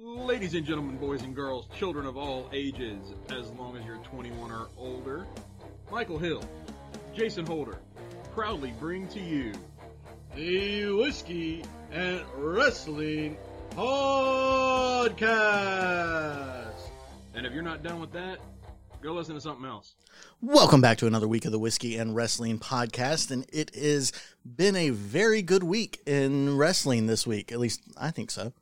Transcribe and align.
Ladies 0.00 0.54
and 0.54 0.64
gentlemen, 0.64 0.96
boys 0.96 1.22
and 1.22 1.34
girls, 1.34 1.66
children 1.76 2.06
of 2.06 2.16
all 2.16 2.48
ages, 2.52 3.00
as 3.30 3.50
long 3.54 3.76
as 3.76 3.84
you're 3.84 3.96
21 3.96 4.52
or 4.52 4.68
older, 4.76 5.26
Michael 5.90 6.18
Hill, 6.18 6.44
Jason 7.16 7.44
Holder, 7.44 7.80
proudly 8.32 8.72
bring 8.78 9.08
to 9.08 9.18
you 9.18 9.52
the 10.36 10.92
Whiskey 10.92 11.64
and 11.90 12.22
Wrestling 12.36 13.36
Podcast. 13.70 15.26
And 17.34 17.44
if 17.44 17.52
you're 17.52 17.62
not 17.64 17.82
done 17.82 17.98
with 17.98 18.12
that, 18.12 18.38
go 19.02 19.14
listen 19.14 19.34
to 19.34 19.40
something 19.40 19.66
else. 19.66 19.96
Welcome 20.40 20.80
back 20.80 20.98
to 20.98 21.08
another 21.08 21.26
week 21.26 21.44
of 21.44 21.50
the 21.50 21.58
Whiskey 21.58 21.96
and 21.96 22.14
Wrestling 22.14 22.60
Podcast. 22.60 23.32
And 23.32 23.46
it 23.52 23.74
has 23.74 24.12
been 24.46 24.76
a 24.76 24.90
very 24.90 25.42
good 25.42 25.64
week 25.64 26.00
in 26.06 26.56
wrestling 26.56 27.08
this 27.08 27.26
week. 27.26 27.50
At 27.50 27.58
least 27.58 27.82
I 27.96 28.12
think 28.12 28.30
so. 28.30 28.52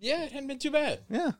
Yeah, 0.00 0.24
it 0.24 0.32
hadn't 0.32 0.48
been 0.48 0.58
too 0.58 0.70
bad. 0.70 1.00
Yeah. 1.08 1.32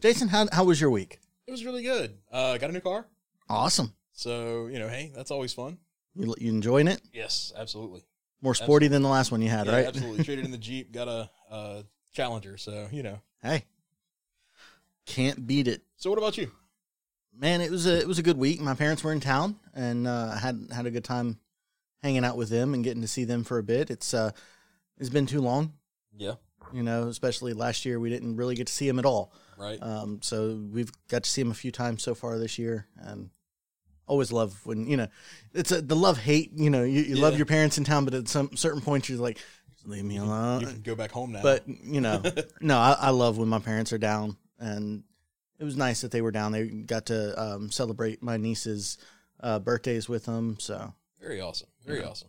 Jason, 0.00 0.28
how, 0.28 0.46
how 0.52 0.64
was 0.64 0.80
your 0.80 0.90
week? 0.90 1.20
It 1.46 1.50
was 1.50 1.64
really 1.64 1.82
good. 1.82 2.16
Uh, 2.30 2.56
got 2.58 2.70
a 2.70 2.72
new 2.72 2.80
car. 2.80 3.06
Awesome. 3.48 3.92
So, 4.12 4.66
you 4.66 4.78
know, 4.78 4.88
hey, 4.88 5.10
that's 5.14 5.30
always 5.30 5.52
fun. 5.52 5.78
You, 6.14 6.34
you 6.38 6.50
enjoying 6.50 6.88
it? 6.88 7.00
Yes, 7.12 7.52
absolutely. 7.56 8.02
More 8.42 8.54
sporty 8.54 8.88
than 8.88 9.02
the 9.02 9.08
last 9.08 9.30
one 9.32 9.42
you 9.42 9.48
had, 9.48 9.66
Yeah, 9.66 9.72
right? 9.72 9.86
absolutely. 9.86 10.24
Traded 10.24 10.44
in 10.44 10.50
the 10.50 10.58
Jeep, 10.68 10.92
got 10.92 11.08
a, 11.08 11.30
a 11.50 11.84
Challenger. 12.12 12.56
So, 12.56 12.88
you 12.92 13.02
know. 13.02 13.20
hey, 13.42 13.64
can't 15.06 15.46
beat 15.46 15.68
it. 15.68 15.82
So, 15.96 16.10
what 16.10 16.18
about 16.18 16.36
you? 16.38 16.50
Man, 17.36 17.60
it 17.60 17.70
was 17.70 17.86
a 17.86 17.98
it 17.98 18.06
was 18.08 18.18
a 18.18 18.22
good 18.22 18.36
week. 18.36 18.60
My 18.60 18.74
parents 18.74 19.02
were 19.04 19.12
in 19.12 19.20
town, 19.20 19.56
and 19.74 20.06
uh, 20.06 20.32
had 20.36 20.68
had 20.74 20.86
a 20.86 20.90
good 20.90 21.04
time 21.04 21.38
hanging 22.02 22.24
out 22.24 22.36
with 22.36 22.48
them 22.48 22.74
and 22.74 22.82
getting 22.84 23.02
to 23.02 23.08
see 23.08 23.24
them 23.24 23.44
for 23.44 23.58
a 23.58 23.62
bit. 23.62 23.90
It's 23.90 24.12
uh, 24.12 24.30
it's 24.98 25.08
been 25.10 25.26
too 25.26 25.40
long, 25.40 25.72
Yeah, 26.16 26.34
you 26.72 26.82
know. 26.82 27.08
Especially 27.08 27.52
last 27.52 27.84
year, 27.84 27.98
we 28.00 28.10
didn't 28.10 28.36
really 28.36 28.54
get 28.54 28.66
to 28.66 28.72
see 28.72 28.88
him 28.88 28.98
at 28.98 29.04
all. 29.06 29.32
right. 29.58 29.78
Um, 29.82 30.20
so 30.22 30.60
we've 30.72 30.90
got 31.08 31.24
to 31.24 31.30
see 31.30 31.40
him 31.40 31.50
a 31.50 31.54
few 31.54 31.70
times 31.70 32.02
so 32.02 32.14
far 32.14 32.38
this 32.38 32.58
year, 32.58 32.86
and 32.96 33.30
always 34.06 34.32
love 34.32 34.60
when 34.66 34.86
you 34.88 34.96
know 34.96 35.06
it's 35.54 35.70
a, 35.72 35.80
the 35.80 35.96
love 35.96 36.18
hate. 36.18 36.52
You 36.54 36.70
know, 36.70 36.82
you, 36.82 37.02
you 37.02 37.16
love 37.16 37.36
your 37.36 37.46
parents 37.46 37.78
in 37.78 37.84
town, 37.84 38.04
but 38.04 38.14
at 38.14 38.28
some 38.28 38.56
certain 38.56 38.80
points 38.80 39.08
you're 39.08 39.18
like, 39.18 39.38
leave 39.84 40.04
me 40.04 40.16
you 40.16 40.22
alone. 40.22 40.64
can 40.64 40.80
go 40.82 40.94
back 40.94 41.10
home 41.12 41.32
now. 41.32 41.42
But 41.42 41.64
you 41.68 42.00
know, 42.00 42.22
no, 42.60 42.78
I, 42.78 42.96
I 42.98 43.10
love 43.10 43.38
when 43.38 43.48
my 43.48 43.60
parents 43.60 43.92
are 43.92 43.98
down, 43.98 44.36
and 44.58 45.04
it 45.58 45.64
was 45.64 45.76
nice 45.76 46.00
that 46.00 46.10
they 46.10 46.22
were 46.22 46.30
down. 46.32 46.52
They 46.52 46.66
got 46.66 47.06
to 47.06 47.40
um, 47.40 47.70
celebrate 47.70 48.22
my 48.22 48.36
niece's 48.36 48.98
uh, 49.40 49.58
birthdays 49.58 50.08
with 50.08 50.24
them. 50.24 50.56
So 50.58 50.92
very 51.20 51.40
awesome. 51.40 51.68
Very 51.84 52.00
Yeah. 52.00 52.08
awesome. 52.08 52.28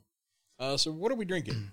Uh, 0.60 0.78
so, 0.78 0.92
what 0.92 1.12
are 1.12 1.16
we 1.16 1.26
drinking? 1.26 1.72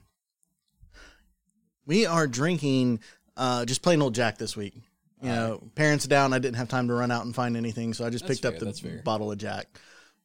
We 1.89 2.07
are 2.07 2.29
drinking 2.29 3.01
uh, 3.37 3.65
just 3.65 3.83
plain 3.83 4.01
old 4.01 4.15
Jack 4.15 4.39
this 4.39 4.57
week. 4.57 4.75
You 5.21 5.31
know, 5.31 5.61
parents 5.75 6.07
down. 6.07 6.33
I 6.33 6.39
didn't 6.39 6.59
have 6.59 6.69
time 6.69 6.87
to 6.87 6.95
run 6.95 7.11
out 7.11 7.25
and 7.25 7.35
find 7.35 7.57
anything, 7.57 7.93
so 7.93 8.07
I 8.07 8.11
just 8.11 8.25
That's 8.29 8.39
picked 8.41 8.55
up 8.55 8.61
the 8.61 9.01
bottle 9.05 9.33
of 9.33 9.39
Jack. 9.39 9.67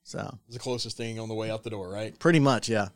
So 0.03 0.37
It's 0.45 0.55
the 0.57 0.59
closest 0.59 0.97
thing 0.97 1.19
on 1.19 1.29
the 1.29 1.33
way 1.33 1.49
out 1.49 1.63
the 1.63 1.71
door, 1.71 1.89
right? 1.89 2.17
pretty 2.19 2.39
much, 2.39 2.69
yeah. 2.69 2.89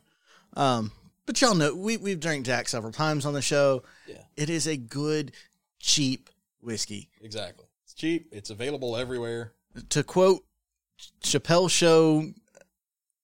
Um, 0.54 0.92
but 1.26 1.40
y'all 1.40 1.54
know 1.56 1.74
we 1.74 1.96
we've 1.96 2.20
drank 2.20 2.46
Jack 2.46 2.68
several 2.68 2.92
times 2.92 3.26
on 3.26 3.32
the 3.34 3.42
show. 3.42 3.82
Yeah. 4.06 4.18
It 4.36 4.48
is 4.48 4.68
a 4.68 4.76
good, 4.76 5.32
cheap 5.80 6.30
whiskey. 6.62 7.08
Exactly. 7.20 7.64
It's 7.84 7.94
cheap. 7.94 8.28
It's 8.30 8.50
available 8.50 8.96
everywhere. 8.96 9.52
To 9.90 10.04
quote 10.04 10.44
Chappelle 11.24 11.68
Show, 11.70 12.20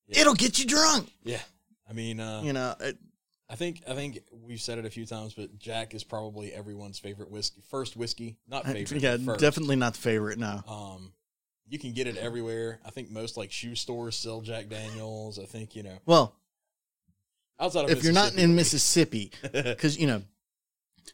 Yeah. 0.08 0.20
it'll 0.22 0.34
get 0.34 0.58
you 0.58 0.66
drunk. 0.66 1.12
Yeah. 1.22 1.42
I 1.88 1.92
mean, 1.92 2.18
uh, 2.18 2.42
You 2.42 2.52
know, 2.54 2.74
it, 2.80 2.98
I 3.48 3.56
think 3.56 3.82
I 3.88 3.94
think 3.94 4.20
we've 4.42 4.60
said 4.60 4.78
it 4.78 4.86
a 4.86 4.90
few 4.90 5.04
times, 5.06 5.34
but 5.34 5.58
Jack 5.58 5.94
is 5.94 6.02
probably 6.02 6.52
everyone's 6.52 6.98
favorite 6.98 7.30
whiskey. 7.30 7.62
First 7.70 7.96
whiskey, 7.96 8.36
not 8.48 8.64
favorite. 8.64 9.02
yeah, 9.02 9.16
first. 9.18 9.40
definitely 9.40 9.76
not 9.76 9.92
the 9.94 10.00
favorite. 10.00 10.38
No, 10.38 10.62
Um, 10.66 11.12
you 11.68 11.78
can 11.78 11.92
get 11.92 12.06
it 12.06 12.16
everywhere. 12.16 12.80
I 12.86 12.90
think 12.90 13.10
most 13.10 13.36
like 13.36 13.52
shoe 13.52 13.74
stores 13.74 14.16
sell 14.16 14.40
Jack 14.40 14.68
Daniels. 14.68 15.38
I 15.38 15.44
think 15.44 15.76
you 15.76 15.82
know 15.82 15.98
well, 16.06 16.36
outside 17.60 17.84
of 17.84 17.90
if 17.90 18.02
you're 18.02 18.12
not 18.14 18.34
in 18.34 18.54
Mississippi. 18.54 19.30
Because 19.52 19.98
you 20.00 20.06
know, 20.06 20.22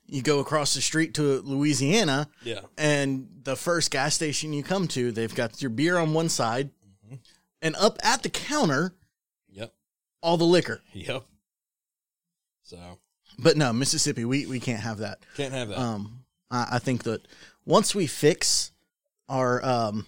you 0.06 0.22
go 0.22 0.38
across 0.38 0.74
the 0.74 0.80
street 0.80 1.14
to 1.14 1.40
Louisiana, 1.42 2.28
yeah, 2.44 2.60
and 2.78 3.28
the 3.42 3.56
first 3.56 3.90
gas 3.90 4.14
station 4.14 4.52
you 4.52 4.62
come 4.62 4.86
to, 4.88 5.10
they've 5.12 5.34
got 5.34 5.60
your 5.60 5.70
beer 5.70 5.98
on 5.98 6.12
one 6.14 6.28
side, 6.28 6.70
Mhm. 7.10 7.18
and 7.60 7.74
up 7.76 7.98
at 8.04 8.22
the 8.22 8.30
counter, 8.30 8.94
yep, 9.48 9.74
all 10.22 10.36
the 10.36 10.44
liquor. 10.44 10.80
yep. 10.92 11.24
So 12.70 12.98
But 13.38 13.56
no, 13.56 13.72
Mississippi, 13.72 14.24
we 14.24 14.46
we 14.46 14.60
can't 14.60 14.80
have 14.80 14.98
that. 14.98 15.18
can't 15.36 15.52
have 15.52 15.68
that. 15.70 15.78
Um, 15.78 16.24
I, 16.50 16.66
I 16.72 16.78
think 16.78 17.02
that 17.04 17.26
once 17.66 17.94
we 17.94 18.06
fix 18.06 18.70
our 19.28 19.64
um 19.64 20.06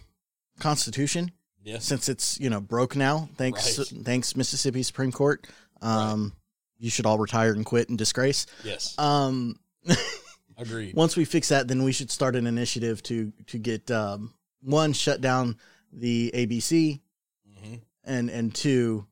constitution, 0.61 1.33
yes, 1.65 1.85
since 1.85 2.09
it's 2.09 2.39
you 2.39 2.51
know 2.51 2.61
broke 2.61 2.95
now, 2.95 3.29
thanks 3.37 3.79
Right. 3.79 4.05
thanks 4.05 4.37
Mississippi 4.37 4.83
Supreme 4.85 5.11
Court, 5.13 5.47
um, 5.81 6.33
you 6.79 6.89
should 6.91 7.05
all 7.07 7.19
retire 7.19 7.53
and 7.53 7.67
quit 7.67 7.89
in 7.89 7.97
disgrace. 7.97 8.47
yes, 8.65 8.95
Um, 8.99 9.59
agreed. 10.57 10.95
once 10.95 11.17
we 11.17 11.25
fix 11.25 11.49
that, 11.49 11.67
then 11.69 11.83
we 11.83 11.93
should 11.93 12.11
start 12.13 12.37
an 12.37 12.47
initiative 12.47 13.03
to 13.05 13.33
to 13.49 13.59
get 13.59 13.91
um, 13.91 14.35
one 14.63 14.93
shut 14.93 15.21
down 15.21 15.57
the 15.93 16.31
ABC 16.35 17.01
Mhm. 17.49 17.81
and 18.05 18.31
and 18.31 18.55
two 18.55 19.07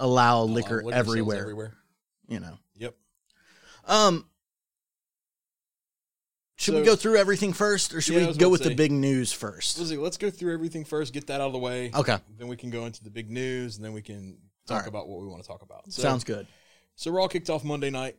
allow 0.00 0.42
Allow 0.42 0.44
liquor, 0.44 0.80
sales 0.82 0.92
everywhere, 0.94 1.40
everywhere. 1.40 1.72
You 2.28 2.40
know. 2.40 2.58
Yep. 2.76 2.94
Um. 3.86 4.26
Should 6.56 6.74
we 6.74 6.82
go 6.82 6.96
through 6.96 7.16
everything 7.16 7.52
first, 7.52 7.94
or 7.94 8.00
should 8.00 8.14
Yeah, 8.14 8.26
we 8.26 8.34
go 8.34 8.48
with 8.48 8.62
to 8.62 8.68
the 8.68 8.74
big 8.74 8.90
news 8.90 9.32
1st 9.32 9.78
Let's 9.78 9.90
see. 9.90 9.96
Let's 9.96 10.16
go 10.16 10.28
through 10.28 10.52
everything 10.52 10.84
first. 10.84 11.12
Get 11.12 11.28
that 11.28 11.40
out 11.40 11.46
of 11.46 11.52
the 11.52 11.58
way. 11.60 11.92
Okay, 11.94 12.18
Then 12.36 12.48
we 12.48 12.56
can 12.56 12.70
go 12.70 12.84
into 12.84 13.04
the 13.04 13.10
big 13.10 13.30
news, 13.30 13.76
and 13.76 13.84
then 13.84 13.92
we 13.92 14.02
can 14.02 14.36
talk 14.66 14.74
All 14.74 14.80
right. 14.80 14.88
about 14.88 15.08
what 15.08 15.20
we 15.20 15.28
want 15.28 15.40
to 15.40 15.46
talk 15.46 15.62
about. 15.62 15.92
So, 15.92 16.02
sounds 16.02 16.24
good. 16.24 16.48
So 16.96 17.12
Raw 17.12 17.28
kicked 17.28 17.48
off 17.48 17.62
Monday 17.62 17.90
night. 17.90 18.16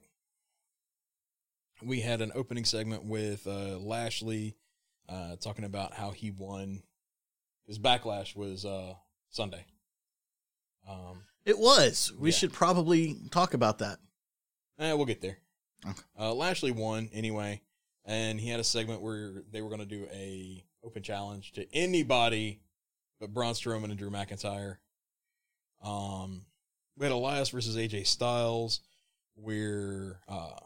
We 1.83 1.99
had 1.99 2.21
an 2.21 2.31
opening 2.33 2.63
segment 2.63 3.03
with 3.03 3.45
uh, 3.45 3.77
Lashley 3.77 4.55
uh, 5.09 5.35
talking 5.35 5.65
about 5.65 5.93
how 5.93 6.11
he 6.11 6.31
won. 6.31 6.81
His 7.67 7.77
backlash 7.77 8.37
was 8.37 8.63
uh, 8.63 8.93
Sunday. 9.29 9.65
Um, 10.89 11.23
It 11.45 11.57
was. 11.57 12.11
We 12.17 12.29
Yeah. 12.29 12.35
should 12.37 12.53
probably 12.53 13.15
talk 13.31 13.53
about 13.53 13.79
that. 13.79 13.99
eh, 14.79 14.93
we'll 14.93 15.05
get 15.05 15.21
there. 15.21 15.39
Okay. 15.85 16.01
Uh, 16.17 16.33
Lashley 16.33 16.71
won 16.71 17.09
anyway, 17.13 17.61
and 18.05 18.39
he 18.39 18.49
had 18.49 18.59
a 18.59 18.63
segment 18.63 19.01
where 19.01 19.43
they 19.51 19.61
were 19.61 19.69
going 19.69 19.79
to 19.81 19.85
do 19.85 20.07
a 20.11 20.63
open 20.83 21.03
challenge 21.03 21.51
to 21.53 21.73
anybody 21.75 22.61
but 23.19 23.33
Braun 23.33 23.53
Strowman 23.53 23.85
and 23.85 23.97
Drew 23.97 24.09
McIntyre. 24.09 24.77
Um, 25.81 26.45
we 26.97 27.05
had 27.05 27.11
Elias 27.11 27.49
versus 27.49 27.75
AJ 27.75 28.07
Styles, 28.07 28.81
where 29.35 30.21
uh, 30.27 30.57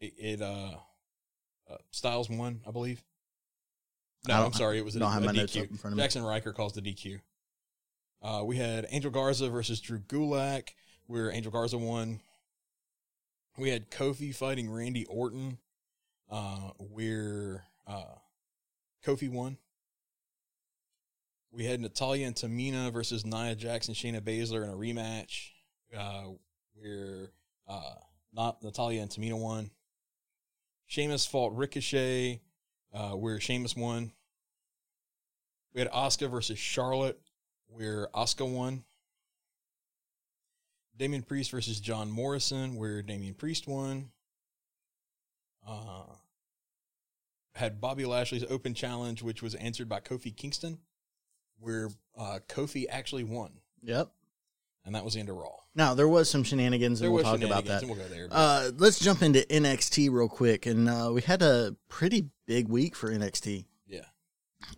it, 0.00 0.14
it 0.18 0.42
uh, 0.42 0.72
uh, 1.70 1.76
Styles 1.90 2.28
won, 2.28 2.60
I 2.66 2.70
believe. 2.70 3.02
No, 4.28 4.44
I'm 4.44 4.52
sorry, 4.52 4.78
it 4.78 4.84
was 4.84 4.96
a, 4.96 4.98
don't 4.98 5.12
have 5.12 5.22
a 5.22 5.28
DQ. 5.28 5.62
up 5.62 5.70
in 5.70 5.76
front 5.76 5.92
of 5.92 5.98
me. 5.98 6.04
Jaxson 6.04 6.26
Ryker 6.26 6.52
calls 6.52 6.72
the 6.72 6.82
DQ. 6.82 7.20
Uh, 8.22 8.42
we 8.44 8.56
had 8.56 8.86
Angel 8.90 9.10
Garza 9.10 9.48
versus 9.48 9.80
Drew 9.80 10.00
Gulak, 10.00 10.70
where 11.06 11.30
Angel 11.30 11.52
Garza 11.52 11.78
won. 11.78 12.20
We 13.58 13.70
had 13.70 13.90
Kofi 13.90 14.34
fighting 14.34 14.70
Randy 14.70 15.04
Orton, 15.06 15.58
uh, 16.30 16.70
where 16.78 17.64
uh, 17.86 18.16
Kofi 19.04 19.30
won. 19.30 19.58
We 21.50 21.64
had 21.64 21.80
Natalya 21.80 22.26
and 22.26 22.36
Tamina 22.36 22.92
versus 22.92 23.24
Nia 23.24 23.54
Jackson, 23.54 23.94
Shayna 23.94 24.20
Baszler 24.20 24.64
in 24.64 24.70
a 24.70 24.74
rematch, 24.74 25.50
uh, 25.96 26.24
where 26.74 27.30
uh, 27.66 27.94
not 28.32 28.62
Natalya 28.62 29.00
and 29.00 29.10
Tamina 29.10 29.40
won. 29.40 29.70
Sheamus 30.86 31.24
fought 31.24 31.54
Ricochet, 31.54 32.42
uh, 32.92 33.10
where 33.12 33.40
Sheamus 33.40 33.74
won. 33.74 34.12
We 35.72 35.80
had 35.80 35.90
Asuka 35.90 36.30
versus 36.30 36.58
Charlotte, 36.58 37.18
where 37.68 38.08
Asuka 38.14 38.50
won. 38.50 38.84
Damian 40.96 41.22
Priest 41.22 41.50
versus 41.50 41.78
John 41.78 42.10
Morrison, 42.10 42.76
where 42.76 43.02
Damian 43.02 43.34
Priest 43.34 43.66
won. 43.68 44.10
Uh, 45.66 46.04
had 47.54 47.80
Bobby 47.80 48.04
Lashley's 48.06 48.44
open 48.48 48.72
challenge, 48.74 49.22
which 49.22 49.42
was 49.42 49.54
answered 49.56 49.88
by 49.88 50.00
Kofi 50.00 50.34
Kingston, 50.34 50.78
where 51.58 51.88
uh, 52.16 52.38
Kofi 52.48 52.84
actually 52.88 53.24
won, 53.24 53.50
Yep. 53.82 54.10
and 54.84 54.94
that 54.94 55.04
was 55.04 55.14
the 55.14 55.20
end 55.20 55.28
of 55.28 55.36
Raw. 55.36 55.50
Now 55.74 55.92
there 55.94 56.08
was 56.08 56.30
some 56.30 56.44
shenanigans, 56.44 57.00
There 57.00 57.08
and 57.08 57.14
we'll 57.14 57.24
talk 57.24 57.42
about 57.42 57.64
that. 57.66 57.82
we'll 57.84 57.96
go 57.96 58.06
there. 58.08 58.28
Uh, 58.30 58.70
let's 58.76 58.98
jump 59.00 59.22
into 59.22 59.40
NXT 59.40 60.10
real 60.10 60.28
quick, 60.28 60.66
and 60.66 60.88
uh, 60.88 61.10
we 61.12 61.20
had 61.20 61.42
a 61.42 61.74
pretty 61.88 62.30
big 62.46 62.68
week 62.68 62.94
for 62.94 63.10
NXT. 63.10 63.66
yeah, 63.86 64.00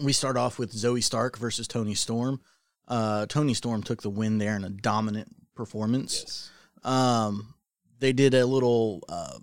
We 0.03 0.13
start 0.13 0.37
off 0.37 0.59
with 0.59 0.73
Zoey 0.73 1.03
Stark 1.03 1.37
versus 1.39 1.69
Toni 1.69 1.95
Storm. 1.95 2.41
Uh, 2.89 3.27
Toni 3.27 3.55
Storm 3.55 3.83
took 3.83 4.03
the 4.03 4.11
win 4.11 4.39
there 4.39 4.57
in 4.57 4.65
a 4.65 4.71
dominant 4.71 5.29
performance. 5.55 6.21
yes, 6.21 6.51
Um, 6.85 7.55
they 8.01 8.13
did 8.13 8.35
a 8.35 8.47
little 8.47 9.03
uh, 9.09 9.39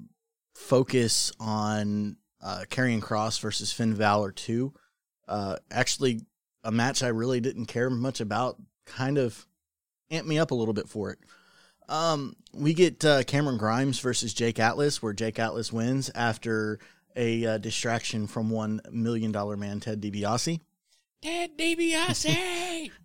focus 0.56 1.32
on 1.40 2.18
uh, 2.42 2.64
Kross 2.70 3.40
versus 3.40 3.72
Finn 3.72 3.94
Balor 3.96 4.32
2. 4.32 4.74
Uh, 5.28 5.58
actually, 5.72 6.22
a 6.64 6.72
match 6.72 7.04
I 7.04 7.10
really 7.10 7.40
didn't 7.40 7.68
care 7.68 7.90
much 7.90 8.20
about, 8.20 8.58
kind 8.86 9.18
of 9.18 9.46
amped 10.12 10.26
me 10.26 10.40
up 10.40 10.52
a 10.52 10.56
little 10.56 10.74
bit 10.74 10.90
for 10.90 11.12
it. 11.12 11.20
Um, 11.88 12.36
we 12.54 12.74
get 12.74 13.06
uh, 13.06 13.24
Cameron 13.24 13.58
Grimes 13.58 14.00
versus 14.00 14.34
Jake 14.34 14.60
Atlas, 14.60 15.04
where 15.04 15.14
Jake 15.14 15.38
Atlas 15.38 15.72
wins 15.72 16.10
after 16.16 16.80
a 17.16 17.46
uh, 17.46 17.58
distraction 17.60 18.26
from 18.28 18.50
one 18.50 18.82
million 18.92 19.32
dollar 19.32 19.56
man 19.56 19.80
Ted 19.80 20.02
DiBiase. 20.02 20.60
Ted 21.22 21.58
DiBiase. 21.58 22.92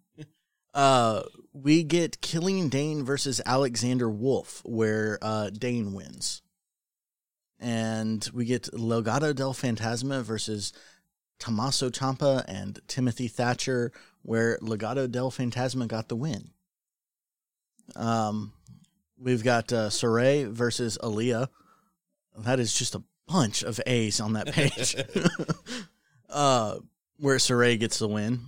Uh, 0.73 1.23
we 1.53 1.83
get 1.83 2.21
Killian 2.21 2.69
Dane 2.69 3.05
versus 3.05 3.41
Alexander 3.45 4.09
Wolf, 4.09 4.63
where 4.65 5.19
uh, 5.21 5.51
Dane 5.51 5.93
wins. 5.93 6.43
And 7.59 8.29
we 8.33 8.45
get 8.45 8.71
Legado 8.73 9.35
del 9.35 9.53
Fantasma 9.53 10.23
versus 10.23 10.73
Tommaso 11.39 11.91
Ciampa 11.91 12.45
and 12.47 12.79
Timothy 12.87 13.29
Thatcher, 13.29 13.93
where 14.23 14.59
Legado 14.59 15.11
del 15.11 15.31
Fantasma 15.31 15.87
got 15.89 16.09
the 16.09 16.17
win. 16.17 16.51
Um, 17.97 18.53
we've 19.19 19.43
got 19.43 19.73
uh, 19.73 19.89
Sarray 19.89 20.49
versus 20.49 20.99
Aliyah. 21.03 21.49
That 22.39 22.61
is 22.61 22.73
just 22.73 22.95
a 22.95 23.03
bunch 23.27 23.63
of 23.63 23.81
A's 23.87 24.21
on 24.21 24.35
that 24.35 24.53
page. 24.53 24.97
uh, 26.31 26.77
where 27.19 27.37
Sarray 27.37 27.79
gets 27.79 27.99
the 27.99 28.09
win. 28.09 28.41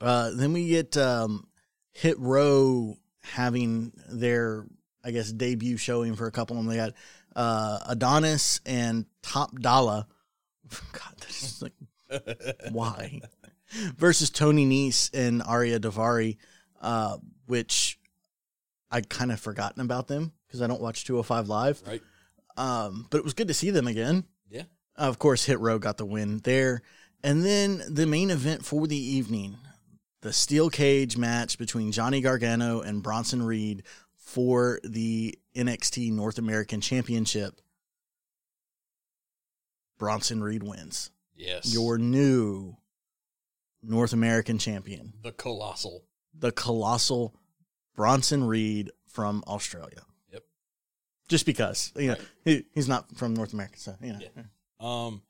Uh, 0.00 0.30
then 0.34 0.52
we 0.52 0.68
get 0.68 0.96
um, 0.96 1.46
Hit 1.92 2.18
Row 2.18 2.98
having 3.22 3.92
their, 4.08 4.66
I 5.04 5.10
guess, 5.10 5.32
debut 5.32 5.76
showing 5.76 6.14
for 6.14 6.26
a 6.26 6.32
couple 6.32 6.56
of 6.56 6.64
them. 6.64 6.70
They 6.70 6.76
got 6.76 6.92
uh, 7.34 7.78
Adonis 7.86 8.60
and 8.66 9.06
Top 9.22 9.58
Dollar. 9.58 10.06
God, 10.92 11.14
that's 11.20 11.40
just 11.40 11.62
like, 11.62 11.72
why? 12.72 13.20
Versus 13.96 14.30
Tony 14.30 14.66
Nese 14.66 15.10
and 15.14 15.42
Ariya 15.42 15.78
Daivari, 15.78 16.36
uh, 16.80 17.16
which 17.46 17.98
I 18.90 19.00
kind 19.00 19.32
of 19.32 19.40
forgotten 19.40 19.82
about 19.82 20.08
them 20.08 20.32
because 20.46 20.62
I 20.62 20.66
don't 20.66 20.80
watch 20.80 21.04
205 21.04 21.48
Live. 21.48 21.82
right. 21.86 22.02
Um, 22.58 23.06
but 23.10 23.18
it 23.18 23.24
was 23.24 23.34
good 23.34 23.48
to 23.48 23.54
see 23.54 23.70
them 23.70 23.86
again. 23.86 24.24
Yeah. 24.50 24.62
Of 24.96 25.18
course, 25.18 25.44
Hit 25.44 25.60
Row 25.60 25.78
got 25.78 25.98
the 25.98 26.06
win 26.06 26.38
there. 26.38 26.80
And 27.22 27.44
then 27.44 27.82
the 27.88 28.06
main 28.06 28.30
event 28.30 28.64
for 28.64 28.86
the 28.86 28.96
evening 28.96 29.56
the 30.22 30.32
steel 30.32 30.70
cage 30.70 31.16
match 31.16 31.58
between 31.58 31.92
Johnny 31.92 32.20
Gargano 32.20 32.80
and 32.80 33.02
Bronson 33.02 33.42
Reed 33.42 33.82
for 34.16 34.80
the 34.84 35.38
NXT 35.54 36.12
North 36.12 36.38
American 36.38 36.80
Championship. 36.80 37.60
Bronson 39.98 40.42
Reed 40.42 40.62
wins. 40.62 41.10
Yes. 41.34 41.72
Your 41.72 41.98
new 41.98 42.76
North 43.82 44.12
American 44.12 44.58
champion, 44.58 45.12
the 45.22 45.32
colossal. 45.32 46.04
the 46.38 46.52
colossal 46.52 47.34
Bronson 47.94 48.44
Reed 48.44 48.90
from 49.06 49.42
Australia. 49.46 50.02
Yep. 50.32 50.42
Just 51.28 51.46
because, 51.46 51.92
you 51.96 52.08
know, 52.08 52.12
Right. 52.14 52.22
he, 52.44 52.64
he's 52.74 52.88
not 52.88 53.14
from 53.16 53.34
North 53.34 53.52
America, 53.52 53.78
so, 53.78 53.94
you 54.02 54.12
know. 54.14 54.18
Yeah. 54.20 54.42
Um, 54.80 55.22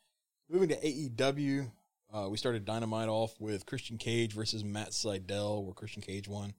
moving 0.49 0.69
to 0.71 0.77
AEW, 0.77 1.71
uh, 2.13 2.29
we 2.29 2.37
started 2.37 2.65
Dynamite 2.65 3.09
off 3.09 3.35
with 3.41 3.67
Christian 3.67 3.99
Cage 3.99 4.33
versus 4.33 4.65
Matt 4.65 4.91
Sydal, 4.91 5.65
where 5.65 5.75
Christian 5.75 6.03
Cage 6.03 6.29
won. 6.29 6.55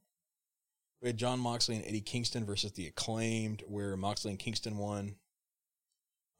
We 1.01 1.09
had 1.09 1.17
Jon 1.17 1.39
Moxley 1.39 1.75
and 1.75 1.85
Eddie 1.85 2.01
Kingston 2.01 2.45
versus 2.45 2.71
the 2.71 2.87
Acclaimed, 2.87 3.63
where 3.67 3.95
Moxley 3.95 4.31
and 4.31 4.39
Kingston 4.39 4.77
won. 4.77 5.15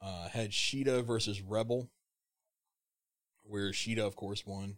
Uh, 0.02 0.28
had 0.30 0.52
Shida 0.52 1.06
versus 1.06 1.42
Rebel, 1.42 1.90
where 3.44 3.72
Shida, 3.72 4.00
of 4.00 4.16
course, 4.16 4.46
won. 4.46 4.78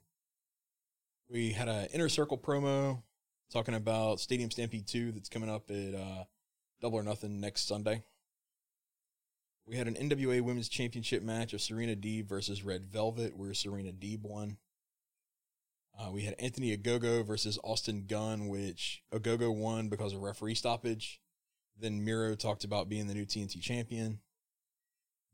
We 1.30 1.52
had 1.52 1.68
an 1.68 1.88
Inner 1.94 2.10
Circle 2.10 2.38
promo 2.38 3.04
talking 3.52 3.76
about 3.76 4.20
Stadium 4.20 4.52
Stampede 4.52 4.88
2 4.88 5.12
that's 5.12 5.30
coming 5.30 5.50
up 5.50 5.70
at 5.70 5.96
uh, 5.96 6.24
Double 6.82 7.00
or 7.00 7.04
Nothing 7.04 7.40
next 7.40 7.68
Sunday. 7.68 8.04
We 9.70 9.78
had 9.78 9.88
an 9.88 9.94
NWA 9.94 10.42
Women's 10.42 10.68
Championship 10.68 11.22
match 11.22 11.54
of 11.54 11.62
Serena 11.62 11.96
Deeb 11.96 12.28
versus 12.28 12.64
Red 12.64 12.88
Velvet, 12.88 13.38
where 13.38 13.54
Serena 13.54 13.92
Deeb 13.92 14.24
won. 14.24 14.58
Uh, 15.96 16.10
we 16.12 16.24
had 16.24 16.34
Anthony 16.40 16.76
Ogogo 16.76 17.24
versus 17.24 17.60
Austin 17.64 18.06
Gunn, 18.08 18.48
which 18.48 19.04
Ogogo 19.14 19.56
won 19.56 19.88
because 19.88 20.14
of 20.14 20.24
referee 20.24 20.56
stoppage. 20.56 21.22
Then 21.80 22.04
Miro 22.04 22.34
talked 22.34 22.64
about 22.64 22.90
being 22.90 23.06
the 23.06 23.14
new 23.14 23.28
TNT 23.28 23.62
champion. 23.62 24.22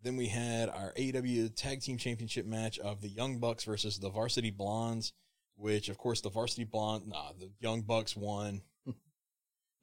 Then 0.04 0.18
we 0.18 0.28
had 0.28 0.68
our 0.68 0.92
AEW 0.98 1.56
Tag 1.56 1.80
Team 1.80 1.98
Championship 1.98 2.46
match 2.46 2.78
of 2.78 3.00
the 3.00 3.08
Young 3.08 3.40
Bucks 3.40 3.64
versus 3.64 4.00
the 4.00 4.10
Varsity 4.10 4.52
Blondes, 4.52 5.14
which, 5.56 5.88
of 5.88 5.98
course, 5.98 6.20
the 6.20 6.30
Varsity 6.30 6.66
Blonde, 6.66 7.08
nah, 7.08 7.32
the 7.40 7.52
Young 7.62 7.84
Bucks 7.84 8.18
won 8.18 8.64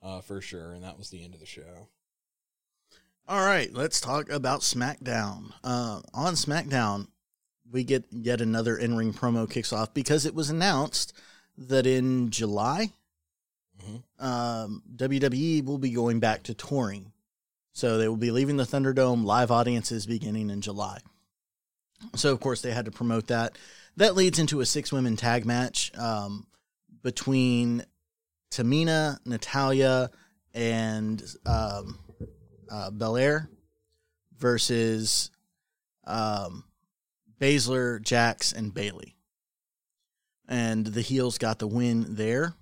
uh, 0.03 0.21
for 0.21 0.43
sure, 0.43 0.75
and 0.75 0.85
that 0.85 0.99
was 0.99 1.09
the 1.09 1.25
end 1.25 1.33
of 1.33 1.41
the 1.41 1.47
show. 1.47 1.89
All 3.29 3.45
right, 3.45 3.73
let's 3.73 4.01
talk 4.01 4.31
about 4.31 4.61
SmackDown. 4.61 5.53
Uh, 5.63 6.01
on 6.13 6.35
SmackDown, 6.35 7.07
we 7.71 7.85
get 7.85 8.05
yet 8.11 8.41
another 8.41 8.77
in 8.77 8.97
ring 8.97 9.13
promo 9.13 9.49
kicks 9.49 9.73
off 9.73 9.95
because 9.95 10.27
it 10.27 10.35
was 10.35 10.51
announced 10.51 11.13
that 11.57 11.87
in 11.87 12.31
July, 12.31 12.93
Mhm. 13.81 14.03
um, 14.19 14.83
WWE 14.97 15.63
will 15.63 15.79
be 15.79 15.91
going 15.91 16.21
back 16.21 16.43
to 16.45 16.55
touring. 16.55 17.13
So 17.73 17.97
they 17.97 18.09
will 18.09 18.17
be 18.17 18.31
leaving 18.31 18.57
the 18.59 18.65
Thunderdome, 18.67 19.25
live 19.25 19.51
audiences 19.51 20.05
beginning 20.05 20.51
in 20.51 20.61
July. 20.61 21.01
So, 22.15 22.33
of 22.33 22.41
course, 22.41 22.61
they 22.61 22.73
had 22.73 22.85
to 22.85 22.91
promote 22.91 23.29
that. 23.29 23.57
That 23.97 24.15
leads 24.17 24.39
into 24.39 24.61
a 24.61 24.67
six 24.67 24.93
women 24.93 25.17
tag 25.17 25.47
match 25.47 25.93
um, 25.97 26.47
between 27.03 27.85
Tamina, 28.51 29.19
Natalya, 29.25 30.11
and 30.53 31.23
um, 31.47 31.99
uh, 32.73 32.91
Belair 32.91 33.51
versus 34.39 35.31
um, 36.05 36.65
Baszler, 37.39 38.01
Jax, 38.03 38.53
and 38.53 38.73
Bayley. 38.73 39.15
And 40.49 40.87
the 40.87 41.03
heels 41.03 41.39
got 41.39 41.59
the 41.59 41.67
win 41.67 42.17
there. 42.17 42.55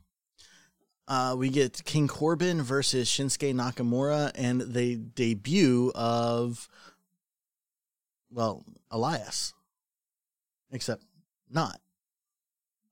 Uh, 1.07 1.35
we 1.37 1.49
get 1.49 1.85
King 1.85 2.09
Corbin 2.09 2.62
versus 2.62 3.09
Shinsuke 3.09 3.55
Nakamura 3.55 4.31
and 4.35 4.61
the 4.61 4.97
debut 4.97 5.91
of, 5.95 6.69
well, 8.31 8.64
Elias. 8.90 9.55
Except 10.73 11.02
not. 11.50 11.81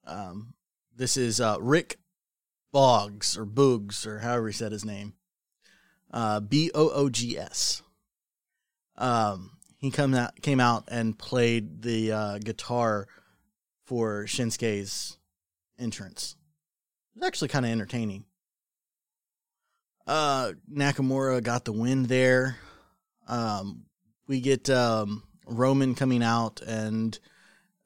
Um, 0.04 0.54
this 0.96 1.16
is 1.16 1.40
uh, 1.40 1.58
Rick 1.60 1.98
Boggs 2.72 3.36
or 3.36 3.46
Boogs 3.46 4.04
or 4.06 4.20
however 4.20 4.48
he 4.48 4.52
said 4.52 4.72
his 4.72 4.84
name 4.84 5.14
uh, 6.12 6.40
B 6.40 6.70
O 6.74 6.90
O 6.90 7.08
G 7.08 7.38
S. 7.38 7.82
Um, 8.96 9.52
he 9.78 9.90
come 9.90 10.14
out, 10.14 10.40
came 10.42 10.60
out 10.60 10.84
and 10.88 11.16
played 11.18 11.82
the 11.82 12.12
uh, 12.12 12.38
guitar 12.38 13.06
for 13.84 14.24
Shinsuke's 14.24 15.16
entrance. 15.78 16.36
It 17.14 17.20
was 17.20 17.26
actually 17.26 17.48
kind 17.48 17.64
of 17.64 17.72
entertaining. 17.72 18.24
Uh, 20.06 20.52
Nakamura 20.72 21.42
got 21.42 21.64
the 21.64 21.72
win 21.72 22.04
there. 22.04 22.56
Um, 23.28 23.84
we 24.26 24.40
get 24.40 24.68
um, 24.70 25.22
Roman 25.46 25.94
coming 25.94 26.22
out 26.22 26.60
and 26.62 27.18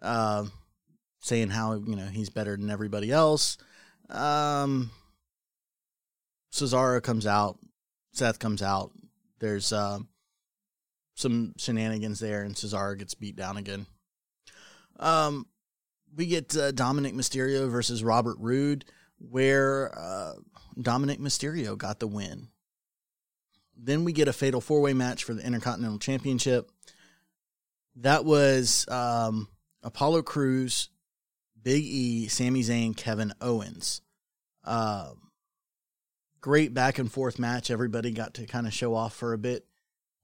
uh, 0.00 0.46
saying 1.20 1.50
how 1.50 1.74
you 1.74 1.96
know 1.96 2.06
he's 2.06 2.30
better 2.30 2.56
than 2.56 2.70
everybody 2.70 3.10
else. 3.10 3.58
Um, 4.08 4.90
Cesaro 6.52 7.02
comes 7.02 7.26
out 7.26 7.58
Seth 8.12 8.38
comes 8.38 8.62
out. 8.62 8.92
There's 9.38 9.72
uh, 9.72 9.98
some 11.14 11.54
shenanigans 11.56 12.20
there, 12.20 12.42
and 12.42 12.54
Cesaro 12.54 12.96
gets 12.98 13.14
beat 13.14 13.36
down 13.36 13.56
again. 13.56 13.86
Um, 14.98 15.46
we 16.14 16.26
get 16.26 16.56
uh, 16.56 16.72
Dominic 16.72 17.14
Mysterio 17.14 17.70
versus 17.70 18.04
Robert 18.04 18.36
Roode, 18.38 18.84
where 19.18 19.96
uh, 19.98 20.34
Dominic 20.80 21.18
Mysterio 21.18 21.76
got 21.76 21.98
the 21.98 22.06
win. 22.06 22.48
Then 23.76 24.04
we 24.04 24.12
get 24.12 24.28
a 24.28 24.32
fatal 24.32 24.60
four 24.60 24.80
way 24.80 24.92
match 24.92 25.24
for 25.24 25.34
the 25.34 25.44
Intercontinental 25.44 25.98
Championship. 25.98 26.70
That 27.96 28.24
was 28.24 28.86
um, 28.88 29.48
Apollo 29.82 30.22
Crews, 30.22 30.88
Big 31.60 31.82
E, 31.84 32.28
Sami 32.28 32.62
Zayn, 32.62 32.96
Kevin 32.96 33.32
Owens. 33.40 34.02
Um, 34.64 35.31
great 36.42 36.74
back 36.74 36.98
and 36.98 37.10
forth 37.10 37.38
match. 37.38 37.70
Everybody 37.70 38.10
got 38.10 38.34
to 38.34 38.46
kind 38.46 38.66
of 38.66 38.74
show 38.74 38.94
off 38.94 39.14
for 39.14 39.32
a 39.32 39.38
bit 39.38 39.64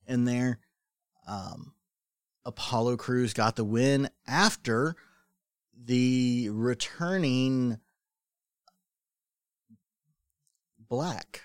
in 0.07 0.27
there. 0.27 0.59
Um, 1.27 1.73
Apollo 2.45 2.99
Crews 2.99 3.33
got 3.33 3.57
the 3.57 3.65
win 3.65 4.11
after 4.27 4.97
the 5.83 6.51
returning 6.51 7.79
Black 10.89 11.43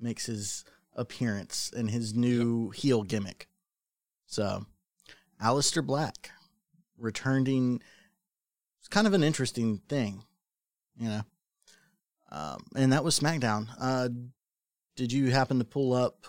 makes 0.00 0.26
his 0.26 0.64
appearance 0.94 1.70
in 1.74 1.88
his 1.88 2.14
new 2.14 2.70
heel 2.70 3.02
gimmick. 3.02 3.48
So, 4.26 4.66
Aleister 5.42 5.84
Black 5.84 6.30
returning. 6.98 7.80
It's 8.80 8.88
kind 8.88 9.06
of 9.06 9.12
an 9.12 9.22
interesting 9.22 9.82
thing, 9.88 10.24
you 10.96 11.08
know. 11.08 11.22
Um, 12.30 12.58
and 12.74 12.92
that 12.92 13.04
was 13.04 13.18
SmackDown. 13.18 13.68
Uh, 13.80 14.08
did 14.96 15.12
you 15.12 15.30
happen 15.30 15.58
to 15.58 15.64
pull 15.64 15.92
up 15.92 16.26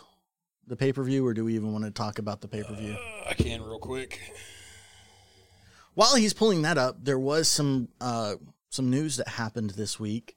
the 0.68 0.75
pay 0.75 0.92
per 0.94 1.04
view, 1.04 1.25
or 1.25 1.34
do 1.34 1.46
we 1.46 1.56
even 1.56 1.72
want 1.72 1.86
to 1.86 1.92
talk 1.92 2.20
about 2.20 2.42
the 2.42 2.48
pay 2.48 2.63
per 2.63 2.75
view? 2.75 2.94
Uh, 2.94 3.30
I 3.30 3.34
can 3.34 3.62
real 3.62 3.80
quick. 3.80 4.20
While 5.94 6.16
he's 6.16 6.34
pulling 6.34 6.62
that 6.62 6.77
up, 6.77 7.04
there 7.04 7.18
was 7.18 7.48
some 7.48 7.89
uh, 8.00 8.36
some 8.70 8.89
news 8.89 9.18
that 9.18 9.27
happened 9.30 9.72
this 9.72 10.00
week. 10.00 10.36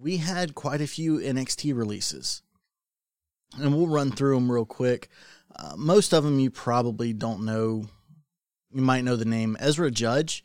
We 0.00 0.16
had 0.16 0.54
quite 0.54 0.80
a 0.80 0.86
few 0.86 1.18
NXT 1.18 1.76
releases, 1.76 2.42
and 3.60 3.74
we'll 3.74 3.86
run 3.86 4.10
through 4.10 4.34
them 4.34 4.50
real 4.50 4.64
quick. 4.64 5.08
Uh, 5.54 5.74
most 5.76 6.12
of 6.12 6.24
them 6.24 6.40
you 6.40 6.50
probably 6.50 7.12
don't 7.12 7.44
know. 7.44 7.84
You 8.72 8.82
might 8.82 9.04
know 9.04 9.16
the 9.16 9.24
name 9.24 9.56
Ezra 9.60 9.90
Judge 9.90 10.42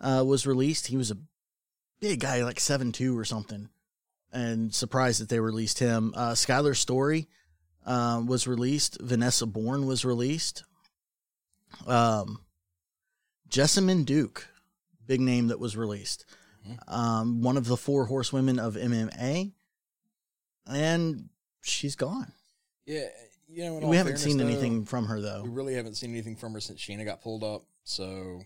uh, 0.00 0.24
was 0.26 0.46
released. 0.46 0.86
He 0.86 0.96
was 0.96 1.10
a 1.10 1.18
big 2.00 2.20
guy, 2.20 2.42
like 2.44 2.60
seven 2.60 2.92
two 2.92 3.18
or 3.18 3.24
something, 3.24 3.68
and 4.32 4.74
surprised 4.74 5.20
that 5.20 5.28
they 5.28 5.40
released 5.40 5.78
him. 5.78 6.12
Uh, 6.16 6.32
Skyler 6.32 6.76
Story 6.76 7.28
uh, 7.84 8.22
was 8.26 8.46
released. 8.46 8.98
Vanessa 9.00 9.46
Borne 9.46 9.86
was 9.86 10.04
released. 10.04 10.64
Um, 11.86 12.40
Jessamyn 13.48 14.04
Duke, 14.04 14.48
big 15.06 15.20
name 15.20 15.48
that 15.48 15.60
was 15.60 15.76
released. 15.76 16.24
Um, 16.88 17.42
one 17.42 17.56
of 17.56 17.66
the 17.66 17.76
four 17.76 18.06
horsewomen 18.06 18.58
of 18.58 18.74
MMA, 18.74 19.52
and 20.68 21.28
she's 21.62 21.94
gone. 21.94 22.32
Yeah, 22.86 23.06
you 23.48 23.64
know, 23.64 23.86
We 23.86 23.96
haven't 23.96 24.14
fairness, 24.14 24.22
seen 24.22 24.38
though, 24.38 24.46
anything 24.46 24.84
from 24.84 25.06
her 25.06 25.20
though. 25.20 25.42
We 25.44 25.50
really 25.50 25.74
haven't 25.74 25.94
seen 25.94 26.10
anything 26.10 26.34
from 26.34 26.54
her 26.54 26.60
since 26.60 26.80
Shayna 26.80 27.04
got 27.04 27.22
pulled 27.22 27.44
up. 27.44 27.64
So 27.84 28.42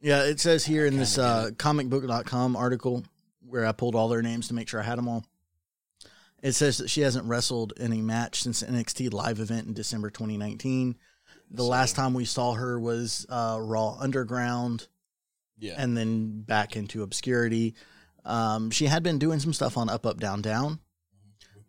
Yeah, 0.00 0.22
it 0.24 0.38
says 0.40 0.64
here 0.64 0.86
in 0.86 0.96
this 0.96 1.18
uh, 1.18 1.50
comicbook.com 1.56 2.56
article 2.56 3.04
where 3.46 3.66
I 3.66 3.72
pulled 3.72 3.94
all 3.94 4.08
their 4.08 4.22
names 4.22 4.48
to 4.48 4.54
make 4.54 4.68
sure 4.68 4.80
I 4.80 4.84
had 4.84 4.98
them 4.98 5.08
all. 5.08 5.24
It 6.40 6.52
says 6.52 6.78
that 6.78 6.88
she 6.88 7.00
hasn't 7.00 7.26
wrestled 7.26 7.72
in 7.78 7.92
a 7.92 8.00
match 8.00 8.42
since 8.42 8.60
the 8.60 8.66
NXT 8.66 9.12
live 9.12 9.40
event 9.40 9.66
in 9.66 9.74
December 9.74 10.10
2019. 10.10 10.96
The 11.50 11.62
So- 11.62 11.68
last 11.68 11.96
time 11.96 12.14
we 12.14 12.24
saw 12.24 12.52
her 12.54 12.78
was 12.78 13.26
uh, 13.28 13.58
Raw 13.60 13.96
Underground 13.98 14.86
yeah, 15.58 15.74
and 15.76 15.96
then 15.96 16.42
back 16.42 16.76
into 16.76 17.02
obscurity. 17.02 17.74
Um, 18.24 18.70
she 18.70 18.86
had 18.86 19.02
been 19.02 19.18
doing 19.18 19.40
some 19.40 19.52
stuff 19.52 19.76
on 19.76 19.88
Up 19.88 20.06
Up 20.06 20.20
Down 20.20 20.42
Down. 20.42 20.78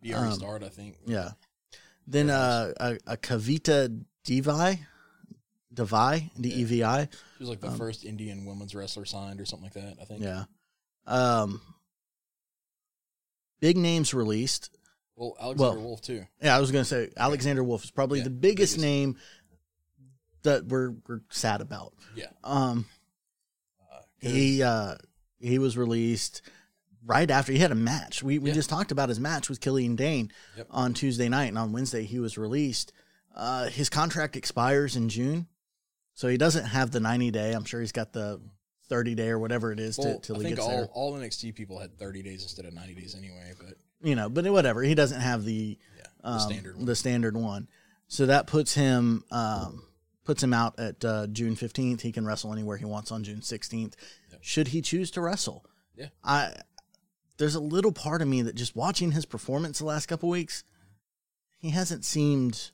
BRE 0.04 0.16
um, 0.16 0.34
start, 0.34 0.64
I 0.64 0.70
think. 0.70 0.98
Yeah. 1.06 1.30
Then 2.06 2.30
uh, 2.30 2.74
a, 2.80 2.98
a 3.08 3.18
Kavita 3.18 4.04
Devi, 4.24 4.80
Devi, 5.74 6.32
D 6.40 6.50
E 6.50 6.64
V 6.66 6.84
I. 6.84 7.08
She 7.40 7.44
was 7.44 7.50
like 7.50 7.62
the 7.62 7.70
um, 7.70 7.78
first 7.78 8.04
Indian 8.04 8.46
women's 8.46 8.76
wrestler 8.76 9.06
signed 9.06 9.40
or 9.40 9.46
something 9.46 9.64
like 9.64 9.74
that. 9.74 9.96
I 10.02 10.04
think. 10.04 10.22
Yeah. 10.22 10.44
Um, 11.08 11.62
big 13.62 13.78
names 13.78 14.14
released. 14.14 14.70
Well, 15.16 15.36
Alexander 15.40 15.78
Well, 15.80 15.88
Wolf 15.88 16.02
too. 16.02 16.26
Yeah, 16.42 16.56
I 16.56 16.60
was 16.60 16.72
going 16.72 16.84
to 16.84 16.90
say 16.90 17.10
Alexander 17.18 17.64
Wolf 17.64 17.84
is 17.86 17.92
probably 17.92 18.20
Yeah, 18.20 18.26
the 18.26 18.30
biggest, 18.30 18.74
biggest. 18.76 18.80
name 18.80 19.18
that 20.44 20.66
we're 20.68 20.92
we're 21.08 21.22
sad 21.30 21.62
about. 21.62 21.94
Yeah. 22.16 22.28
Um, 22.44 22.86
Uh, 23.90 24.02
he 24.20 24.62
uh 24.62 24.96
he 25.40 25.60
was 25.60 25.78
released 25.78 26.42
right 27.06 27.32
after 27.32 27.54
he 27.54 27.60
had 27.60 27.72
a 27.72 27.76
match. 27.76 28.22
We 28.22 28.38
we 28.38 28.50
Yeah. 28.50 28.56
just 28.56 28.70
talked 28.70 28.92
about 28.92 29.08
his 29.08 29.20
match 29.20 29.48
with 29.50 29.62
Killian 29.62 29.96
Dane 29.96 30.32
Yep. 30.58 30.68
on 30.72 30.94
Tuesday 30.94 31.30
night, 31.30 31.46
and 31.48 31.58
on 31.58 31.72
Wednesday 31.72 32.04
he 32.04 32.20
was 32.20 32.38
released. 32.38 32.92
Uh, 33.34 33.68
his 33.70 33.90
contract 33.90 34.36
expires 34.36 34.96
in 34.98 35.08
June, 35.08 35.48
so 36.20 36.28
he 36.28 36.36
doesn't 36.36 36.66
have 36.66 36.92
the 36.92 37.00
ninety 37.00 37.32
day. 37.32 37.54
I'm 37.54 37.64
sure 37.64 37.80
he's 37.80 37.94
got 37.94 38.12
the 38.12 38.42
thirty 38.90 39.16
day 39.16 39.30
or 39.30 39.40
whatever 39.40 39.72
it 39.72 39.80
is 39.80 39.98
well, 39.98 40.16
to 40.16 40.22
till 40.22 40.36
I 40.36 40.40
he 40.40 40.44
think 40.44 40.58
gets 40.58 40.68
all, 40.68 40.76
there. 40.76 40.90
all 40.92 41.14
NXT 41.14 41.56
people 41.56 41.80
had 41.80 41.98
30 41.98 42.24
days 42.24 42.44
instead 42.44 42.66
of 42.66 42.74
90 42.74 42.94
days 42.96 43.16
anyway. 43.16 43.54
But 43.58 43.76
You 44.02 44.16
know, 44.16 44.28
but 44.28 44.46
whatever. 44.52 44.84
He 44.84 44.96
doesn't 44.96 45.22
have 45.22 45.46
the 45.46 45.78
yeah, 45.98 46.04
the 46.22 46.28
um, 46.28 46.40
standard 46.42 46.76
one. 46.76 46.86
the 46.86 46.96
standard 46.98 47.38
one. 47.38 47.70
So 48.10 48.26
that 48.26 48.48
puts 48.48 48.74
him 48.74 49.24
um, 49.32 49.84
puts 50.26 50.44
him 50.44 50.54
out 50.54 50.78
at 50.78 51.06
uh, 51.06 51.28
June 51.28 51.56
fifteenth. 51.56 52.02
He 52.02 52.12
can 52.12 52.26
wrestle 52.26 52.52
anywhere 52.52 52.76
he 52.76 52.84
wants 52.84 53.14
on 53.14 53.24
June 53.24 53.42
sixteenth. 53.42 53.96
Yep. 54.32 54.40
Should 54.44 54.68
he 54.68 54.82
choose 54.82 55.12
to 55.12 55.22
wrestle? 55.22 55.64
Yeah. 55.96 56.08
I 56.22 56.52
there's 57.38 57.56
a 57.56 57.62
little 57.62 57.94
part 57.94 58.22
of 58.22 58.28
me 58.28 58.42
that 58.42 58.56
just 58.56 58.76
watching 58.76 59.14
his 59.14 59.26
performance 59.26 59.80
the 59.80 59.86
last 59.86 60.08
couple 60.08 60.28
weeks, 60.28 60.66
he 61.60 61.70
hasn't 61.70 62.04
seemed 62.04 62.72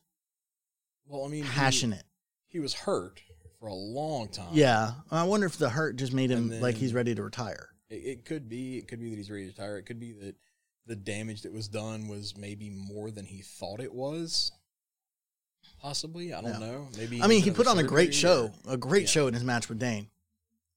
well, 1.06 1.26
I 1.26 1.28
mean, 1.28 1.44
he- 1.44 1.50
passionate. 1.50 2.06
He, 2.48 2.60
was 2.60 2.74
hurt 2.74 3.22
for 3.66 3.70
a 3.70 3.74
long 3.74 4.28
time. 4.28 4.50
yeah, 4.52 4.92
I 5.10 5.24
wonder 5.24 5.48
if 5.48 5.58
the 5.58 5.70
hurt 5.70 5.96
just 5.96 6.14
made 6.14 6.30
him 6.30 6.60
like 6.62 6.76
he's 6.76 6.94
ready 6.94 7.16
to 7.16 7.24
retire. 7.24 7.70
It, 7.90 7.96
it 7.96 8.26
could 8.26 8.48
be. 8.48 8.78
It 8.78 8.88
could 8.88 9.00
be 9.00 9.10
that 9.10 9.16
he's 9.16 9.32
ready 9.32 9.44
to 9.46 9.50
retire. 9.50 9.78
It 9.78 9.84
could 9.88 10.00
be 10.00 10.14
that 10.14 10.36
the 10.86 10.96
damage 10.96 11.42
that 11.42 11.52
was 11.52 11.68
done 11.68 12.08
was 12.08 12.38
maybe 12.38 12.70
more 12.70 13.10
than 13.10 13.26
he 13.26 13.42
thought 13.42 13.80
it 13.80 13.94
was. 13.94 14.52
Possibly, 15.82 16.32
I 16.32 16.42
don't 16.42 16.52
Yeah. 16.62 16.68
know. 16.68 16.88
Maybe 16.96 17.22
I 17.24 17.28
mean, 17.28 17.42
he 17.42 17.50
put 17.50 17.66
on 17.66 17.80
a 17.80 17.84
great 17.84 18.14
show, 18.14 18.52
or- 18.68 18.74
a 18.74 18.78
great 18.78 19.04
yeah. 19.04 19.08
show 19.10 19.28
in 19.28 19.34
his 19.34 19.44
match 19.44 19.68
with 19.68 19.80
Dane, 19.80 20.10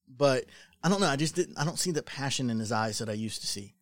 but 0.07 0.45
I 0.83 0.89
don't 0.89 0.99
know. 0.99 1.07
I 1.07 1.15
just 1.15 1.35
didn't. 1.35 1.59
I 1.59 1.65
don't 1.65 1.77
see 1.77 1.91
the 1.91 2.01
passion 2.01 2.49
in 2.49 2.57
his 2.57 2.71
eyes 2.71 2.97
that 2.97 3.09
I 3.09 3.13
used 3.13 3.41
to 3.41 3.47
see. 3.47 3.75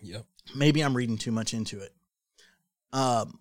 Yep. 0.00 0.24
maybe 0.54 0.80
I'm 0.80 0.96
reading 0.96 1.18
too 1.18 1.32
much 1.32 1.52
into 1.52 1.80
it. 1.80 1.92
Um, 2.92 3.40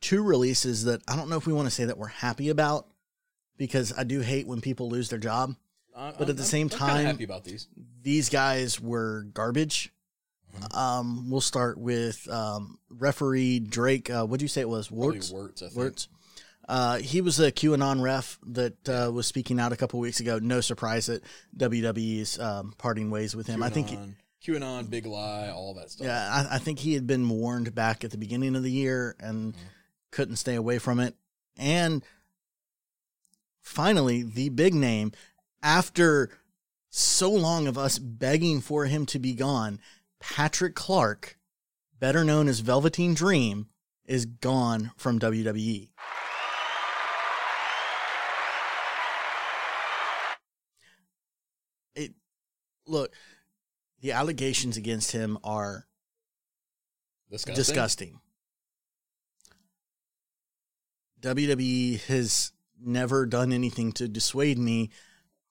two 0.00 0.22
releases 0.24 0.84
that 0.84 1.02
I 1.06 1.14
don't 1.14 1.28
know 1.28 1.36
if 1.36 1.46
we 1.46 1.52
want 1.52 1.66
to 1.66 1.70
say 1.70 1.84
that 1.84 1.98
we're 1.98 2.08
happy 2.08 2.48
about 2.48 2.88
because 3.56 3.92
I 3.96 4.04
do 4.04 4.20
hate 4.20 4.46
when 4.46 4.60
people 4.60 4.88
lose 4.88 5.08
their 5.08 5.18
job. 5.18 5.54
I- 5.96 6.12
But 6.18 6.30
at 6.30 6.36
the 6.36 6.42
I'm- 6.42 6.48
same 6.50 6.66
I'm 6.72 6.78
time- 6.78 7.06
happy 7.06 7.24
about 7.24 7.44
these. 7.44 7.68
These 8.02 8.28
guys 8.28 8.80
were 8.80 9.24
garbage. 9.34 9.92
Mhm. 10.58 10.76
Um, 10.76 11.30
we'll 11.30 11.40
start 11.40 11.78
with 11.78 12.28
um, 12.28 12.78
referee 12.90 13.60
Drake. 13.60 14.10
Uh, 14.10 14.24
what 14.26 14.38
do 14.38 14.44
you 14.44 14.48
say 14.48 14.60
it 14.60 14.68
was? 14.68 14.88
Wuertz, 14.88 15.32
I 15.62 15.68
think. 15.68 15.72
Wuertz. 15.74 16.08
Uh, 16.68 16.98
he 16.98 17.20
was 17.20 17.40
a 17.40 17.50
QAnon 17.50 18.00
ref 18.02 18.38
that 18.46 18.88
uh, 18.88 19.10
was 19.12 19.26
speaking 19.26 19.58
out 19.58 19.72
a 19.72 19.76
couple 19.76 19.98
weeks 19.98 20.20
ago. 20.20 20.38
No 20.38 20.60
surprise 20.60 21.06
that 21.06 21.22
WWE's 21.56 22.38
um, 22.38 22.74
parting 22.78 23.10
ways 23.10 23.34
with 23.34 23.46
him. 23.46 23.62
I 23.62 23.68
think 23.70 23.88
QAnon, 23.88 24.14
QAnon, 24.44 24.90
Big 24.90 25.04
Lie, 25.06 25.48
all 25.50 25.74
that 25.74 25.90
stuff. 25.90 26.06
Yeah, 26.06 26.46
I, 26.50 26.56
I 26.56 26.58
think 26.58 26.78
he 26.78 26.94
had 26.94 27.06
been 27.06 27.28
warned 27.28 27.74
back 27.74 28.04
at 28.04 28.10
the 28.12 28.18
beginning 28.18 28.54
of 28.54 28.62
the 28.62 28.70
year 28.70 29.16
and 29.20 29.54
couldn't 30.10 30.36
stay 30.36 30.54
away 30.54 30.78
from 30.78 31.00
it. 31.00 31.14
And 31.56 32.02
finally, 33.62 34.22
the 34.22 34.50
big 34.50 34.74
name, 34.74 35.12
after 35.62 36.28
so 36.90 37.30
long 37.30 37.66
of 37.66 37.78
us 37.78 37.98
begging 37.98 38.60
for 38.60 38.84
him 38.84 39.06
to 39.06 39.18
be 39.18 39.32
gone, 39.32 39.80
Patrick 40.20 40.74
Clark, 40.74 41.38
better 41.98 42.22
known 42.24 42.48
as 42.48 42.60
Velveteen 42.60 43.14
Dream, 43.14 43.68
is 44.04 44.26
gone 44.26 44.90
from. 44.96 45.18
WWE. 45.18 45.88
It 51.94 52.12
look, 52.86 53.14
the 54.00 54.12
allegations 54.12 54.76
against 54.76 55.12
him 55.12 55.38
are 55.44 55.86
Disgusting. 57.30 57.54
disgusting. 57.54 58.20
WWE 61.20 62.00
has 62.06 62.52
never 62.84 63.26
done 63.26 63.52
anything 63.52 63.92
to 63.92 64.08
dissuade 64.08 64.58
me 64.58 64.90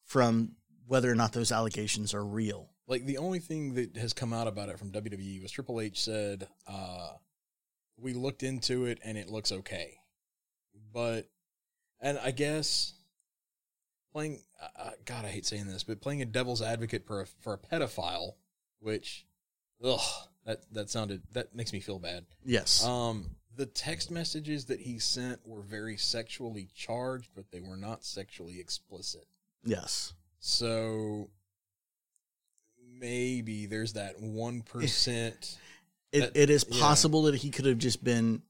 from 0.05 0.53
whether 0.88 1.11
or 1.11 1.15
not 1.15 1.33
those 1.33 1.51
allegations 1.51 2.13
are 2.13 2.25
real. 2.25 2.69
Like 2.88 3.05
the 3.05 3.17
only 3.17 3.39
thing 3.39 3.75
that 3.75 3.95
has 3.97 4.13
come 4.13 4.33
out 4.33 4.47
about 4.47 4.69
it 4.69 4.77
from 4.77 4.91
WWE 4.91 5.41
was 5.41 5.51
Triple 5.51 5.79
H 5.79 6.01
said, 6.01 6.47
uh, 6.67 7.11
"We 7.97 8.13
looked 8.13 8.43
into 8.43 8.85
it 8.85 9.00
and 9.03 9.17
it 9.17 9.29
looks 9.29 9.51
okay," 9.51 10.00
but 10.91 11.29
and 12.01 12.19
I 12.19 12.31
guess 12.31 12.93
playing, 14.11 14.41
uh, 14.61 14.91
God, 15.05 15.25
I 15.25 15.29
hate 15.29 15.45
saying 15.45 15.67
this, 15.67 15.83
but 15.83 16.01
playing 16.01 16.21
a 16.21 16.25
devil's 16.25 16.61
advocate 16.61 17.05
for 17.05 17.21
a, 17.21 17.25
for 17.39 17.53
a 17.53 17.57
pedophile, 17.57 18.33
which, 18.79 19.25
ugh, 19.83 20.00
that 20.45 20.61
that 20.73 20.89
sounded 20.89 21.21
that 21.33 21.55
makes 21.55 21.71
me 21.71 21.79
feel 21.79 22.00
bad. 22.00 22.25
Yes. 22.43 22.83
Um, 22.83 23.35
the 23.61 23.67
text 23.67 24.09
messages 24.09 24.65
that 24.65 24.79
he 24.79 24.97
sent 24.97 25.39
were 25.45 25.61
very 25.61 25.95
sexually 25.95 26.67
charged, 26.73 27.29
but 27.35 27.51
they 27.51 27.61
were 27.61 27.77
not 27.77 28.03
sexually 28.03 28.59
explicit. 28.59 29.25
yes. 29.63 30.13
So 30.39 31.29
maybe 32.99 33.67
there's 33.67 33.93
that 33.93 34.19
one 34.19 34.61
percent. 34.65 35.59
It, 36.11 36.19
that- 36.21 36.35
it 36.35 36.49
is 36.49 36.65
yeah. 36.67 36.79
possible 36.81 37.21
that 37.23 37.35
he 37.35 37.51
could 37.51 37.65
have 37.65 37.77
just 37.77 38.03
been. 38.03 38.41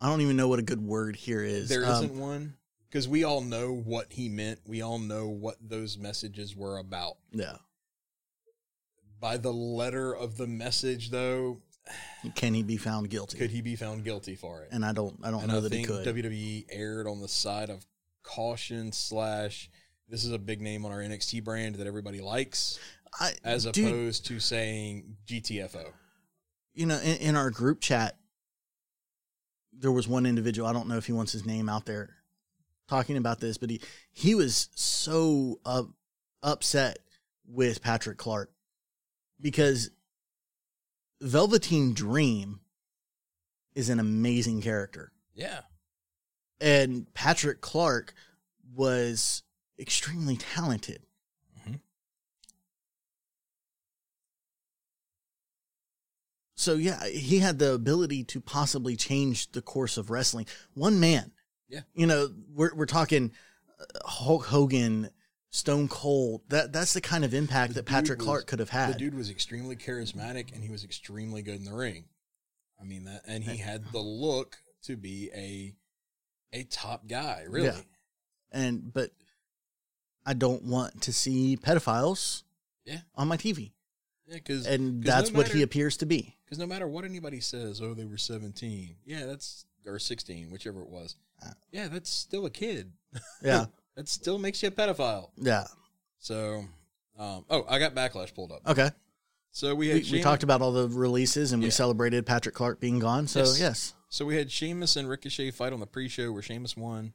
I 0.00 0.06
don't 0.08 0.20
even 0.20 0.36
know 0.36 0.46
what 0.46 0.60
a 0.60 0.62
good 0.62 0.80
word 0.80 1.16
here 1.16 1.42
is. 1.42 1.68
There 1.68 1.84
Um, 1.84 2.04
isn't 2.04 2.16
one 2.20 2.54
because 2.88 3.08
we 3.08 3.24
all 3.24 3.40
know 3.40 3.72
what 3.74 4.12
he 4.12 4.28
meant. 4.28 4.60
We 4.66 4.82
all 4.82 5.00
know 5.00 5.26
what 5.26 5.56
those 5.60 5.98
messages 5.98 6.54
were 6.54 6.78
about. 6.78 7.16
Yeah. 7.32 7.56
By 9.18 9.36
the 9.36 9.52
letter 9.52 10.14
of 10.14 10.36
the 10.36 10.46
message, 10.46 11.10
though, 11.10 11.60
Can 12.34 12.54
he 12.54 12.62
be 12.62 12.76
found 12.76 13.08
guilty? 13.10 13.38
could 13.38 13.50
he 13.50 13.62
be 13.62 13.76
found 13.76 14.04
guilty 14.04 14.34
for 14.34 14.62
it? 14.62 14.68
and 14.72 14.84
I 14.84 14.92
don't 14.92 15.18
I 15.22 15.30
don't 15.30 15.42
and 15.42 15.52
know 15.52 15.58
I 15.58 15.60
that 15.60 15.72
he 15.72 15.84
could. 15.84 16.06
WWE 16.06 16.66
aired 16.70 17.06
on 17.06 17.20
the 17.20 17.28
side 17.28 17.70
of 17.70 17.84
caution 18.22 18.92
slash. 18.92 19.70
This 20.08 20.24
is 20.24 20.32
a 20.32 20.38
big 20.38 20.60
name 20.60 20.84
on 20.84 20.92
our 20.92 20.98
NXT 20.98 21.44
brand 21.44 21.76
that 21.76 21.86
everybody 21.86 22.20
likes, 22.20 22.78
I, 23.20 23.32
as 23.44 23.64
dude, 23.64 23.86
opposed 23.86 24.26
to 24.26 24.40
saying 24.40 25.16
GTFO. 25.26 25.92
you 26.74 26.86
know, 26.86 26.98
in, 26.98 27.16
in 27.18 27.36
our 27.36 27.50
group 27.50 27.80
chat, 27.80 28.16
there 29.72 29.92
was 29.92 30.08
one 30.08 30.26
individual. 30.26 30.68
I 30.68 30.72
don't 30.72 30.88
know 30.88 30.96
if 30.96 31.06
he 31.06 31.12
wants 31.12 31.30
his 31.32 31.46
name 31.46 31.68
out 31.68 31.86
there 31.86 32.10
talking 32.88 33.16
about 33.16 33.38
this, 33.40 33.56
but 33.56 33.70
he 33.70 33.80
he 34.12 34.34
was 34.34 34.68
so 34.74 35.60
up, 35.64 35.86
upset 36.42 36.98
with 37.46 37.80
Patrick 37.82 38.18
Clark 38.18 38.50
because 39.40 39.90
Velveteen 41.20 41.92
Dream 41.94 42.60
is 43.74 43.88
an 43.88 44.00
amazing 44.00 44.62
character, 44.62 45.12
Yeah, 45.34 45.60
and 46.60 47.12
Patrick 47.14 47.60
Clark 47.60 48.14
was 48.74 49.42
extremely 49.78 50.36
talented. 50.36 51.02
Mhm. 51.66 51.80
So 56.56 56.74
yeah, 56.74 57.06
he 57.06 57.38
had 57.38 57.58
the 57.58 57.72
ability 57.72 58.24
to 58.24 58.40
possibly 58.40 58.96
change 58.96 59.52
the 59.52 59.62
course 59.62 59.96
of 59.96 60.10
wrestling. 60.10 60.46
One 60.74 61.00
man. 61.00 61.32
Yeah. 61.68 61.82
You 61.94 62.06
know, 62.06 62.34
we're 62.52 62.74
we're 62.74 62.86
talking 62.86 63.32
uh, 63.78 63.84
Hulk 64.08 64.46
Hogan, 64.46 65.10
Stone 65.50 65.88
Cold. 65.88 66.42
That 66.48 66.72
that's 66.72 66.94
the 66.94 67.00
kind 67.00 67.24
of 67.24 67.34
impact 67.34 67.70
The 67.74 67.80
that 67.80 67.86
Patrick 67.86 68.18
was- 68.20 68.26
Clark 68.26 68.46
could 68.46 68.58
have 68.60 68.70
had. 68.70 68.94
the 68.94 68.98
dude 68.98 69.14
was 69.14 69.30
extremely 69.30 69.76
charismatic 69.76 70.52
and 70.54 70.62
he 70.62 70.70
was 70.70 70.84
extremely 70.84 71.42
good 71.42 71.56
in 71.56 71.64
the 71.64 71.74
ring. 71.74 72.04
I 72.80 72.84
mean 72.84 73.04
that, 73.04 73.22
and 73.26 73.44
he 73.44 73.58
had 73.58 73.84
the 73.92 73.98
look 73.98 74.58
to 74.84 74.96
be 74.96 75.30
a 75.34 75.74
a 76.52 76.64
top 76.64 77.06
guy. 77.08 77.44
Really, 77.48 77.66
Yeah. 77.66 77.80
And 78.52 78.92
but 78.92 79.10
I 80.24 80.34
don't 80.34 80.64
want 80.64 81.02
to 81.02 81.12
see 81.12 81.56
pedophiles 81.56 82.42
Yeah. 82.84 83.00
on 83.14 83.28
my 83.28 83.36
TV. 83.36 83.72
yeah, 84.26 84.34
because 84.36 84.66
And 84.66 85.02
'cause 85.02 85.06
that's 85.12 85.30
no 85.32 85.38
what 85.38 85.48
he 85.48 85.62
appears 85.62 85.96
to 85.98 86.06
be. 86.06 86.36
Because 86.44 86.58
no 86.58 86.66
matter 86.66 86.86
what 86.88 87.04
anybody 87.04 87.40
says, 87.40 87.80
oh, 87.80 87.94
they 87.94 88.04
were 88.04 88.16
17. 88.18 88.96
Yeah, 89.04 89.26
that's, 89.26 89.64
or 89.86 89.98
16, 89.98 90.50
whichever 90.50 90.82
it 90.82 90.88
was. 90.88 91.16
Uh. 91.44 91.52
Yeah, 91.72 91.88
that's 91.88 92.10
still 92.10 92.46
a 92.46 92.50
kid. 92.50 92.92
Yeah. 93.42 93.66
That 93.96 94.08
still 94.08 94.38
makes 94.38 94.62
you 94.62 94.68
a 94.68 94.72
pedophile. 94.72 95.30
yeah. 95.36 95.64
So, 96.18 96.64
um, 97.18 97.44
oh, 97.50 97.64
I 97.68 97.78
got 97.78 97.94
Backlash 97.94 98.34
pulled 98.34 98.52
up. 98.52 98.60
Okay. 98.66 98.90
So 99.52 99.74
we 99.74 99.86
We, 99.86 99.88
had 99.88 99.96
we 99.98 100.02
Sheamus- 100.04 100.22
talked 100.24 100.42
about 100.42 100.62
all 100.62 100.72
the 100.72 100.88
releases 100.88 101.52
and 101.52 101.62
we 101.62 101.70
celebrated 101.70 102.24
Patrick 102.26 102.54
Clark 102.54 102.78
being 102.80 102.98
gone. 102.98 103.26
So 103.26 103.40
Yes. 103.40 103.58
yes. 103.60 103.94
So 104.08 104.24
we 104.26 104.36
had 104.36 104.50
Sheamus 104.50 104.96
and 104.96 105.08
Ricochet 105.08 105.50
fight 105.52 105.72
on 105.72 105.80
the 105.80 105.86
pre-show 105.86 106.30
where 106.32 106.42
Sheamus 106.42 106.76
won. 106.76 107.14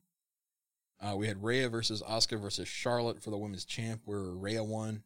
Uh, 1.00 1.15
we 1.17 1.27
had 1.27 1.44
Rhea 1.44 1.70
versus 1.70 2.01
Asuka 2.01 2.39
versus 2.41 2.67
Charlotte 2.67 3.22
for 3.22 3.29
the 3.29 3.38
women's 3.38 3.65
champ 3.65 4.01
where 4.05 4.22
Rhea 4.22 4.63
won. 4.63 5.03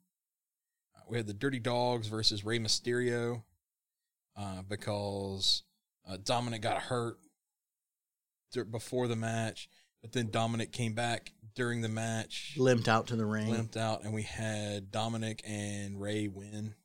Uh, 0.96 1.02
we 1.10 1.18
had 1.18 1.28
the 1.28 1.34
Dirty 1.34 1.60
Dawgs 1.60 2.08
versus 2.08 2.46
Rey 2.46 2.60
Mysterio 2.60 3.44
uh, 4.38 4.62
because 4.62 5.64
uh, 6.08 6.18
Dominic 6.24 6.62
got 6.62 6.78
hurt 6.84 7.18
before 8.72 9.08
the 9.08 9.16
match, 9.16 9.70
but 10.02 10.12
then 10.12 10.30
Dominic 10.32 10.72
came 10.72 10.94
back 10.94 11.32
during 11.56 11.82
the 11.82 11.90
match, 11.90 12.56
limped 12.58 12.88
out 12.88 13.08
to 13.08 13.16
the 13.16 13.26
ring. 13.26 13.50
limped 13.50 13.78
out, 13.78 14.04
and 14.04 14.14
we 14.14 14.24
had 14.24 14.92
Dominic 14.92 15.42
and 15.46 16.00
Rey 16.00 16.28
win. 16.28 16.76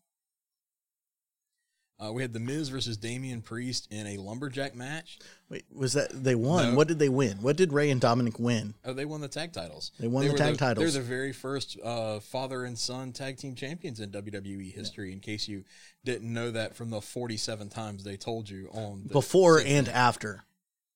Uh, 2.04 2.12
we 2.12 2.22
had 2.22 2.32
the 2.32 2.40
Miz 2.40 2.70
versus 2.70 2.96
Damian 2.96 3.40
Priest 3.40 3.86
in 3.90 4.06
a 4.06 4.16
lumberjack 4.16 4.74
match. 4.74 5.18
Wait, 5.48 5.64
was 5.72 5.92
that 5.92 6.10
they 6.10 6.34
won? 6.34 6.70
No. 6.70 6.76
What 6.76 6.88
did 6.88 6.98
they 6.98 7.08
win? 7.08 7.38
What 7.40 7.56
did 7.56 7.72
Rey 7.72 7.90
and 7.90 8.00
Dominic 8.00 8.38
win? 8.38 8.74
Oh, 8.84 8.92
they 8.92 9.04
won 9.04 9.20
the 9.20 9.28
tag 9.28 9.52
titles. 9.52 9.92
They 10.00 10.08
won 10.08 10.24
the 10.24 10.32
were 10.32 10.38
tag 10.38 10.58
titles. 10.58 10.92
They're 10.92 11.02
the 11.02 11.08
very 11.08 11.32
first 11.32 11.78
uh, 11.82 12.18
father 12.18 12.64
and 12.64 12.76
son 12.76 13.12
tag 13.12 13.36
team 13.36 13.54
champions 13.54 14.00
in 14.00 14.10
WWE 14.10 14.74
history. 14.74 15.12
In 15.12 15.20
case 15.20 15.46
you 15.46 15.64
didn't 16.04 16.32
know 16.32 16.50
that 16.50 16.74
from 16.74 16.90
the 16.90 17.00
forty-seven 17.00 17.68
times 17.68 18.02
they 18.02 18.16
told 18.16 18.50
you 18.50 18.68
on 18.72 19.04
the 19.06 19.12
Before 19.12 19.60
and 19.60 19.88
after. 19.88 20.44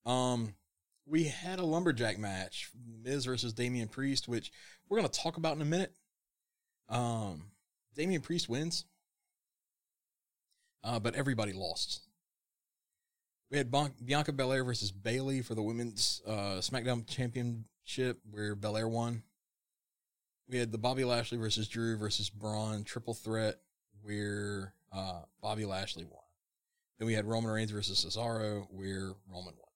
Um, 0.04 0.54
we 1.08 1.24
had 1.24 1.58
a 1.58 1.64
lumberjack 1.64 2.18
match, 2.18 2.70
Miz 3.02 3.24
versus 3.24 3.52
Damian 3.52 3.88
Priest, 3.88 4.28
which 4.28 4.52
we're 4.88 4.98
gonna 4.98 5.08
talk 5.08 5.36
about 5.36 5.56
in 5.56 5.62
a 5.62 5.66
minute. 5.66 5.92
Um, 6.88 7.50
Damian 7.94 8.20
Priest 8.20 8.48
wins, 8.48 8.84
uh, 10.84 10.98
but 10.98 11.14
everybody 11.14 11.52
lost. 11.52 12.02
We 13.50 13.56
had 13.56 13.70
Bon- 13.70 13.94
Bianca 14.04 14.32
Belair 14.32 14.62
versus 14.62 14.92
Bayley 14.92 15.40
for 15.40 15.54
the 15.54 15.62
women's 15.62 16.20
uh, 16.26 16.60
SmackDown 16.60 17.06
Championship, 17.06 18.20
where 18.30 18.54
Belair 18.54 18.88
won. 18.88 19.22
We 20.48 20.58
had 20.58 20.72
the 20.72 20.78
Bobby 20.78 21.04
Lashley 21.04 21.38
versus 21.38 21.68
Drew 21.68 21.96
versus 21.96 22.30
Braun 22.30 22.84
triple 22.84 23.14
threat, 23.14 23.56
where 24.02 24.74
uh, 24.92 25.22
Bobby 25.40 25.64
Lashley 25.64 26.04
won. 26.04 26.22
Then 26.98 27.06
we 27.06 27.14
had 27.14 27.26
Roman 27.26 27.50
Reigns 27.50 27.70
versus 27.70 28.04
Cesaro, 28.04 28.66
where 28.70 29.12
Roman 29.30 29.54
won. 29.56 29.67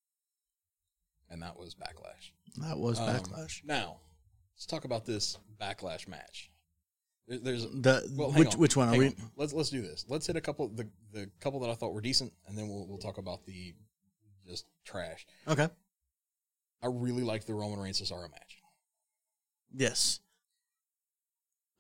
And 1.33 1.41
that 1.43 1.59
was 1.59 1.75
Backlash. 1.75 2.31
That 2.59 2.79
was 2.79 3.01
Um, 3.01 3.09
backlash. 3.09 3.65
Now, 3.65 4.01
let's 4.55 4.67
talk 4.67 4.85
about 4.85 5.07
this 5.07 5.39
Backlash 5.59 6.07
match. 6.07 6.51
There- 7.27 7.39
There's 7.39 7.63
The 7.63 8.07
well, 8.15 8.33
which 8.33 8.49
on, 8.55 8.59
which 8.61 8.77
one 8.77 8.89
are 8.91 8.97
we? 8.99 9.07
on. 9.09 9.33
Let's 9.37 9.53
let's 9.55 9.71
do 9.71 9.81
this. 9.81 10.05
Let's 10.09 10.27
hit 10.27 10.37
a 10.37 10.41
couple 10.43 10.69
the 10.69 10.91
the 11.11 11.31
couple 11.41 11.61
that 11.61 11.71
I 11.71 11.75
thought 11.75 11.95
were 11.95 12.03
decent, 12.03 12.35
and 12.47 12.59
then 12.59 12.69
we'll 12.69 12.87
we'll 12.87 12.99
talk 12.99 13.17
about 13.17 13.47
the 13.47 13.75
just 14.47 14.67
trash. 14.85 15.27
Okay. 15.49 15.69
I 16.83 16.87
really 16.89 17.23
like 17.23 17.47
the 17.47 17.55
Roman 17.55 17.79
Reigns 17.81 18.01
Cesaro 18.03 18.31
match. 18.31 18.59
Yes. 19.73 20.21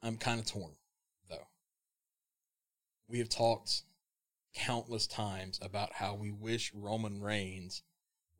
I'm 0.00 0.16
kind 0.16 0.40
of 0.40 0.46
torn 0.46 0.76
though. 1.28 1.46
We 3.08 3.18
have 3.18 3.28
talked 3.28 3.82
countless 4.54 5.06
times 5.06 5.58
about 5.60 5.92
how 5.94 6.14
we 6.14 6.30
wish 6.30 6.72
Roman 6.72 7.20
Reigns 7.20 7.82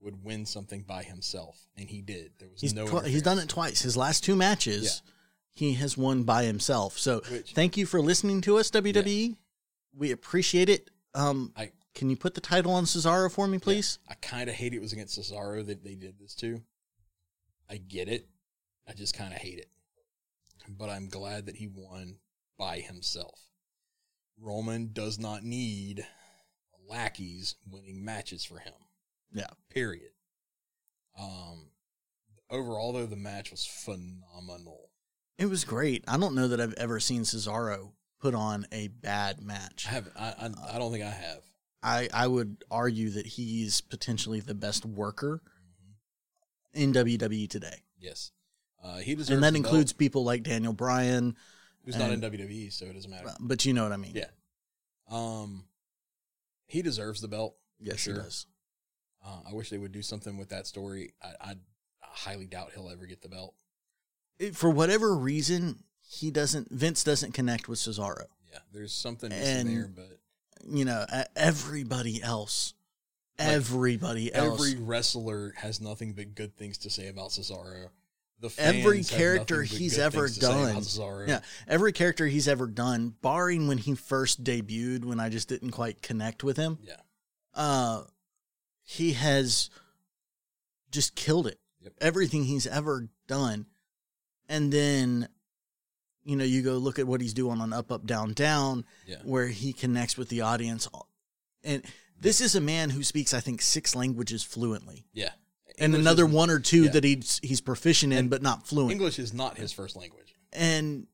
would 0.03 0.23
win 0.25 0.45
something 0.47 0.83
by 0.83 1.03
himself, 1.03 1.67
and 1.77 1.89
he 1.89 2.03
did. 2.03 2.33
There 2.39 2.49
was 2.51 2.61
He's 2.61 2.75
no. 2.75 2.87
twi- 2.87 3.09
he's 3.09 3.23
done 3.23 3.39
it 3.39 3.49
twice. 3.49 3.81
His 3.83 3.97
last 3.97 4.25
two 4.25 4.37
matches, 4.37 5.03
he 5.51 5.75
has 5.75 5.97
won 5.97 6.25
by 6.25 6.45
himself. 6.45 6.99
So 6.99 7.21
Which- 7.31 7.53
thank 7.53 7.77
you 7.77 7.87
for 7.87 8.01
listening 8.01 8.41
to 8.43 8.59
us, 8.59 8.71
WWE. 8.71 9.37
We 9.95 10.11
appreciate 10.11 10.69
it. 10.69 10.91
Um, 11.15 11.53
I- 11.57 11.73
can 11.95 12.09
you 12.11 12.17
put 12.17 12.35
the 12.35 12.41
title 12.41 12.73
on 12.73 12.85
Cesaro 12.85 13.31
for 13.31 13.47
me, 13.47 13.59
please? 13.59 13.99
I 14.09 14.15
kind 14.15 14.49
of 14.49 14.55
hate 14.57 14.73
it 14.73 14.81
was 14.81 14.93
against 14.93 15.19
Cesaro 15.19 15.65
that 15.67 15.85
they 15.85 15.95
did 15.95 16.19
this 16.19 16.35
too. 16.35 16.63
I 17.69 17.77
get 17.77 18.09
it. 18.09 18.29
I 18.89 18.95
just 18.95 19.15
kind 19.15 19.33
of 19.33 19.39
hate 19.41 19.59
it. 19.59 19.69
But 20.69 20.89
I'm 20.89 21.09
glad 21.09 21.47
that 21.47 21.57
he 21.57 21.69
won 21.69 22.19
by 22.59 22.79
himself. 22.81 23.39
Roman 24.39 24.93
does 24.93 25.19
not 25.19 25.45
need 25.45 26.07
lackeys 26.89 27.57
winning 27.71 28.05
matches 28.05 28.43
for 28.45 28.59
him. 28.59 28.73
Yeah. 29.33 29.47
Period. 29.71 30.11
Um 31.19 31.71
overall 32.51 32.93
though 32.93 33.07
the 33.07 33.17
match 33.17 33.51
was 33.51 33.65
phenomenal. 33.65 34.91
It 35.39 35.47
was 35.47 35.65
great. 35.65 36.05
I 36.07 36.19
don't 36.19 36.35
know 36.35 36.49
that 36.49 36.61
I've 36.61 36.75
ever 36.75 37.01
seen 37.01 37.23
Cesaro 37.23 37.93
put 38.21 38.35
on 38.35 38.67
a 38.73 38.89
bad 38.89 39.41
match. 39.43 39.87
I 39.89 39.93
haven't 39.93 40.17
I 40.17 40.35
I, 40.39 40.75
I 40.77 40.79
don't 40.79 40.93
think 40.93 41.05
I 41.05 41.11
have. 41.11 41.41
I, 41.85 42.09
I 42.15 42.27
would 42.29 42.63
argue 42.71 43.11
that 43.11 43.27
he's 43.27 43.81
potentially 43.81 44.39
the 44.39 44.55
best 44.55 44.85
worker 44.87 45.41
in 46.73 46.93
WWE 46.93 47.49
today. 47.51 47.83
Yes. 47.99 48.31
Uh 48.83 48.99
he 48.99 49.15
deserves 49.15 49.31
And 49.31 49.43
that 49.43 49.57
includes 49.57 49.93
belt. 49.93 49.99
people 49.99 50.25
like 50.25 50.43
Daniel 50.45 50.73
Bryan, 50.73 51.37
who's 51.85 51.97
not 51.97 52.11
in 52.11 52.21
WWE, 52.21 52.73
so 52.73 52.87
it 52.87 52.93
doesn't 52.95 53.11
matter. 53.11 53.31
but 53.41 53.65
you 53.65 53.73
know 53.75 53.83
what 53.83 53.93
I 53.93 53.97
mean. 53.97 54.13
Yeah. 54.15 54.27
Um, 55.11 55.65
he 56.67 56.81
deserves 56.81 57.21
the 57.21 57.29
belt. 57.29 57.57
Yes, 57.79 57.99
sure. 57.99 58.15
he 58.15 58.21
does. 58.21 58.47
Uh, 59.25 59.41
I 59.51 59.53
wish 59.55 59.71
they 59.71 59.79
would 59.79 59.93
do 59.93 60.03
something 60.03 60.37
with 60.37 60.49
that 60.51 60.67
story. 60.67 61.15
I, 61.23 61.51
I 61.51 61.55
highly 62.01 62.47
doubt 62.47 62.73
he'll 62.75 62.91
ever 62.91 63.07
get 63.07 63.23
the 63.23 63.29
belt. 63.29 63.55
It- 64.39 64.57
for 64.57 64.71
whatever 64.71 65.15
reason, 65.15 65.85
he 66.03 66.31
doesn't. 66.31 66.71
Vince 66.71 67.05
doesn't 67.05 67.33
connect 67.33 67.69
with 67.69 67.79
Cesaro. 67.79 68.25
Yeah, 68.51 68.59
there's 68.73 68.93
something 68.93 69.33
And 69.33 69.69
there, 69.69 69.89
but 69.95 70.19
You 70.69 70.85
know, 70.85 71.07
everybody 71.37 72.23
else, 72.23 72.75
Like, 73.39 73.49
everybody 73.49 74.33
else, 74.35 74.61
every 74.69 74.81
wrestler 74.83 75.55
has 75.57 75.81
nothing 75.81 76.13
but 76.13 76.35
good 76.35 76.57
things 76.57 76.79
to 76.79 76.91
say 76.91 77.09
about 77.09 77.31
Cesaro. 77.31 77.89
The 78.41 78.53
Every 78.59 79.05
character 79.05 79.63
he's 79.63 79.99
ever 79.99 80.27
things 80.27 80.39
to 80.39 80.45
say 80.47 80.51
about 80.53 80.73
done. 80.75 80.83
Cesaro. 80.83 81.29
yeah, 81.29 81.41
every 81.69 81.93
character 81.93 82.27
he's 82.27 82.49
ever 82.49 82.67
done, 82.67 83.15
barring 83.23 83.69
when 83.69 83.79
he 83.79 83.95
first 83.95 84.43
debuted, 84.43 85.05
when 85.05 85.21
I 85.21 85.29
just 85.29 85.49
didn't 85.49 85.71
quite 85.71 86.03
connect 86.03 86.43
with 86.43 86.57
him. 86.57 86.79
yeah, 86.83 86.97
uh 87.55 88.03
he 88.93 89.13
has 89.15 89.71
just 90.91 91.15
killed 91.15 91.47
it 91.47 91.59
Yep. 91.83 91.93
everything 92.01 92.45
he's 92.45 92.67
ever 92.69 93.09
done 93.27 93.67
and 94.49 94.73
then 94.73 95.29
you 96.23 96.37
know 96.37 96.45
you 96.45 96.63
go 96.63 96.75
look 96.79 97.01
at 97.01 97.09
what 97.09 97.21
he's 97.21 97.35
doing 97.35 97.61
on 97.61 97.73
up 97.73 97.91
up 97.91 98.07
down 98.07 98.35
down 98.35 98.85
yeah. 99.05 99.17
where 99.25 99.49
he 99.49 99.73
connects 99.73 100.17
with 100.17 100.29
the 100.29 100.43
audience 100.43 100.89
And 101.65 101.83
this 102.21 102.41
is 102.41 102.55
a 102.55 102.61
man 102.61 102.91
who 102.91 103.03
speaks, 103.03 103.35
I 103.35 103.41
think, 103.41 103.63
six 103.63 103.97
languages 103.97 104.45
fluently, 104.45 105.07
Yeah. 105.13 105.31
and 105.79 105.93
another 105.97 106.25
one 106.25 106.51
or 106.51 106.61
two 106.61 106.85
yeah. 106.85 106.91
that 106.93 107.03
he's 107.03 107.41
he's 107.43 107.61
proficient 107.61 108.13
in, 108.13 108.19
And 108.21 108.31
but 108.31 108.43
not 108.43 108.69
fluent. 108.69 108.93
English 108.93 109.19
is 109.19 109.33
not 109.33 109.59
his 109.59 109.73
first 109.73 109.97
language. 109.97 110.37
and 110.53 111.09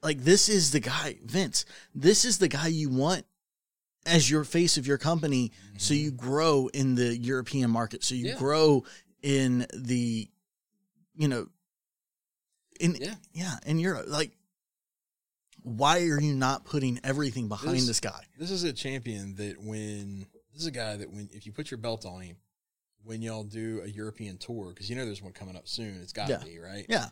like 0.00 0.18
this 0.22 0.48
is 0.48 0.70
the 0.70 0.78
guy, 0.80 1.18
Vince. 1.24 1.64
This 1.92 2.24
is 2.24 2.38
the 2.38 2.46
guy 2.48 2.68
you 2.68 2.88
want 2.88 3.24
as 4.06 4.30
your 4.30 4.44
face 4.44 4.76
of 4.76 4.86
your 4.86 4.98
company, 4.98 5.52
so 5.78 5.94
mm-hmm. 5.94 6.04
you 6.04 6.10
grow 6.10 6.68
in 6.74 6.94
the 6.94 7.16
European 7.16 7.70
market, 7.70 8.02
so 8.02 8.14
you 8.14 8.28
Yeah. 8.28 8.38
grow 8.38 8.84
in 9.22 9.66
the, 9.74 10.28
you 11.14 11.28
know, 11.28 11.48
in 12.80 12.96
Yeah. 12.96 13.14
yeah, 13.32 13.58
in 13.64 13.78
Europe. 13.78 14.06
Like, 14.08 14.32
why 15.62 16.00
are 16.08 16.20
you 16.20 16.34
not 16.34 16.64
putting 16.64 16.98
everything 17.04 17.46
behind 17.48 17.76
This- 17.76 17.86
this 17.86 18.00
guy? 18.00 18.26
This 18.36 18.50
is 18.50 18.64
a 18.64 18.72
champion 18.72 19.36
that 19.36 19.62
when 19.62 20.26
this 20.52 20.62
is 20.62 20.66
a 20.66 20.72
guy 20.72 20.96
that 20.96 21.10
when 21.10 21.30
if 21.32 21.46
you 21.46 21.52
put 21.52 21.70
your 21.70 21.78
belt 21.78 22.04
on 22.04 22.22
him, 22.22 22.36
when 23.04 23.22
y'all 23.22 23.44
do 23.44 23.80
a 23.82 23.88
European 23.88 24.38
tour, 24.38 24.70
because 24.70 24.90
you 24.90 24.96
know 24.96 25.04
there's 25.04 25.22
one 25.22 25.32
coming 25.32 25.56
up 25.56 25.68
soon, 25.68 26.00
it's 26.02 26.12
got 26.12 26.26
to 26.26 26.32
Yeah. 26.32 26.44
be 26.44 26.58
right. 26.58 26.86
Yeah, 26.88 27.10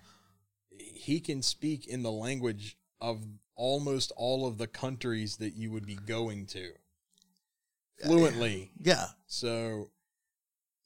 He 0.77 1.21
can 1.21 1.43
speak 1.43 1.87
in 1.87 2.03
the 2.03 2.13
language 2.13 2.77
of 3.01 3.25
almost 3.55 4.13
all 4.17 4.47
of 4.47 4.57
the 4.59 4.67
countries 4.67 5.37
that 5.37 5.55
you 5.55 5.71
would 5.71 5.85
be 5.87 5.95
going 5.97 6.47
to 6.47 6.73
fluently. 8.07 8.71
yeah. 8.81 9.07
So, 9.27 9.91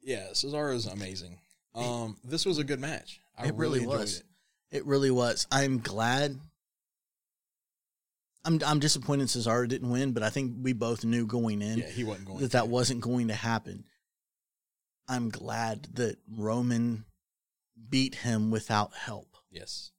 yeah, 0.02 0.28
Cesaro's 0.32 0.86
amazing. 0.86 1.38
Um, 1.74 2.16
this 2.22 2.44
was 2.44 2.58
a 2.58 2.64
good 2.64 2.80
match. 2.80 3.20
I 3.36 3.46
It 3.48 3.54
really 3.54 3.80
enjoyed 3.80 3.98
was. 4.00 4.18
It. 4.18 4.76
It 4.78 4.86
really 4.86 5.10
was. 5.10 5.46
I'm 5.50 5.78
glad. 5.78 6.38
I'm 8.44 8.60
I'm 8.66 8.78
disappointed 8.78 9.28
Cesaro 9.28 9.66
didn't 9.66 9.88
win, 9.90 10.12
but 10.12 10.22
I 10.22 10.28
think 10.28 10.52
we 10.60 10.74
both 10.74 11.04
knew 11.04 11.26
going 11.26 11.62
in 11.62 11.78
Yeah, 11.78 11.86
he 11.88 12.04
wasn't 12.04 12.26
going. 12.26 12.40
that 12.40 12.50
that 12.52 12.68
wasn't 12.68 13.00
going 13.00 13.28
to 13.28 13.34
happen. 13.34 13.84
I'm 15.08 15.30
glad 15.30 15.88
that 15.94 16.18
Roman 16.36 17.04
beat 17.88 18.16
him 18.16 18.50
without 18.50 18.92
help. 18.94 19.36
Yes. 19.50 19.92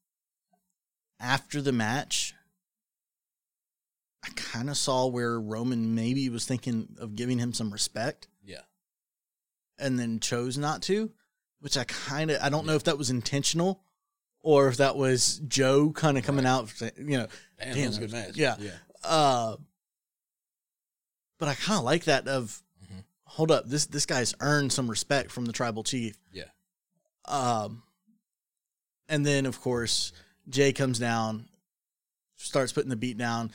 After 1.19 1.60
the 1.62 1.71
match, 1.71 2.35
I 4.26 4.30
kind 4.36 4.70
of 4.70 4.78
saw 4.78 5.06
where 5.06 5.40
Roman 5.40 5.94
maybe 5.94 6.28
was 6.30 6.46
thinking 6.46 6.96
of 7.00 7.16
giving 7.16 7.38
him 7.38 7.54
some 7.54 7.72
respect 7.72 8.28
Yeah. 8.44 8.62
and 9.78 10.00
then 10.00 10.20
chose 10.20 10.58
not 10.58 10.82
to, 10.84 11.12
which 11.60 11.78
I 11.78 11.84
kind 11.84 12.32
of 12.32 12.42
I 12.42 12.50
don't 12.50 12.66
know 12.66 12.74
if 12.76 12.86
that 12.86 12.98
was 12.98 13.10
intentional 13.12 13.84
or 14.42 14.68
if 14.68 14.78
that 14.78 14.96
was 14.96 15.40
Joe 15.48 15.92
kind 15.92 16.18
of 16.18 16.24
coming 16.24 16.46
out, 16.46 16.74
you 16.98 17.18
know, 17.18 17.28
Damn, 17.60 17.74
Damn, 17.74 17.82
that 17.82 17.88
was 17.88 17.98
a 17.98 18.02
good 18.02 18.12
match. 18.12 18.36
yeah. 18.36 18.56
Yeah. 18.60 18.72
uh 19.04 19.56
but 21.38 21.50
I 21.50 21.54
kind 21.54 21.78
of 21.80 21.84
like 21.86 22.06
that 22.06 22.28
of 22.28 22.62
Mhm. 22.84 23.04
hold 23.26 23.52
up, 23.52 23.68
this 23.68 23.86
this 23.86 24.06
guy's 24.06 24.34
earned 24.40 24.72
some 24.74 24.90
respect 24.90 25.32
from 25.32 25.46
the 25.46 25.54
tribal 25.54 25.84
chief. 25.84 26.18
Yeah. 26.32 26.50
Um 27.26 27.84
and 29.08 29.24
then 29.26 29.46
of 29.46 29.62
course 29.62 30.12
Jay 30.50 30.74
comes 30.74 30.98
down, 31.00 31.48
starts 32.38 32.72
putting 32.72 32.90
the 32.90 32.96
beat 32.96 33.18
down. 33.18 33.52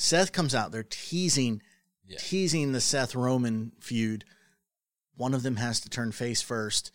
Seth 0.00 0.30
comes 0.32 0.54
out 0.54 0.70
there 0.70 0.84
teasing 0.88 1.60
Yeah. 2.06 2.18
teasing 2.20 2.70
the 2.72 2.80
Seth 2.80 3.14
Roman 3.16 3.72
feud. 3.80 4.24
One 5.16 5.34
of 5.34 5.42
them 5.42 5.56
has 5.56 5.80
to 5.80 5.88
turn 5.90 6.12
face 6.12 6.40
1st 6.42 6.92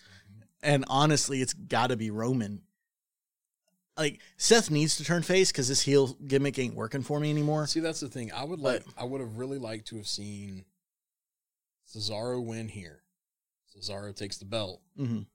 And 0.63 0.85
honestly, 0.87 1.41
it's 1.41 1.53
got 1.53 1.87
to 1.87 1.97
be 1.97 2.09
Roman. 2.09 2.61
Like 3.97 4.21
Seth 4.37 4.71
needs 4.71 4.95
to 4.95 5.03
turn 5.03 5.21
face 5.21 5.51
cuz 5.51 5.67
this 5.67 5.81
heel 5.81 6.13
gimmick 6.25 6.57
ain't 6.57 6.75
working 6.75 7.03
for 7.03 7.19
me 7.19 7.29
anymore. 7.29 7.67
See, 7.67 7.81
that's 7.81 7.99
the 7.99 8.07
thing. 8.07 8.31
I 8.31 8.45
would 8.45 8.61
But- 8.63 8.85
like. 8.87 8.97
I 8.97 9.03
would 9.03 9.19
have 9.21 9.35
really 9.37 9.59
liked 9.59 9.87
to 9.89 9.97
have 9.97 10.07
seen 10.07 10.63
Cesaro 11.93 12.43
win 12.43 12.69
here. 12.69 13.03
Cesaro 13.75 14.15
takes 14.15 14.37
the 14.37 14.45
belt. 14.45 14.81
Mhm. 14.97 15.27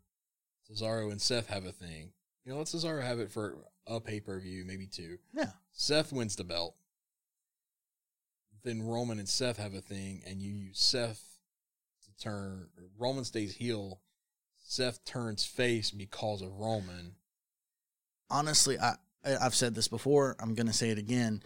Cesaro 0.68 1.10
and 1.12 1.20
Seth 1.20 1.48
have 1.48 1.66
a 1.66 1.72
thing. 1.72 2.12
You 2.44 2.52
know, 2.52 2.58
let 2.58 2.66
Cesaro 2.68 3.02
have 3.02 3.20
it 3.20 3.30
for 3.30 3.58
a 3.86 4.00
pay 4.00 4.20
per 4.20 4.40
view, 4.40 4.64
maybe 4.64 4.86
two. 4.86 5.18
Yeah. 5.34 5.52
Seth 5.72 6.12
wins 6.12 6.34
the 6.36 6.44
belt. 6.44 6.74
Then 8.64 8.82
Roman 8.82 9.18
and 9.18 9.28
Seth 9.28 9.56
have 9.58 9.74
a 9.74 9.80
thing, 9.80 10.22
and 10.26 10.42
you 10.42 10.52
use 10.52 10.78
Seth 10.80 11.22
to 12.04 12.22
turn. 12.24 12.68
Roman 12.98 13.24
stays 13.24 13.54
heel. 13.54 14.00
Seth 14.64 15.04
turns 15.04 15.44
face 15.44 15.90
because 15.90 16.42
of 16.42 16.52
Roman. 16.52 17.14
honestly, 18.30 18.78
I 18.78 18.96
I've 19.24 19.54
said 19.54 19.74
this 19.74 19.88
before. 19.88 20.36
I'm 20.38 20.54
gonna 20.54 20.72
say 20.72 20.90
it 20.90 20.98
again. 20.98 21.42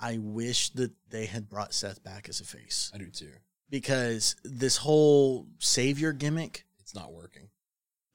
I 0.00 0.18
wish 0.18 0.70
that 0.70 0.92
they 1.10 1.26
had 1.26 1.48
brought 1.48 1.74
Seth 1.74 2.02
back 2.02 2.28
as 2.28 2.40
a 2.40 2.44
face 2.44 2.90
I 2.94 2.98
do 2.98 3.10
too. 3.10 3.32
because 3.70 4.36
this 4.44 4.76
whole 4.76 5.46
savior 5.58 6.12
gimmick 6.12 6.66
It's 6.80 6.94
not 6.94 7.12
working. 7.12 7.48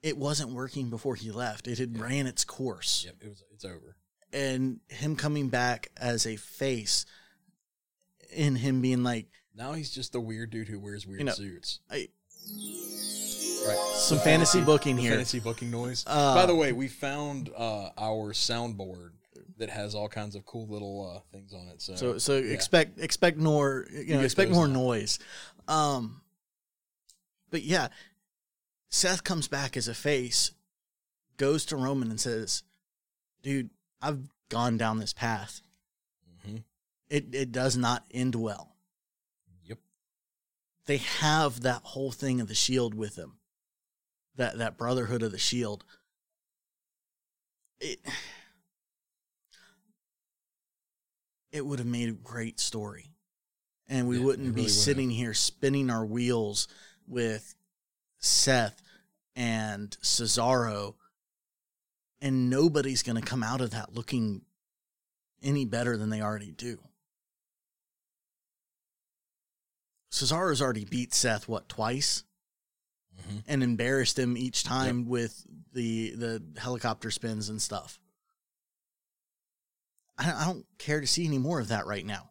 it 0.02 0.16
wasn't 0.18 0.50
working 0.52 0.90
before 0.90 1.14
he 1.14 1.30
left. 1.30 1.66
It 1.68 1.78
had 1.78 1.94
Yeah. 1.96 2.02
ran 2.02 2.26
its 2.26 2.44
course, 2.44 3.04
Yep, 3.04 3.16
it 3.22 3.28
was. 3.28 3.42
It's 3.52 3.64
over. 3.64 3.96
and 4.32 4.80
him 4.88 5.16
coming 5.16 5.48
back 5.48 5.90
as 5.96 6.26
a 6.26 6.36
face, 6.36 7.04
and 8.36 8.56
him 8.58 8.80
being 8.80 9.02
like 9.02 9.26
Now 9.54 9.72
he's 9.72 9.90
just 9.92 10.12
the 10.12 10.20
weird 10.20 10.50
dude 10.50 10.68
who 10.68 10.78
wears 10.80 11.06
weird 11.06 11.20
You 11.20 11.26
know, 11.26 11.32
suits. 11.32 11.80
I, 11.90 12.08
Right. 13.66 13.78
some 13.94 14.18
fantasy 14.18 14.60
booking 14.60 14.96
The 14.96 15.02
here. 15.02 15.12
Fantasy 15.12 15.40
booking 15.40 15.70
noise. 15.70 16.04
Uh, 16.06 16.34
By 16.34 16.44
the 16.44 16.54
way, 16.54 16.72
we 16.72 16.86
found 16.86 17.48
uh, 17.56 17.88
our 17.96 18.34
soundboard 18.34 19.12
that 19.56 19.70
has 19.70 19.94
all 19.94 20.08
kinds 20.08 20.34
of 20.34 20.44
cool 20.44 20.66
little 20.66 21.16
uh, 21.16 21.20
things 21.32 21.54
on 21.54 21.68
it. 21.68 21.80
So, 21.80 21.94
So 21.94 22.18
so 22.18 22.36
yeah. 22.36 22.52
expect 22.52 22.98
expect 23.00 23.38
more 23.38 23.86
you 23.90 24.08
know 24.08 24.16
get 24.16 24.24
expect 24.24 24.50
more 24.50 24.66
now. 24.68 24.74
noise. 24.74 25.18
Um 25.68 26.20
but 27.50 27.62
yeah, 27.62 27.88
Seth 28.90 29.24
comes 29.24 29.48
back 29.48 29.76
as 29.76 29.88
a 29.88 29.94
face, 29.94 30.50
goes 31.36 31.64
to 31.66 31.76
Roman 31.76 32.10
and 32.10 32.20
says, 32.20 32.64
"Dude, 33.42 33.70
I've 34.02 34.28
gone 34.50 34.76
down 34.76 34.98
this 34.98 35.12
path. 35.12 35.62
It 37.08 37.34
it 37.34 37.52
does 37.52 37.76
not 37.76 38.04
end 38.10 38.34
well." 38.34 38.76
Yep. 39.64 39.78
They 40.86 40.98
have 40.98 41.60
that 41.60 41.82
whole 41.82 42.12
thing 42.12 42.40
of 42.40 42.48
the 42.48 42.54
shield 42.54 42.94
with 42.94 43.16
them. 43.16 43.38
That 44.36 44.58
that 44.58 44.76
brotherhood 44.76 45.22
of 45.22 45.32
the 45.32 45.38
shield. 45.38 45.84
It 47.80 48.00
it 51.54 51.64
would 51.64 51.78
have 51.78 51.86
made 51.86 52.08
a 52.08 52.12
great 52.12 52.58
story. 52.58 53.12
And 53.86 54.08
we 54.08 54.18
Yeah, 54.18 54.24
wouldn't 54.24 54.48
it 54.48 54.54
be 54.54 54.62
really 54.62 54.72
would 54.72 54.72
sitting 54.72 55.10
here 55.10 55.34
spinning 55.34 55.88
our 55.88 56.04
wheels 56.04 56.66
with 57.06 57.54
Seth 58.18 58.82
and 59.36 59.96
Cesaro. 60.02 60.96
And 62.20 62.50
nobody's 62.50 63.02
going 63.02 63.20
to 63.20 63.28
come 63.28 63.42
out 63.42 63.60
of 63.60 63.70
that 63.70 63.94
looking 63.94 64.42
any 65.42 65.64
better 65.64 65.96
than 65.96 66.08
they 66.10 66.22
already 66.22 66.50
do. 66.50 66.80
Cesaro's 70.14 70.62
already 70.62 70.84
beat 70.84 71.12
Seth, 71.12 71.48
what, 71.48 71.68
twice? 71.68 72.22
Mhm. 73.18 73.42
And 73.48 73.62
embarrassed 73.64 74.16
him 74.18 74.36
each 74.36 74.62
time 74.62 75.06
with 75.06 75.44
the 75.72 76.10
the 76.14 76.42
helicopter 76.56 77.10
spins 77.10 77.48
and 77.48 77.60
stuff. 77.60 77.98
I, 80.16 80.32
I 80.32 80.44
don't 80.44 80.66
care 80.78 81.00
to 81.00 81.06
see 81.06 81.24
any 81.26 81.38
more 81.38 81.58
of 81.58 81.68
that 81.68 81.86
right 81.86 82.06
now. 82.06 82.30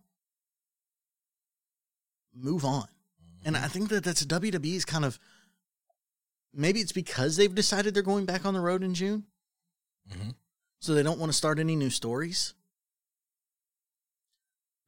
Move 2.33 2.63
on. 2.65 2.87
And 3.45 3.57
I 3.57 3.67
think 3.67 3.89
that 3.89 4.03
that's 4.05 4.25
WWE's 4.25 4.85
kind 4.85 5.03
of 5.05 5.19
maybe 6.53 6.79
it's 6.79 6.91
because 6.93 7.35
they've 7.35 7.53
decided 7.53 7.93
they're 7.93 8.03
going 8.03 8.25
back 8.25 8.45
on 8.45 8.53
the 8.53 8.61
road 8.61 8.83
in 8.83 8.93
June, 8.93 9.25
Mhm. 10.09 10.35
so 10.79 10.93
they 10.93 11.03
don't 11.03 11.19
want 11.19 11.31
to 11.31 11.37
start 11.37 11.59
any 11.59 11.75
new 11.75 11.89
stories. 11.89 12.53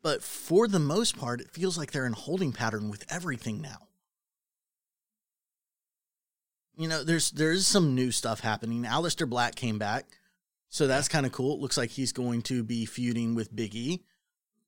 But 0.05 0.21
for 0.21 0.67
the 0.67 0.77
most 0.77 1.17
part, 1.17 1.41
it 1.41 1.49
feels 1.49 1.79
like 1.79 1.91
they're 1.91 2.05
in 2.05 2.13
holding 2.13 2.51
pattern 2.51 2.91
with 2.91 3.03
everything 3.09 3.59
now. 3.59 3.87
You 6.77 6.87
know, 6.87 7.03
there's 7.03 7.31
there's 7.31 7.65
some 7.65 7.95
new 7.95 8.11
stuff 8.11 8.39
happening. 8.39 8.83
Aleister 8.83 9.27
Black 9.27 9.55
came 9.55 9.79
back, 9.79 10.05
so 10.69 10.85
that's 10.85 11.07
kind 11.07 11.25
of 11.25 11.31
cool. 11.31 11.55
It 11.55 11.59
looks 11.59 11.75
like 11.75 11.89
he's 11.89 12.11
going 12.11 12.43
to 12.43 12.63
be 12.63 12.85
feuding 12.85 13.33
with 13.33 13.55
Big 13.55 13.73
E, 13.73 14.03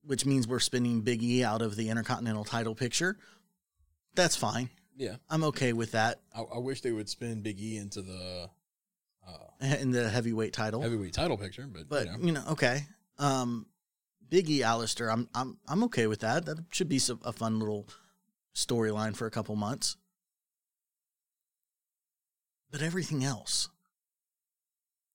which 0.02 0.26
means 0.26 0.48
we're 0.48 0.60
spinning 0.60 1.02
Big 1.02 1.22
E 1.22 1.44
out 1.44 1.62
of 1.62 1.76
the 1.76 1.90
Intercontinental 1.90 2.44
title 2.44 2.74
picture. 2.74 3.16
That's 4.16 4.36
fine. 4.36 4.72
yeah. 4.96 5.18
I'm 5.30 5.44
okay 5.44 5.72
with 5.72 5.92
that 5.92 6.20
I, 6.36 6.42
I 6.56 6.58
wish 6.58 6.82
they 6.82 6.92
would 6.92 7.10
spin 7.10 7.42
Big 7.44 7.60
E 7.60 7.78
into 7.78 8.02
the 8.02 8.50
uh, 9.28 9.66
in 9.80 9.92
the 9.92 10.10
heavyweight 10.10 10.54
title. 10.54 10.82
heavyweight 10.82 11.14
title 11.14 11.38
picture, 11.38 11.68
but, 11.72 11.88
but 11.88 12.08
you 12.08 12.12
know, 12.12 12.18
you 12.26 12.32
know, 12.32 12.44
okay. 12.54 12.88
Um, 13.20 13.68
Big 14.30 14.50
E 14.50 14.60
Aleister, 14.60 15.12
I'm 15.12 15.30
I'm 15.34 15.58
I'm 15.68 15.84
okay 15.86 16.08
with 16.08 16.20
that. 16.20 16.46
That 16.46 16.66
should 16.72 16.90
be 16.90 17.00
some, 17.00 17.20
a 17.24 17.32
fun 17.34 17.60
little 17.60 17.88
storyline 18.56 19.16
for 19.16 19.26
a 19.28 19.32
couple 19.32 19.56
months. 19.56 19.96
But 22.70 22.82
everything 22.82 23.24
else, 23.24 23.70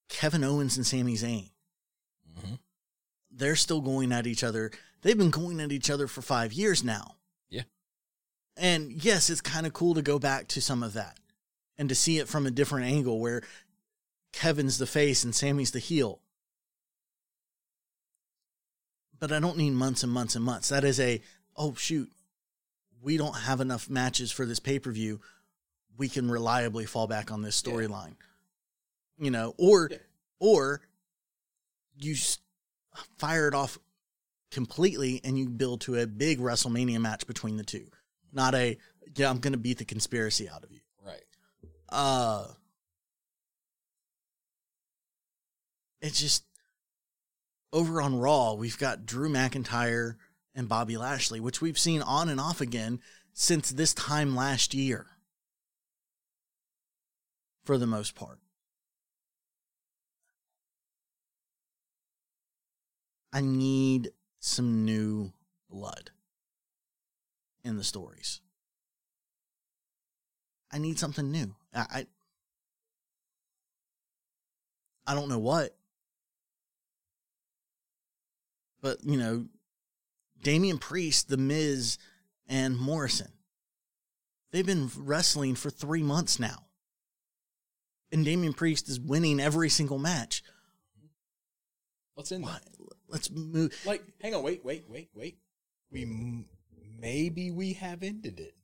Kevin 0.09 0.45
Owens 0.45 0.77
and 0.77 0.87
Sami 0.87 1.15
Zayn, 1.17 1.51
Mhm. 2.39 2.59
they're 3.31 3.57
still 3.57 3.81
going 3.81 4.13
at 4.13 4.27
each 4.27 4.43
other. 4.43 4.71
They've 5.03 5.19
been 5.19 5.31
going 5.31 5.61
at 5.61 5.73
each 5.73 5.91
other 5.91 6.07
for 6.07 6.23
five 6.23 6.53
years 6.53 6.83
now. 6.83 7.17
Yeah. 7.51 7.65
And 8.57 8.93
yes, 8.93 9.29
it's 9.29 9.41
kind 9.41 9.67
of 9.67 9.73
cool 9.73 9.95
to 9.95 10.03
go 10.03 10.19
back 10.19 10.49
to 10.49 10.63
some 10.63 10.83
of 10.83 10.95
that 10.95 11.19
and 11.77 11.89
to 11.89 11.95
see 11.95 12.19
it 12.19 12.29
from 12.29 12.47
a 12.47 12.51
different 12.51 12.87
angle 12.87 13.19
where 13.21 13.43
Kevin's 14.33 14.79
the 14.79 14.87
face 14.87 15.25
and 15.25 15.35
Sami's 15.35 15.73
the 15.73 15.79
heel. 15.79 16.23
But 19.23 19.31
I 19.31 19.39
don't 19.39 19.57
need 19.57 19.71
months 19.71 20.03
and 20.03 20.11
months 20.11 20.35
and 20.35 20.45
months. 20.45 20.71
That 20.71 20.83
is 20.83 20.99
a, 20.99 21.23
oh, 21.55 21.75
shoot, 21.75 22.11
we 23.01 23.17
don't 23.17 23.37
have 23.37 23.61
enough 23.61 23.89
matches 23.89 24.33
for 24.33 24.45
this 24.45 24.59
pay 24.59 24.81
per 24.81 24.91
view. 24.91 25.21
We 25.97 26.09
can 26.09 26.29
reliably 26.29 26.87
fall 26.87 27.07
back 27.07 27.31
on 27.31 27.41
this 27.41 27.63
Yeah. 27.65 27.73
storyline. 27.73 28.17
You 29.19 29.31
know, 29.31 29.55
or, 29.59 29.91
Yeah. 29.93 29.99
or 30.41 30.81
you 31.95 32.17
fire 33.19 33.47
it 33.47 33.55
off 33.55 33.79
completely 34.51 35.21
and 35.23 35.39
you 35.39 35.49
build 35.49 35.83
to 35.83 36.01
a 36.01 36.07
big 36.09 36.41
WrestleMania 36.41 37.01
match 37.01 37.25
between 37.29 37.57
the 37.59 37.63
two. 37.63 37.93
Not 38.33 38.57
a, 38.57 38.77
yeah, 39.15 39.31
I'm 39.31 39.39
going 39.39 39.53
to 39.53 39.57
beat 39.57 39.79
the 39.79 39.85
conspiracy 39.85 40.49
out 40.49 40.65
of 40.65 40.73
you. 40.73 40.81
Right. 41.01 41.23
Uh, 41.91 42.49
it's 46.01 46.19
just 46.19 46.43
over 47.73 48.03
on 48.03 48.19
Raw, 48.19 48.55
we've 48.55 48.79
got 48.79 49.07
Drew 49.07 49.29
McIntyre 49.29 50.17
and 50.55 50.69
Bobby 50.69 50.97
Lashley, 50.97 51.41
which 51.41 51.61
we've 51.61 51.79
seen 51.79 52.03
on 52.03 52.29
and 52.29 52.41
off 52.41 52.61
again 52.61 53.01
since 53.33 53.71
this 53.71 53.95
time 53.95 54.37
last 54.37 54.75
year, 54.75 55.07
for 57.65 57.79
the 57.79 57.87
most 57.87 58.15
part. 58.15 58.39
I 63.33 63.41
need 63.41 64.11
some 64.39 64.85
new 64.85 65.33
blood 65.71 66.11
in 67.65 67.79
the 67.79 67.85
stories. 67.85 68.41
I 70.71 70.79
need 70.79 70.99
something 70.99 71.31
new. 71.31 71.55
I, 71.75 71.87
I 71.91 72.07
I 75.07 75.15
don't 75.15 75.29
know 75.29 75.39
what. 75.39 75.75
But, 78.83 78.99
you 79.05 79.17
know, 79.17 79.47
Damian 80.43 80.79
Priest, 80.79 81.29
The 81.29 81.37
Miz, 81.37 81.99
and 82.49 82.77
Morrison. 82.77 83.33
They've 84.51 84.67
been 84.67 84.91
wrestling 84.97 85.55
for 85.55 85.71
three 85.71 86.03
months 86.03 86.39
now. 86.39 86.67
And 88.11 88.25
Damian 88.25 88.53
Priest 88.53 88.89
is 88.89 89.01
winning 89.01 89.41
every 89.41 89.71
single 89.71 89.99
match. 89.99 90.43
Let's 92.17 92.31
end. 92.31 92.47
Let's 93.09 93.31
move. 93.31 93.75
Like, 93.87 94.03
hang 94.21 94.35
on, 94.35 94.43
wait, 94.43 94.65
wait, 94.65 94.85
wait, 94.89 95.09
wait. 95.15 95.39
We 95.91 96.03
m- 96.03 96.45
maybe 97.01 97.51
we 97.51 97.75
have 97.75 98.03
ended 98.03 98.39
it 98.41 98.55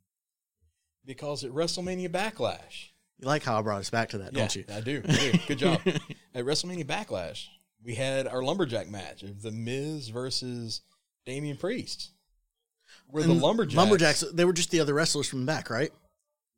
because 1.05 1.45
at 1.45 1.51
WrestleMania 1.51 2.09
Backlash. 2.11 2.91
You 3.19 3.27
like 3.27 3.43
how 3.43 3.59
I 3.59 3.63
brought 3.63 3.81
us 3.81 3.91
back 3.91 4.11
to 4.11 4.19
that, 4.19 4.33
don't 4.33 4.55
you? 4.55 4.65
I 4.73 4.81
do. 4.81 5.03
I 5.09 5.13
do. 5.13 5.33
Good 5.49 5.59
job. 5.59 5.81
At 6.35 6.45
WrestleMania 6.45 6.85
Backlash, 6.85 7.49
we 7.85 7.95
had 7.95 8.27
our 8.27 8.43
lumberjack 8.43 8.89
match 8.89 9.23
of 9.23 9.43
The 9.43 9.51
Miz 9.53 10.09
versus 10.09 10.83
Damian 11.25 11.57
Priest. 11.57 12.11
Where 13.11 13.23
the 13.23 13.33
lumberjacks, 13.35 13.77
Lumberjacks, 13.77 14.25
they 14.33 14.45
were 14.45 14.53
just 14.53 14.71
the 14.71 14.81
other 14.81 14.95
wrestlers 14.95 15.29
from 15.29 15.41
the 15.41 15.47
back, 15.47 15.71
right? 15.71 15.91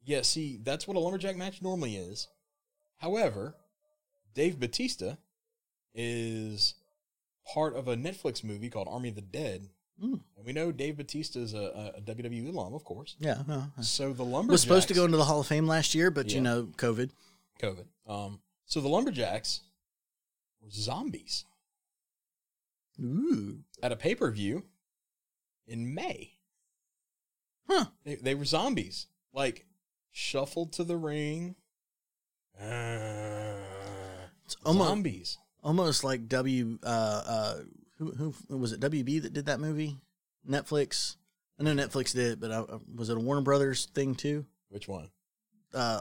Yeah, 0.05 0.23
see, 0.23 0.59
that's 0.63 0.89
what 0.89 0.97
a 0.97 1.01
lumberjack 1.01 1.37
match 1.37 1.63
normally 1.63 1.97
is. 1.97 2.29
However, 2.99 3.55
Dave 4.35 4.59
Batista 4.59 5.15
is 5.95 6.75
part 7.53 7.77
of 7.77 7.89
a 7.89 7.97
Netflix 7.97 8.43
movie 8.43 8.71
called 8.71 8.89
Army 8.91 9.11
of 9.11 9.15
the 9.15 9.21
Dead. 9.21 9.69
Mm. 10.03 10.21
And 10.37 10.47
we 10.47 10.53
know 10.53 10.73
Dave 10.73 10.97
Batista 10.97 11.41
is 11.41 11.53
a, 11.55 11.93
a 11.97 12.01
WWE 12.01 12.49
alum, 12.53 12.75
of 12.75 12.85
course. 12.85 13.17
Yeah. 13.19 13.43
no. 13.47 13.65
So 13.83 14.13
the 14.13 14.25
lumberjacks 14.25 14.53
was 14.53 14.63
supposed 14.63 14.89
to 14.89 14.95
go 14.95 15.05
into 15.05 15.17
the 15.19 15.25
Hall 15.25 15.41
of 15.41 15.47
Fame 15.47 15.67
last 15.67 15.95
year, 15.95 16.11
but 16.11 16.29
Yeah. 16.31 16.37
you 16.37 16.41
know, 16.41 16.63
COVID. 16.77 17.11
COVID. 17.61 17.85
Um, 18.07 18.41
so 18.65 18.81
the 18.81 18.89
lumberjacks 18.89 19.61
zombies 20.71 21.45
Ooh. 23.01 23.61
at 23.83 23.93
a 23.93 23.97
pay 23.97 24.15
per 24.15 24.31
view 24.31 24.65
in 25.67 25.95
May. 25.95 26.33
Huh. 27.69 27.87
They, 28.05 28.17
they 28.17 28.35
were 28.35 28.45
zombies, 28.45 29.07
like 29.33 29.67
shuffled 30.11 30.73
to 30.75 30.85
the 30.85 30.97
ring. 30.97 31.55
It's 34.45 34.57
almost 34.65 34.89
zombies. 34.89 35.39
almost 35.63 36.05
like 36.05 36.29
W 36.29 36.79
uh 36.83 37.23
uh 37.27 37.59
who 37.99 38.35
who 38.49 38.57
was 38.57 38.73
it 38.73 38.81
WB 38.81 39.23
that 39.23 39.33
did 39.33 39.47
that 39.47 39.61
movie? 39.61 39.97
Netflix. 40.49 41.17
I 41.59 41.63
know 41.63 41.75
Netflix 41.75 42.15
did, 42.15 42.33
it, 42.33 42.41
but 42.41 42.51
I, 42.51 42.65
was 42.95 43.11
it 43.11 43.17
a 43.17 43.21
Warner 43.21 43.43
Brothers 43.43 43.87
thing 43.95 44.15
too? 44.15 44.47
Which 44.69 44.89
one? 44.89 45.11
Uh 45.73 46.01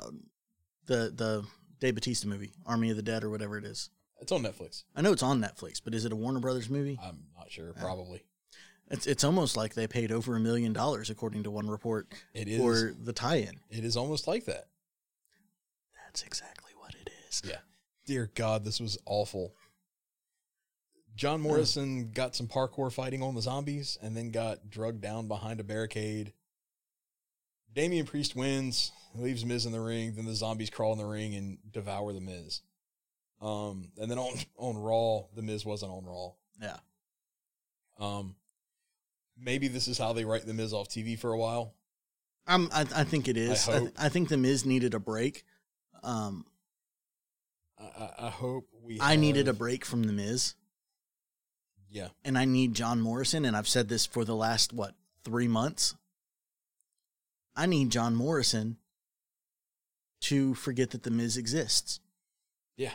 the 0.88 1.13
the 1.15 1.45
Dave 1.79 1.95
Batista 1.95 2.27
movie, 2.27 2.51
Army 2.65 2.89
of 2.89 2.97
the 2.97 3.03
Dead 3.03 3.23
or 3.23 3.29
whatever 3.29 3.58
it 3.58 3.63
is. 3.65 3.89
It's 4.21 4.32
on 4.32 4.43
Netflix. 4.43 4.84
I 4.95 5.01
know 5.01 5.12
it's 5.12 5.23
on 5.23 5.41
Netflix, 5.41 5.82
but 5.84 5.93
is 5.95 6.05
it 6.05 6.12
a 6.12 6.15
Warner 6.15 6.39
Brothers 6.39 6.69
movie? 6.69 6.99
I'm 7.01 7.23
not 7.38 7.51
sure. 7.51 7.73
Probably 7.73 8.23
It's 8.91 9.08
it's 9.08 9.23
almost 9.23 9.55
like 9.55 9.73
they 9.75 9.88
paid 9.88 10.12
over 10.12 10.36
a 10.36 10.39
million 10.39 10.73
dollars 10.73 11.10
according 11.10 11.43
to 11.43 11.51
one 11.51 11.69
report 11.69 12.12
it 12.34 12.47
is. 12.47 12.60
for 12.60 12.93
the 13.01 13.13
tie-in. 13.13 13.60
it 13.69 13.84
is 13.86 13.95
almost 13.95 14.27
like 14.27 14.45
that. 14.45 14.67
That's 16.05 16.23
exactly 16.23 16.71
what 16.77 16.95
it 16.95 17.10
is. 17.27 17.41
Yeah. 17.45 17.60
Dear 18.05 18.29
God, 18.34 18.65
this 18.65 18.79
was 18.79 18.97
awful. 19.05 19.53
John 21.15 21.41
Morrison 21.41 22.12
got 22.12 22.36
some 22.36 22.47
parkour 22.47 22.91
fighting 22.91 23.21
on 23.21 23.36
the 23.36 23.41
zombies 23.41 23.97
and 24.01 24.15
then 24.15 24.32
got 24.32 24.69
drugged 24.69 25.01
down 25.01 25.27
behind 25.27 25.60
a 25.60 25.63
barricade. 25.63 26.34
Damian 27.73 28.05
Priest 28.05 28.36
wins, 28.36 28.91
leaves 29.13 29.45
Miz 29.45 29.65
in 29.65 29.71
the 29.71 29.82
ring. 29.82 30.13
Then 30.15 30.25
the 30.25 30.34
zombies 30.34 30.69
crawl 30.69 30.93
in 30.93 30.97
the 30.97 31.05
ring 31.05 31.36
and 31.36 31.58
devour 31.69 32.13
the 32.13 32.21
Miz. 32.21 32.62
Um, 33.41 33.91
and 33.97 34.10
then 34.12 34.17
on 34.17 34.38
on 34.58 34.78
Raw, 34.78 35.23
the 35.36 35.41
Miz 35.41 35.65
wasn't 35.65 35.91
on 35.91 36.06
Raw. 36.06 36.32
Yeah. 36.62 36.78
Um, 37.99 38.36
maybe 39.38 39.67
this 39.67 39.88
is 39.88 39.97
how 39.97 40.13
they 40.13 40.25
write 40.25 40.45
the 40.45 40.54
Miz 40.54 40.73
off 40.73 40.89
TV 40.89 41.17
for 41.17 41.32
a 41.32 41.38
while. 41.38 41.73
I'm, 42.47 42.69
I, 42.73 42.82
I 42.95 43.04
think 43.04 43.28
it 43.28 43.38
is. 43.38 43.67
I 43.69 43.78
I. 43.78 43.91
I 43.97 44.10
think 44.10 44.30
the 44.30 44.38
Miz 44.38 44.65
needed 44.65 44.93
a 44.93 44.99
break. 44.99 45.45
Um, 46.04 46.45
I, 47.78 47.84
I, 47.84 48.28
I 48.28 48.30
hope 48.30 48.67
we. 48.84 48.99
I 48.99 49.15
needed 49.15 49.47
a 49.47 49.54
break 49.54 49.86
from 49.86 50.04
the 50.04 50.13
Miz, 50.13 50.56
Yeah, 51.89 52.10
and 52.25 52.38
I 52.38 52.45
need 52.45 52.73
John 52.73 53.02
Morrison. 53.02 53.45
And 53.45 53.56
I've 53.56 53.67
said 53.67 53.88
this 53.88 54.06
for 54.06 54.25
the 54.25 54.36
last 54.36 54.73
what 54.73 54.95
three 55.23 55.47
months. 55.47 55.95
I 57.56 57.65
need 57.65 57.89
John 57.91 58.15
Morrison 58.15 58.78
to 60.21 60.54
forget 60.56 60.91
that 60.91 61.04
the 61.04 61.12
Miz 61.12 61.38
exists. 61.38 61.99
yeah, 62.78 62.93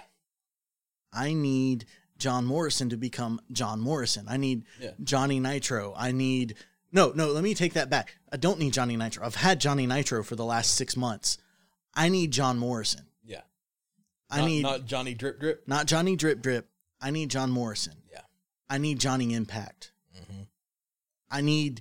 I 1.14 1.32
need 1.34 1.86
John 2.18 2.44
Morrison 2.44 2.88
to 2.90 2.96
become 2.96 3.40
John 3.52 3.80
Morrison. 3.80 4.26
I 4.28 4.36
need 4.36 4.64
Yeah. 4.80 4.92
Johnny 5.02 5.40
Nitro. 5.40 5.94
I 5.96 6.12
need 6.12 6.54
no, 6.92 7.10
no. 7.14 7.32
Let 7.32 7.42
me 7.42 7.54
take 7.54 7.72
that 7.72 7.90
back. 7.90 8.16
I 8.30 8.36
don't 8.36 8.58
need 8.60 8.72
Johnny 8.72 8.96
Nitro. 8.96 9.26
I've 9.26 9.34
had 9.34 9.60
Johnny 9.60 9.84
Nitro 9.86 10.22
for 10.22 10.36
the 10.36 10.44
last 10.44 10.74
six 10.74 10.96
months. 10.96 11.38
I 11.92 12.08
need 12.08 12.30
John 12.30 12.56
Morrison. 12.58 13.06
yeah. 13.24 13.40
I 14.30 14.38
Not- 14.40 14.46
need 14.46 14.62
not 14.62 14.84
Johnny 14.86 15.14
Drip 15.14 15.40
Drip. 15.40 15.66
not 15.66 15.86
Johnny 15.86 16.14
Drip 16.16 16.40
Drip. 16.40 16.68
I 17.00 17.10
need 17.10 17.30
John 17.30 17.50
Morrison. 17.50 17.94
Yeah. 18.12 18.20
I 18.70 18.78
need 18.78 18.98
Johnny 19.00 19.34
Impact. 19.34 19.92
Mm-hmm. 20.16 20.42
I 21.30 21.40
need 21.40 21.80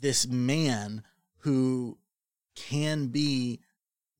this 0.00 0.26
man 0.28 1.02
who 1.38 1.98
can 2.54 3.08
be 3.08 3.60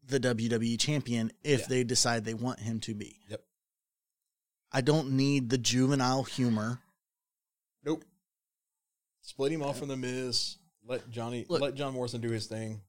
the 0.04 0.18
WWE 0.20 0.76
champion 0.78 1.30
if 1.42 1.60
Yeah. 1.60 1.66
they 1.68 1.84
decide 1.84 2.24
they 2.24 2.34
want 2.34 2.60
him 2.60 2.80
to 2.80 2.94
be. 2.94 3.20
Yep. 3.28 3.42
I 4.76 4.82
don't 4.82 5.12
need 5.12 5.48
the 5.48 5.56
juvenile 5.56 6.22
humor. 6.24 6.80
Nope. 7.82 8.04
Split 9.22 9.50
him 9.50 9.62
off 9.62 9.78
from 9.78 9.88
the 9.88 9.96
Miz. 9.96 10.58
Let 10.86 11.08
Johnny 11.10 11.46
Look. 11.48 11.62
let 11.62 11.74
John 11.76 11.94
Morrison 11.94 12.20
do 12.20 12.28
his 12.28 12.44
thing. 12.46 12.82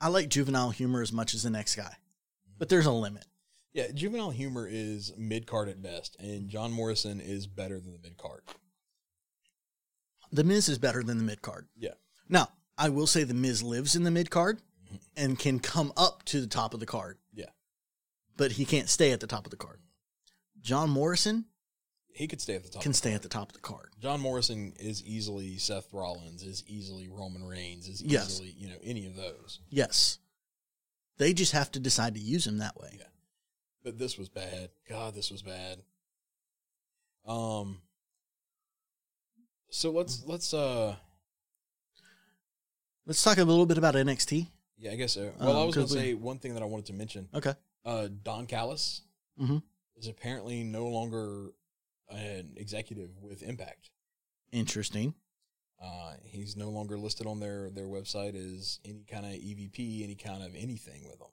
I 0.00 0.08
like 0.08 0.30
juvenile 0.30 0.70
humor 0.70 1.02
as 1.02 1.12
much 1.12 1.34
as 1.34 1.42
the 1.42 1.50
next 1.50 1.76
guy, 1.76 1.92
but 2.58 2.70
there's 2.70 2.86
a 2.86 2.90
limit. 2.92 3.26
Yeah, 3.74 3.88
juvenile 3.92 4.30
humor 4.30 4.66
is 4.66 5.12
mid 5.18 5.46
card 5.46 5.68
at 5.68 5.82
best, 5.82 6.16
and 6.18 6.48
John 6.48 6.72
Morrison 6.72 7.20
is 7.20 7.46
better 7.46 7.78
than 7.80 7.92
the 7.92 7.98
mid 7.98 8.16
card. 8.16 8.40
The 10.32 10.42
Miz 10.42 10.70
is 10.70 10.78
better 10.78 11.02
than 11.02 11.18
the 11.18 11.24
mid 11.24 11.42
card. 11.42 11.66
Yeah. 11.76 11.94
Now, 12.30 12.48
I 12.78 12.88
will 12.88 13.06
say 13.06 13.24
the 13.24 13.34
Miz 13.34 13.62
lives 13.62 13.94
in 13.94 14.04
the 14.04 14.10
mid 14.10 14.30
card 14.30 14.62
and 15.18 15.38
can 15.38 15.58
come 15.60 15.92
up 15.98 16.22
to 16.26 16.40
the 16.40 16.46
top 16.46 16.72
of 16.72 16.80
the 16.80 16.86
card, 16.86 17.18
Yeah. 17.34 17.50
but 18.38 18.52
he 18.52 18.64
can't 18.64 18.88
stay 18.88 19.12
at 19.12 19.20
the 19.20 19.26
top 19.26 19.44
of 19.44 19.50
the 19.50 19.58
card. 19.58 19.80
John 20.66 20.90
Morrison 20.90 21.44
He 22.12 22.26
could 22.26 22.40
stay 22.40 22.56
at 22.56 22.64
the 22.64 22.70
top. 22.70 22.82
can 22.82 22.92
stay 22.92 23.12
at 23.14 23.22
the 23.22 23.28
top 23.28 23.50
of 23.50 23.54
the 23.54 23.60
card. 23.60 23.90
John 24.00 24.20
Morrison 24.20 24.72
is 24.80 25.02
easily 25.04 25.58
Seth 25.58 25.92
Rollins, 25.92 26.42
is 26.42 26.64
easily 26.66 27.08
Roman 27.08 27.44
Reigns, 27.44 27.86
is 27.88 28.02
Yes. 28.02 28.30
easily, 28.32 28.50
you 28.58 28.68
know, 28.68 28.78
any 28.82 29.06
of 29.06 29.14
those. 29.14 29.60
Yes. 29.70 30.18
They 31.18 31.32
just 31.32 31.52
have 31.52 31.70
to 31.72 31.78
decide 31.80 32.14
to 32.14 32.20
use 32.20 32.46
him 32.46 32.58
that 32.58 32.76
way. 32.76 32.96
Yeah. 32.98 33.04
But 33.84 33.96
this 33.98 34.18
was 34.18 34.28
bad. 34.28 34.70
God, 34.88 35.14
this 35.14 35.30
was 35.30 35.42
bad. 35.42 35.82
Um 37.24 37.80
so 39.70 39.90
let's 39.92 40.24
let's 40.24 40.52
uh 40.52 40.96
Let's 43.06 43.22
talk 43.22 43.38
a 43.38 43.44
little 43.44 43.66
bit 43.66 43.78
about 43.78 43.94
NXT. 43.94 44.48
Yeah, 44.78 44.90
I 44.90 44.96
guess 44.96 45.12
so. 45.12 45.32
Well, 45.38 45.56
I 45.56 45.60
Um, 45.60 45.66
was 45.66 45.76
going 45.76 45.86
to 45.86 45.92
say 45.92 46.14
one 46.14 46.40
thing 46.40 46.54
that 46.54 46.62
I 46.62 46.66
wanted 46.66 46.86
to 46.86 46.92
mention. 46.92 47.28
Okay. 47.32 47.54
Uh, 47.84 48.08
Don 48.24 48.46
Callis 48.48 49.02
Mhm. 49.40 49.62
Is 49.96 50.08
apparently 50.08 50.62
no 50.62 50.86
longer 50.86 51.50
an 52.08 52.54
executive 52.56 53.10
with 53.20 53.42
Impact. 53.42 53.90
Interesting. 54.52 55.14
Uh, 55.82 56.14
he's 56.24 56.56
no 56.56 56.70
longer 56.70 56.96
listed 56.96 57.26
on 57.26 57.40
their 57.40 57.68
their 57.70 57.84
website 57.86 58.34
as 58.34 58.80
any 58.84 59.04
kind 59.10 59.26
of 59.26 59.32
EVP, 59.32 60.02
any 60.02 60.14
kind 60.14 60.42
of 60.42 60.54
anything 60.56 61.06
with 61.08 61.18
them. 61.18 61.28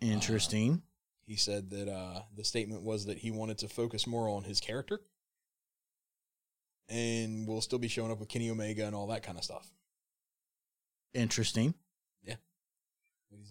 Interesting. 0.00 0.82
He 1.24 1.36
said 1.36 1.70
that 1.70 1.88
uh, 1.88 2.22
the 2.34 2.44
statement 2.44 2.82
was 2.82 3.06
that 3.06 3.18
he 3.18 3.30
wanted 3.30 3.58
to 3.58 3.68
focus 3.68 4.06
more 4.06 4.28
on 4.28 4.44
his 4.44 4.60
character, 4.60 5.00
and 6.88 7.46
will 7.46 7.60
still 7.60 7.78
be 7.78 7.88
showing 7.88 8.10
up 8.10 8.18
with 8.18 8.28
Kenny 8.28 8.50
Omega 8.50 8.86
and 8.86 8.94
all 8.94 9.08
that 9.08 9.22
kind 9.22 9.36
of 9.36 9.44
stuff. 9.44 9.70
Interesting. 11.14 11.74
Yeah. 12.24 12.36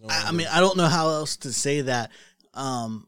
no 0.01 0.07
I, 0.09 0.29
I 0.29 0.31
mean, 0.31 0.47
I 0.51 0.59
don't 0.59 0.77
know 0.77 0.87
how 0.87 1.09
else 1.09 1.37
to 1.37 1.53
say 1.53 1.81
that. 1.81 2.11
Um, 2.53 3.07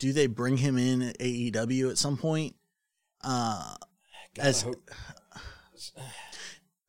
do 0.00 0.12
they 0.12 0.26
bring 0.26 0.56
him 0.56 0.76
in 0.76 1.02
at 1.02 1.18
AEW 1.20 1.90
at 1.90 1.98
some 1.98 2.16
point? 2.16 2.56
Uh, 3.22 3.76
God, 4.34 4.44
I 4.44 4.48
as- 4.48 4.62
hope- 4.62 4.90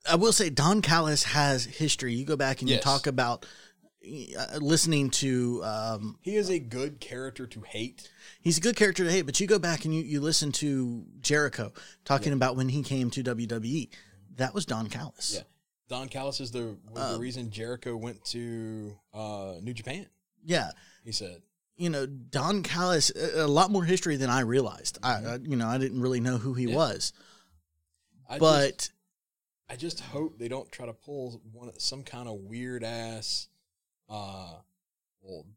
I 0.10 0.16
will 0.16 0.34
say 0.34 0.50
Don 0.50 0.82
Callis 0.82 1.24
has 1.24 1.64
history. 1.66 2.14
You 2.14 2.26
go 2.26 2.36
back 2.36 2.62
and 2.62 2.70
you 2.70 2.80
talk 2.80 3.06
about 3.06 3.46
uh, 4.04 4.58
listening 4.60 5.12
to. 5.12 5.64
Um, 5.64 6.18
he 6.22 6.36
is 6.36 6.50
a 6.50 6.58
good 6.58 7.00
character 7.00 7.46
to 7.48 7.62
hate. 7.62 8.10
he's 8.42 8.58
a 8.58 8.62
good 8.62 8.76
character 8.76 9.04
to 9.04 9.12
hate, 9.12 9.24
but 9.28 9.40
you 9.40 9.46
go 9.46 9.60
back 9.60 9.86
and 9.86 9.94
you, 9.94 10.02
you 10.02 10.20
listen 10.20 10.52
to 10.54 11.06
Jericho 11.22 11.72
talking 12.04 12.30
Yeah. 12.32 12.38
about 12.38 12.56
when 12.56 12.70
he 12.70 12.82
came 12.82 13.12
to 13.12 13.24
WWE. 13.24 13.90
That 14.38 14.54
was 14.56 14.66
Don 14.66 14.88
Callis. 14.88 15.36
Yeah. 15.36 15.44
Don 15.88 16.08
Callis 16.10 16.40
is 16.40 16.52
the 16.52 16.78
Uh, 16.96 17.14
the 17.14 17.20
reason 17.20 17.52
Jericho 17.52 17.96
went 17.96 18.24
to 18.26 18.98
uh, 19.14 19.56
New 19.62 19.74
Japan. 19.74 20.08
yeah. 20.44 20.72
He 21.04 21.12
said, 21.12 21.42
you 21.82 21.90
know, 21.90 22.06
Don 22.06 22.62
Callis, 22.62 23.12
a 23.36 23.48
lot 23.48 23.72
more 23.72 23.84
history 23.84 24.16
than 24.16 24.30
I 24.30 24.42
realized. 24.42 25.00
I, 25.02 25.14
I, 25.14 25.36
you 25.42 25.56
know, 25.56 25.68
I 25.68 25.80
didn't 25.80 26.00
really 26.00 26.20
know 26.20 26.38
who 26.38 26.54
he 26.54 26.66
Yeah. 26.66 26.76
was, 26.76 27.12
I 28.30 28.38
but 28.38 28.78
just, 28.78 28.92
I 29.68 29.76
just 29.78 30.00
hope 30.00 30.38
they 30.38 30.48
don't 30.48 30.72
try 30.72 30.86
to 30.86 30.94
pull 30.94 31.42
one 31.52 31.72
some 31.80 32.04
kind 32.04 32.30
of 32.30 32.36
weird 32.36 32.84
ass. 32.84 33.48
Uh, 34.08 34.54
well, 35.24 35.48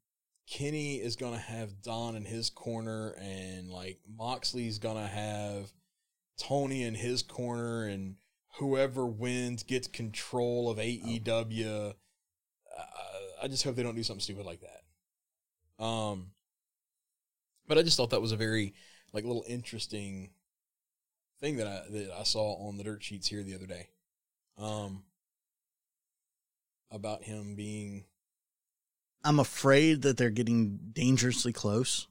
Kenny 0.50 0.96
is 0.96 1.16
gonna 1.16 1.36
have 1.38 1.82
Don 1.82 2.16
in 2.16 2.24
his 2.24 2.48
corner, 2.48 3.14
and 3.20 3.68
like 3.68 3.98
Moxley's 4.18 4.78
gonna 4.78 5.06
have 5.06 5.70
Tony 6.38 6.84
in 6.84 6.94
his 6.94 7.22
corner, 7.22 7.84
and 7.84 8.16
whoever 8.58 9.04
wins 9.04 9.62
gets 9.62 9.88
control 9.88 10.70
of 10.70 10.78
AEW. 10.78 11.90
Uh, 11.90 12.82
I 13.42 13.48
just 13.48 13.62
hope 13.62 13.76
they 13.76 13.82
don't 13.82 13.94
do 13.94 14.02
something 14.02 14.22
stupid 14.22 14.46
like 14.46 14.62
that. 14.62 14.83
Um, 15.78 16.30
but 17.66 17.78
I 17.78 17.82
just 17.82 17.96
thought 17.96 18.10
that 18.10 18.22
was 18.22 18.32
a 18.32 18.36
very 18.36 18.74
like 19.12 19.24
little 19.24 19.44
interesting 19.48 20.30
thing 21.40 21.56
that 21.56 21.66
I 21.66 21.82
that 21.90 22.10
I 22.18 22.22
saw 22.24 22.68
on 22.68 22.76
the 22.76 22.84
dirt 22.84 23.02
sheets 23.02 23.28
here 23.28 23.42
the 23.42 23.54
other 23.54 23.66
day. 23.66 23.88
Um, 24.56 25.04
about 26.90 27.24
him 27.24 27.56
being 27.56 28.04
I'm 29.24 29.40
afraid 29.40 30.02
that 30.02 30.16
they're 30.16 30.30
getting 30.30 30.78
dangerously 30.92 31.52
close 31.52 32.06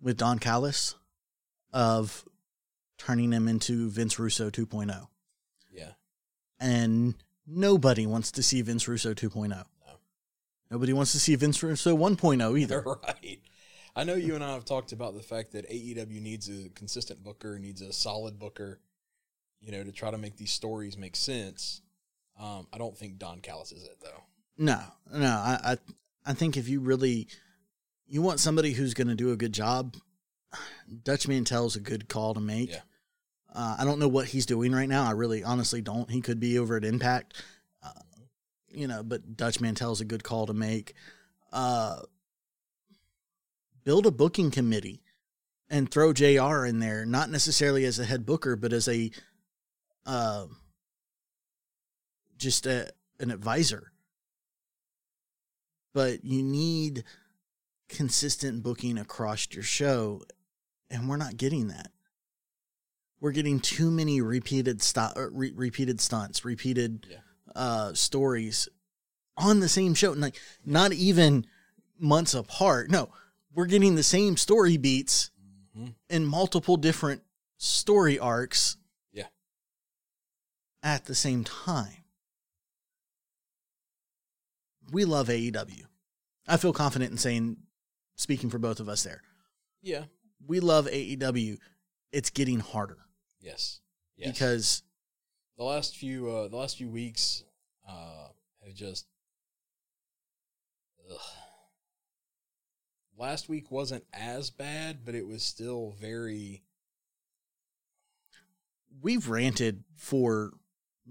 with 0.00 0.16
Don 0.16 0.38
Callis 0.38 0.94
of 1.72 2.24
turning 2.96 3.32
him 3.32 3.48
into 3.48 3.90
Vince 3.90 4.18
Russo 4.18 4.48
2.0. 4.48 5.08
yeah 5.72 5.90
And 6.60 7.14
nobody 7.46 8.06
wants 8.06 8.30
to 8.32 8.42
see 8.42 8.62
Vince 8.62 8.86
Russo 8.86 9.14
2.0. 9.14 9.64
Nobody 10.70 10.92
wants 10.92 11.12
to 11.12 11.20
see 11.20 11.34
Vince 11.36 11.62
Russo 11.62 11.96
1.0 11.96 12.58
either. 12.60 12.82
right. 12.82 13.40
I 13.94 14.04
know 14.04 14.14
you 14.14 14.34
and 14.34 14.44
I 14.44 14.52
have 14.52 14.64
talked 14.64 14.92
about 14.92 15.14
the 15.14 15.22
fact 15.22 15.52
that 15.52 15.70
AEW 15.70 16.20
needs 16.20 16.48
a 16.48 16.68
consistent 16.70 17.24
booker, 17.24 17.58
needs 17.58 17.80
a 17.80 17.92
solid 17.92 18.38
booker, 18.38 18.78
you 19.60 19.72
know, 19.72 19.82
to 19.82 19.92
try 19.92 20.10
to 20.10 20.18
make 20.18 20.36
these 20.36 20.52
stories 20.52 20.98
make 20.98 21.16
sense. 21.16 21.80
Um, 22.38 22.66
I 22.72 22.78
don't 22.78 22.96
think 22.96 23.18
Don 23.18 23.40
Callis 23.40 23.72
is 23.72 23.84
it 23.84 23.96
though. 24.02 24.22
No, 24.58 24.80
no. 25.14 25.26
I, 25.26 25.58
I, 25.64 25.76
I 26.26 26.32
think 26.34 26.56
if 26.58 26.68
you 26.68 26.80
really, 26.80 27.28
you 28.06 28.20
want 28.20 28.40
somebody 28.40 28.72
who's 28.72 28.92
going 28.92 29.08
to 29.08 29.14
do 29.14 29.32
a 29.32 29.36
good 29.36 29.52
job, 29.52 29.96
Dutch 31.02 31.26
Mantell's 31.26 31.76
a 31.76 31.80
good 31.80 32.08
call 32.08 32.34
to 32.34 32.40
make. 32.40 32.70
Yeah. 32.72 32.80
Uh, 33.54 33.76
I 33.78 33.84
don't 33.84 33.98
know 33.98 34.08
what 34.08 34.26
he's 34.26 34.44
doing 34.44 34.72
right 34.72 34.88
now. 34.88 35.04
I 35.04 35.12
really, 35.12 35.42
honestly 35.42 35.80
don't. 35.80 36.10
He 36.10 36.20
could 36.20 36.38
be 36.38 36.58
over 36.58 36.76
at 36.76 36.84
Impact, 36.84 37.42
you 38.76 38.86
know. 38.86 39.02
But 39.02 39.36
Dutch 39.36 39.60
Mantell's 39.60 40.00
a 40.00 40.04
good 40.04 40.22
call 40.24 40.46
to 40.46 40.54
make. 40.54 40.94
Uh, 41.52 42.00
build 43.84 44.06
a 44.06 44.10
booking 44.10 44.50
committee 44.50 45.02
and 45.70 45.90
throw 45.90 46.12
Jr. 46.12 46.64
in 46.64 46.80
there, 46.80 47.06
not 47.06 47.30
necessarily 47.30 47.84
as 47.84 47.98
a 47.98 48.04
head 48.04 48.26
booker, 48.26 48.56
but 48.56 48.72
as 48.72 48.88
a, 48.88 49.10
uh, 50.04 50.46
just 52.36 52.66
a, 52.66 52.90
an 53.20 53.30
advisor 53.30 53.92
but 55.94 56.22
you 56.26 56.42
need 56.42 57.04
consistent 57.88 58.62
booking 58.62 58.98
across 58.98 59.48
your 59.52 59.62
show 59.62 60.20
and 60.90 61.08
we're 61.08 61.16
not 61.16 61.38
getting 61.38 61.68
that 61.68 61.90
we're 63.20 63.30
getting 63.32 63.58
too 63.58 63.90
many 63.90 64.20
repeated 64.20 64.82
stu- 64.82 65.00
uh, 65.00 65.28
re- 65.32 65.54
repeated 65.54 65.98
stunts 65.98 66.44
repeated 66.44 67.06
Yeah. 67.10 67.16
Uh 67.56 67.92
stories 67.94 68.68
on 69.36 69.60
the 69.60 69.68
same 69.68 69.94
show 69.94 70.12
and 70.12 70.20
like 70.20 70.36
not 70.64 70.92
even 70.92 71.46
months 71.98 72.34
apart 72.34 72.90
no 72.90 73.08
we're 73.54 73.66
getting 73.66 73.94
the 73.94 74.02
same 74.02 74.36
story 74.36 74.76
beats 74.76 75.30
Mhm. 75.76 75.94
in 76.10 76.24
multiple 76.26 76.76
different 76.76 77.22
story 77.58 78.18
arcs 78.18 78.76
Yeah. 79.12 79.28
at 80.82 81.04
the 81.06 81.14
same 81.14 81.44
time 81.44 82.04
we 84.92 85.04
love 85.04 85.28
AEW. 85.28 85.86
I 86.46 86.56
feel 86.58 86.72
confident 86.72 87.10
in 87.10 87.18
saying, 87.18 87.56
speaking 88.14 88.50
for 88.50 88.58
both 88.58 88.78
of 88.78 88.88
us 88.88 89.02
there, 89.02 89.20
Yeah. 89.82 90.04
we 90.46 90.60
love 90.60 90.86
AEW. 90.86 91.58
It's 92.12 92.30
getting 92.30 92.60
harder 92.60 92.98
Yes. 93.40 93.80
Yes. 94.16 94.32
because 94.32 94.82
the 95.56 95.64
last 95.64 95.96
few 95.96 96.30
uh, 96.30 96.48
the 96.48 96.56
last 96.56 96.76
few 96.76 96.88
weeks 96.88 97.42
uh, 97.88 98.28
have 98.64 98.74
just. 98.74 99.06
Ugh. 101.10 101.18
Last 103.18 103.48
week 103.48 103.70
wasn't 103.70 104.04
as 104.12 104.50
bad, 104.50 105.04
but 105.04 105.14
it 105.14 105.26
was 105.26 105.42
still 105.42 105.94
very. 105.98 106.62
we've 109.02 109.28
ranted 109.28 109.84
for 109.96 110.52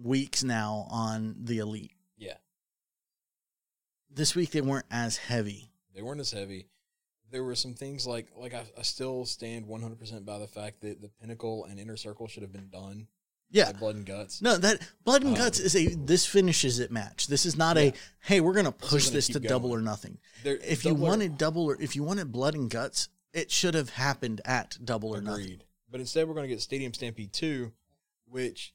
weeks 0.01 0.43
now 0.43 0.87
on 0.89 1.35
the 1.43 1.59
Elite. 1.59 1.91
Yeah, 2.17 2.35
This 4.11 4.35
week 4.35 4.51
they 4.51 4.61
weren't 4.61 4.85
as 4.91 5.17
heavy. 5.17 5.71
they 5.93 6.01
weren't 6.01 6.19
as 6.19 6.31
heavy. 6.31 6.67
There 7.31 7.43
were 7.43 7.55
some 7.55 7.73
things 7.73 8.05
like 8.05 8.27
like 8.37 8.53
I, 8.53 8.65
I 8.77 8.83
still 8.83 9.25
stand 9.25 9.65
one 9.65 9.81
hundred 9.81 9.99
percent 9.99 10.25
by 10.25 10.37
the 10.37 10.47
fact 10.47 10.81
that 10.81 11.01
the 11.01 11.09
Pinnacle 11.09 11.65
and 11.65 11.79
Inner 11.79 11.97
Circle 11.97 12.27
should 12.27 12.43
have 12.43 12.53
been 12.53 12.69
done. 12.69 13.07
Yeah. 13.55 13.71
by 13.71 13.79
Blood 13.79 13.95
and 13.95 14.05
Guts. 14.05 14.41
No, 14.41 14.57
that 14.57 14.81
Blood 15.05 15.21
and 15.23 15.31
Um, 15.31 15.37
Guts 15.37 15.59
is 15.59 15.75
a 15.75 15.87
this 15.95 16.25
finishes 16.25 16.79
it 16.79 16.91
match. 16.91 17.27
This 17.27 17.45
is 17.45 17.55
not 17.55 17.77
Yeah. 17.77 17.83
a 17.83 17.93
hey, 18.21 18.41
we're 18.41 18.53
gonna 18.53 18.71
push 18.71 19.03
isn't 19.03 19.13
a 19.13 19.17
this 19.17 19.27
to 19.27 19.39
keep 19.39 19.47
double 19.49 19.71
or 19.73 19.81
nothing. 19.81 20.17
If 20.43 20.83
you 20.83 20.91
Double 20.91 21.05
or- 21.05 21.09
wanted 21.09 21.37
double 21.37 21.63
or 21.63 21.81
if 21.81 21.95
you 21.95 22.03
wanted 22.03 22.31
Blood 22.31 22.53
and 22.55 22.69
Guts, 22.69 23.07
it 23.33 23.51
should 23.51 23.73
have 23.73 23.89
happened 23.91 24.41
at 24.45 24.77
double 24.83 25.15
or 25.15 25.21
nothing. 25.21 25.43
Agreed. 25.43 25.63
But 25.89 26.01
instead, 26.01 26.27
we're 26.27 26.33
going 26.33 26.47
to 26.49 26.53
get 26.53 26.61
Stadium 26.61 26.93
Stampede 26.93 27.31
2, 27.31 27.71
which 28.25 28.73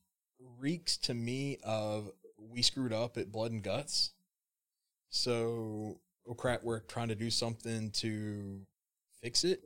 reeks 0.59 0.97
to 0.99 1.13
me 1.15 1.59
of 1.63 2.11
we 2.39 2.63
screwed 2.63 2.93
up 2.93 3.19
at 3.19 3.31
Blood 3.31 3.53
and 3.53 3.63
Guts. 3.63 4.13
So, 5.11 6.01
oh 6.27 6.35
crap, 6.35 6.63
we're 6.63 6.81
trying 6.81 7.09
to 7.09 7.15
do 7.15 7.31
something 7.31 7.91
to 7.93 8.65
fix 9.21 9.45
it. 9.45 9.63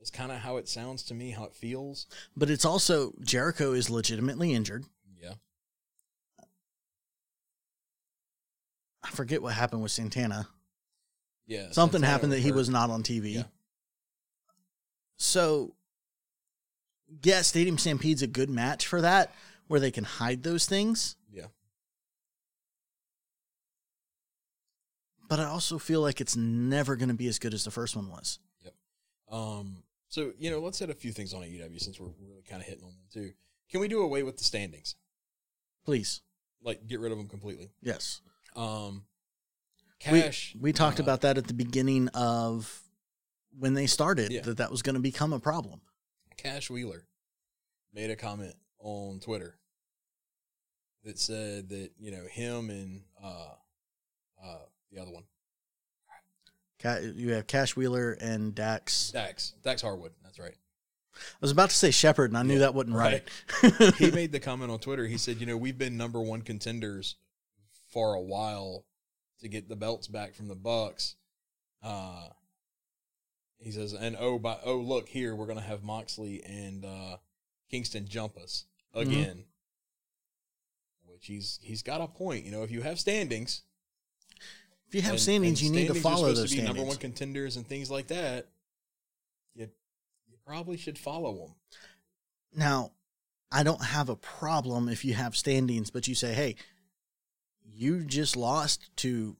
It's 0.00 0.10
kind 0.10 0.30
of 0.30 0.38
how 0.38 0.58
it 0.58 0.68
sounds 0.68 1.02
to 1.04 1.14
me, 1.14 1.30
how 1.30 1.44
it 1.44 1.54
feels. 1.54 2.06
But 2.36 2.50
it's 2.50 2.64
also 2.64 3.14
Jericho 3.22 3.72
is 3.72 3.88
legitimately 3.88 4.52
injured. 4.52 4.84
Yeah. 5.22 5.34
I 9.02 9.08
forget 9.10 9.42
what 9.42 9.54
happened 9.54 9.82
with 9.82 9.92
Santana. 9.92 10.48
Yeah. 11.46 11.70
Something 11.70 12.00
Santana 12.00 12.12
happened 12.12 12.32
that 12.32 12.40
he 12.40 12.48
hurt. 12.48 12.56
was 12.56 12.68
not 12.68 12.90
on 12.90 13.02
TV. 13.02 13.34
Yeah. 13.34 13.42
So, 15.16 15.74
yeah, 17.22 17.42
Stadium 17.42 17.78
Stampede's 17.78 18.22
a 18.22 18.26
good 18.26 18.50
match 18.50 18.86
for 18.86 19.00
that, 19.00 19.32
where 19.68 19.80
they 19.80 19.90
can 19.90 20.04
hide 20.04 20.42
those 20.42 20.66
things. 20.66 21.16
Yeah. 21.30 21.46
But 25.28 25.40
I 25.40 25.44
also 25.44 25.78
feel 25.78 26.00
like 26.00 26.20
it's 26.20 26.36
never 26.36 26.96
going 26.96 27.08
to 27.08 27.14
be 27.14 27.28
as 27.28 27.38
good 27.38 27.54
as 27.54 27.64
the 27.64 27.70
first 27.70 27.96
one 27.96 28.10
was. 28.10 28.38
Um, 29.34 29.82
so, 30.08 30.32
you 30.38 30.50
know, 30.50 30.60
let's 30.60 30.78
hit 30.78 30.90
a 30.90 30.94
few 30.94 31.10
things 31.12 31.34
on 31.34 31.42
AEW 31.42 31.80
since 31.80 31.98
we're 31.98 32.06
really 32.20 32.42
kind 32.48 32.62
of 32.62 32.68
hitting 32.68 32.84
on 32.84 32.90
them 32.90 33.00
too. 33.12 33.32
Can 33.70 33.80
we 33.80 33.88
do 33.88 34.02
away 34.02 34.22
with 34.22 34.36
the 34.38 34.44
standings? 34.44 34.94
Please. 35.84 36.20
like 36.62 36.86
get 36.86 37.00
rid 37.00 37.12
of 37.12 37.18
them 37.18 37.28
completely. 37.28 37.70
Yes. 37.82 38.20
Um, 38.56 39.04
We- 40.10 40.20
Cash. 40.20 40.54
We, 40.60 40.72
talked 40.72 41.00
uh, 41.00 41.02
about 41.02 41.22
that 41.22 41.36
at 41.36 41.46
the 41.46 41.54
beginning 41.54 42.08
of 42.08 42.80
when 43.58 43.74
they 43.74 43.86
started 43.86 44.30
Yeah. 44.32 44.42
that 44.42 44.58
that 44.58 44.70
was 44.70 44.82
going 44.82 44.94
to 44.94 45.00
become 45.00 45.32
a 45.32 45.40
problem. 45.40 45.80
Cash 46.36 46.70
Wheeler 46.70 47.06
made 47.92 48.10
a 48.10 48.16
comment 48.16 48.54
on 48.78 49.18
Twitter 49.20 49.58
that 51.04 51.18
said 51.18 51.68
that 51.70 51.90
you 51.98 52.10
know 52.10 52.24
him 52.30 52.70
and 52.70 53.02
uh 53.22 53.50
uh 54.42 54.58
the 54.90 55.00
other 55.00 55.10
one 55.10 55.24
You 56.84 57.32
have 57.32 57.46
Cash 57.46 57.76
Wheeler 57.76 58.12
and 58.12 58.54
Dax. 58.54 59.10
Dax 59.10 59.54
Dax 59.62 59.82
Harwood. 59.82 60.12
That's 60.22 60.38
right. 60.38 60.54
I 61.16 61.36
was 61.40 61.50
about 61.52 61.70
to 61.70 61.76
say 61.76 61.90
Shepard, 61.92 62.30
and 62.30 62.38
I 62.38 62.42
knew 62.42 62.54
Yeah, 62.54 62.58
that 62.60 62.74
wasn't 62.74 62.96
right. 62.96 63.22
right. 63.62 63.94
he 63.96 64.10
made 64.12 64.32
the 64.32 64.40
comment 64.40 64.70
on 64.72 64.78
Twitter. 64.80 65.06
He 65.06 65.16
said, 65.18 65.38
"You 65.38 65.46
know, 65.46 65.56
we've 65.56 65.78
been 65.78 65.96
number 65.96 66.20
one 66.20 66.42
contenders 66.42 67.16
for 67.92 68.14
a 68.14 68.20
while 68.20 68.84
to 69.40 69.48
get 69.48 69.68
the 69.68 69.76
belts 69.76 70.08
back 70.08 70.34
from 70.34 70.48
the 70.48 70.56
Bucks." 70.56 71.14
Uh, 71.82 72.28
he 73.58 73.70
says, 73.70 73.92
"And 73.92 74.16
oh, 74.18 74.38
by 74.38 74.58
oh, 74.64 74.76
look 74.76 75.08
here, 75.08 75.34
we're 75.36 75.46
gonna 75.46 75.60
have 75.60 75.82
Moxley 75.84 76.42
and 76.44 76.84
uh, 76.84 77.16
Kingston 77.70 78.06
jump 78.08 78.36
us 78.36 78.64
Mm-hmm. 78.94 79.10
again." 79.10 79.44
Which 81.06 81.26
he's 81.26 81.60
he's 81.62 81.82
got 81.82 82.00
a 82.00 82.08
point. 82.08 82.44
You 82.44 82.50
know, 82.50 82.64
if 82.64 82.70
you 82.72 82.82
have 82.82 82.98
standings, 82.98 83.62
if 84.94 85.02
you 85.02 85.02
have 85.02 85.12
and- 85.14 85.20
standings, 85.20 85.60
and 85.60 85.70
you 85.70 85.74
need 85.82 85.88
to 85.88 85.94
follow 85.94 86.32
those 86.32 86.52
to 86.54 86.62
number 86.62 86.82
one 86.84 86.96
contenders 86.96 87.56
and 87.56 87.66
things 87.66 87.90
like 87.90 88.06
that. 88.08 88.46
You 89.54 89.68
you 90.28 90.36
probably 90.46 90.76
should 90.76 90.98
follow 90.98 91.34
them. 91.34 91.54
Now, 92.56 92.92
I 93.50 93.64
don't 93.64 93.82
have 93.84 94.08
a 94.08 94.16
problem 94.16 94.88
if 94.88 95.04
you 95.04 95.14
have 95.14 95.36
standings, 95.36 95.90
but 95.90 96.06
you 96.06 96.14
say, 96.14 96.32
"Hey, 96.32 96.54
you 97.64 98.04
just 98.04 98.36
lost 98.36 98.88
to 98.98 99.36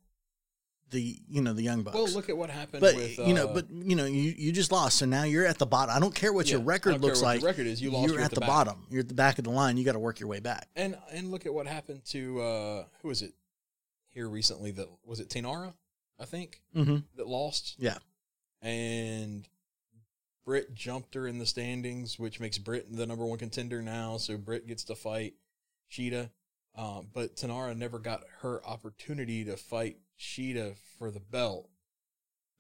the 0.90 1.18
you 1.28 1.40
know 1.40 1.52
the 1.52 1.62
young 1.62 1.82
bucks." 1.82 1.94
Well, 1.94 2.08
look 2.08 2.28
at 2.28 2.36
what 2.36 2.50
happened 2.50 2.80
but 2.80 2.96
with 2.96 3.18
you 3.18 3.34
know, 3.34 3.48
uh, 3.48 3.54
but 3.54 3.70
you 3.70 3.94
know, 3.94 4.06
you 4.06 4.34
you 4.36 4.50
just 4.50 4.72
lost, 4.72 4.98
so 4.98 5.06
now 5.06 5.22
you're 5.22 5.46
at 5.46 5.58
the 5.58 5.66
bottom. 5.66 5.94
I 5.94 6.00
don't 6.00 6.14
care 6.14 6.32
what 6.32 6.50
your 6.50 6.58
Yeah, 6.58 6.64
I 6.64 6.68
record 6.68 7.00
looks 7.00 7.22
like. 7.22 7.40
your 7.42 7.50
record 7.50 7.66
is. 7.68 7.80
You 7.80 7.92
lost, 7.92 8.06
You're 8.08 8.16
you're 8.16 8.24
at 8.24 8.32
the, 8.32 8.40
back. 8.40 8.48
bottom. 8.48 8.86
You're 8.90 9.00
at 9.00 9.08
the 9.08 9.14
back 9.14 9.38
of 9.38 9.44
the 9.44 9.50
line. 9.50 9.76
You 9.76 9.84
got 9.84 9.92
to 9.92 9.98
work 10.00 10.18
your 10.18 10.28
way 10.28 10.40
back. 10.40 10.68
And 10.74 10.96
and 11.12 11.30
look 11.30 11.46
at 11.46 11.54
what 11.54 11.66
happened 11.68 12.04
to 12.06 12.40
uh 12.40 12.84
who 13.02 13.08
was 13.08 13.22
it 13.22 13.34
here 14.14 14.28
recently 14.28 14.70
that 14.72 14.86
was 15.04 15.20
it 15.20 15.28
Tinara, 15.28 15.74
I 16.18 16.24
think, 16.24 16.62
Mm-hmm. 16.74 16.96
that 17.16 17.26
lost. 17.26 17.74
Yeah. 17.78 17.98
And 18.62 19.46
Britt 20.46 20.74
jumped 20.74 21.14
her 21.14 21.26
in 21.26 21.38
the 21.38 21.46
standings, 21.46 22.18
which 22.18 22.40
makes 22.40 22.58
Britt 22.58 22.86
the 22.94 23.06
number 23.06 23.24
one 23.26 23.38
contender 23.38 23.82
now. 23.82 24.16
So 24.16 24.36
Britt 24.36 24.66
gets 24.66 24.84
to 24.84 24.94
fight 24.94 25.34
Shida. 25.90 26.30
Um, 26.76 27.08
but 27.12 27.36
Tanara 27.36 27.76
never 27.76 27.98
got 27.98 28.22
her 28.40 28.64
opportunity 28.66 29.44
to 29.44 29.56
fight 29.56 29.98
Shida 30.18 30.76
for 30.98 31.10
the 31.10 31.20
belt. 31.20 31.68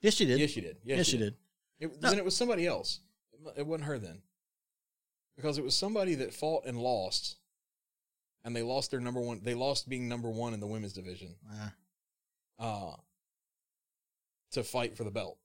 Yes, 0.02 0.14
she 0.14 0.24
did. 0.26 0.38
Yes, 0.38 0.50
she 0.50 0.60
did. 0.60 0.76
Yes, 0.84 0.98
yes, 0.98 1.06
she 1.06 1.12
you 1.16 1.24
did. 1.24 1.34
did. 1.80 1.92
It, 1.92 2.02
No. 2.02 2.10
Then 2.10 2.18
it 2.18 2.24
was 2.24 2.36
somebody 2.36 2.66
else. 2.66 3.00
It 3.56 3.66
wasn't 3.66 3.86
her 3.88 3.98
then. 3.98 4.22
Because 5.36 5.58
it 5.58 5.64
was 5.64 5.74
somebody 5.74 6.14
that 6.16 6.32
fought 6.32 6.64
and 6.66 6.78
lost. 6.78 7.36
And 8.44 8.54
they 8.54 8.62
lost 8.62 8.90
their 8.90 9.00
number 9.00 9.20
one. 9.20 9.40
They 9.42 9.54
lost 9.54 9.88
being 9.88 10.08
number 10.08 10.30
one 10.30 10.52
in 10.54 10.60
the 10.60 10.66
women's 10.66 10.92
division 10.92 11.34
Uh, 11.50 12.62
uh, 12.62 12.96
to 14.52 14.62
fight 14.62 14.96
for 14.96 15.04
the 15.04 15.10
belt. 15.10 15.38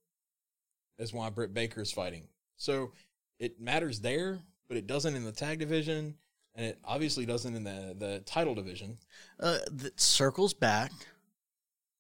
That's 0.98 1.14
why 1.14 1.30
Britt 1.30 1.54
Baker 1.54 1.82
is 1.82 1.92
fighting. 1.92 2.28
So 2.58 2.92
it 3.40 3.60
matters 3.60 4.02
there, 4.02 4.40
but 4.68 4.76
it 4.76 4.86
doesn't 4.86 5.16
in 5.16 5.24
the 5.24 5.32
tag 5.32 5.60
division. 5.60 6.16
And 6.56 6.66
it 6.66 6.80
obviously 6.84 7.26
doesn't 7.26 7.56
in 7.56 7.64
the, 7.64 7.96
the 7.98 8.20
title 8.26 8.54
division. 8.54 8.98
uh, 9.40 9.60
that 9.72 10.00
circles 10.00 10.54
back 10.54 10.92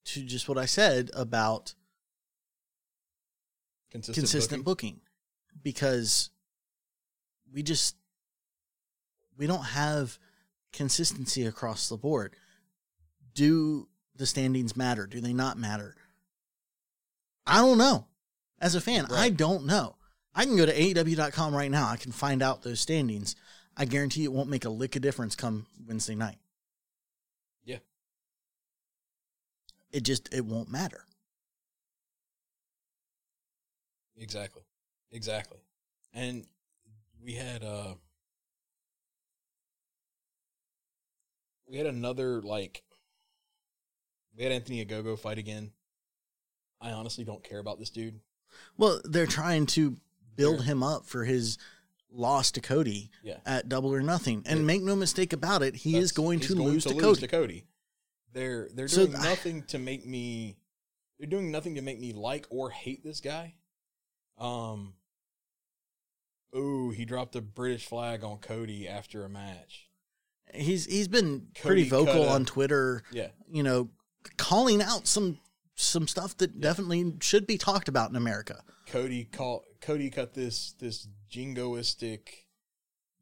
to 0.05 0.23
just 0.23 0.49
what 0.49 0.57
I 0.57 0.65
said 0.65 1.11
about 1.13 1.75
Consistent, 3.91 4.23
consistent 4.23 4.65
booking. 4.65 4.93
booking 4.95 5.01
because 5.63 6.29
we 7.51 7.63
just 7.63 7.95
we 9.37 9.47
don't 9.47 9.63
have 9.63 10.19
consistency 10.73 11.45
across 11.45 11.89
the 11.89 11.97
board. 11.97 12.35
Do 13.33 13.87
the 14.15 14.25
standings 14.25 14.75
matter? 14.75 15.07
Do 15.07 15.21
they 15.21 15.33
not 15.33 15.57
matter? 15.57 15.95
I 17.45 17.57
don't 17.57 17.77
know. 17.77 18.05
As 18.61 18.75
a 18.75 18.81
fan, 18.81 19.07
I 19.11 19.29
don't 19.29 19.65
know. 19.65 19.95
I 20.35 20.45
can 20.45 20.57
go 20.57 20.65
to 20.65 20.73
AEW.com 20.73 21.55
right 21.55 21.71
now. 21.71 21.89
I 21.89 21.97
can 21.97 22.11
find 22.11 22.43
out 22.43 22.61
those 22.61 22.79
standings. 22.79 23.35
I 23.75 23.85
guarantee 23.85 24.25
it 24.25 24.33
won't 24.33 24.49
make 24.49 24.65
a 24.65 24.69
lick 24.69 24.95
of 24.95 25.01
difference 25.01 25.35
come 25.35 25.65
Wednesday 25.87 26.15
night. 26.15 26.37
Yeah. 27.63 27.77
It 29.91 30.03
just 30.03 30.33
it 30.33 30.45
won't 30.45 30.69
matter. 30.69 31.05
Exactly. 34.17 34.63
Exactly. 35.11 35.59
And 36.13 36.45
we 37.23 37.33
had 37.33 37.63
uh 37.63 37.93
we 41.69 41.77
had 41.77 41.87
another 41.87 42.41
like 42.41 42.83
we 44.35 44.43
had 44.43 44.51
Anthony 44.51 44.83
Ogogo 44.85 45.17
fight 45.17 45.37
again. 45.37 45.71
I 46.81 46.91
honestly 46.91 47.23
don't 47.23 47.43
care 47.43 47.59
about 47.59 47.77
this 47.79 47.89
dude. 47.89 48.19
Well, 48.77 49.01
they're 49.03 49.27
trying 49.27 49.65
to 49.67 49.97
build 50.35 50.59
They're- 50.59 50.65
him 50.65 50.83
up 50.83 51.05
for 51.05 51.25
his 51.25 51.57
loss 52.11 52.51
to 52.51 52.61
Cody 52.61 53.11
Yeah. 53.23 53.39
at 53.45 53.69
Double 53.69 53.93
or 53.93 54.01
Nothing. 54.01 54.41
And 54.45 54.59
Yeah. 54.59 54.65
make 54.65 54.81
no 54.81 54.95
mistake 54.95 55.33
about 55.33 55.61
it, 55.61 55.75
he 55.75 55.95
is 55.97 56.11
going 56.11 56.39
to 56.41 56.55
lose 56.55 56.83
to 56.85 56.89
lose 56.93 57.01
Cody. 57.03 57.21
to 57.21 57.27
Cody. 57.27 57.67
They're 58.31 58.69
they're 58.69 58.87
doing 58.87 59.11
th- 59.11 59.23
nothing 59.23 59.63
to 59.67 59.77
make 59.79 60.05
me 60.05 60.57
they're 61.17 61.27
doing 61.29 61.51
nothing 61.51 61.75
to 61.75 61.81
make 61.81 61.99
me 61.99 62.13
like 62.13 62.47
or 62.49 62.69
hate 62.71 63.03
this 63.03 63.19
guy. 63.21 63.55
Um 64.37 64.95
Ooh, 66.55 66.89
he 66.91 67.05
dropped 67.05 67.35
a 67.35 67.41
British 67.41 67.85
flag 67.85 68.23
on 68.23 68.39
Cody 68.39 68.87
after 68.87 69.23
a 69.23 69.29
match. 69.29 69.88
He's 70.53 70.85
he's 70.85 71.07
been 71.07 71.47
pretty 71.61 71.87
vocal 71.87 72.13
cut 72.13 72.21
a- 72.27 72.29
on 72.31 72.45
Twitter, 72.45 73.03
Yeah. 73.11 73.29
you 73.51 73.63
know, 73.63 73.89
calling 74.37 74.81
out 74.81 75.07
some 75.07 75.39
some 75.75 76.07
stuff 76.07 76.35
that 76.37 76.55
Yeah. 76.55 76.61
definitely 76.61 77.15
should 77.21 77.45
be 77.47 77.57
talked 77.57 77.87
about 77.87 78.09
in 78.09 78.15
America. 78.15 78.63
Cody 78.87 79.25
call 79.25 79.63
Cody 79.81 80.09
cut 80.09 80.33
this 80.33 80.73
this 80.73 81.07
jingoistic 81.31 82.27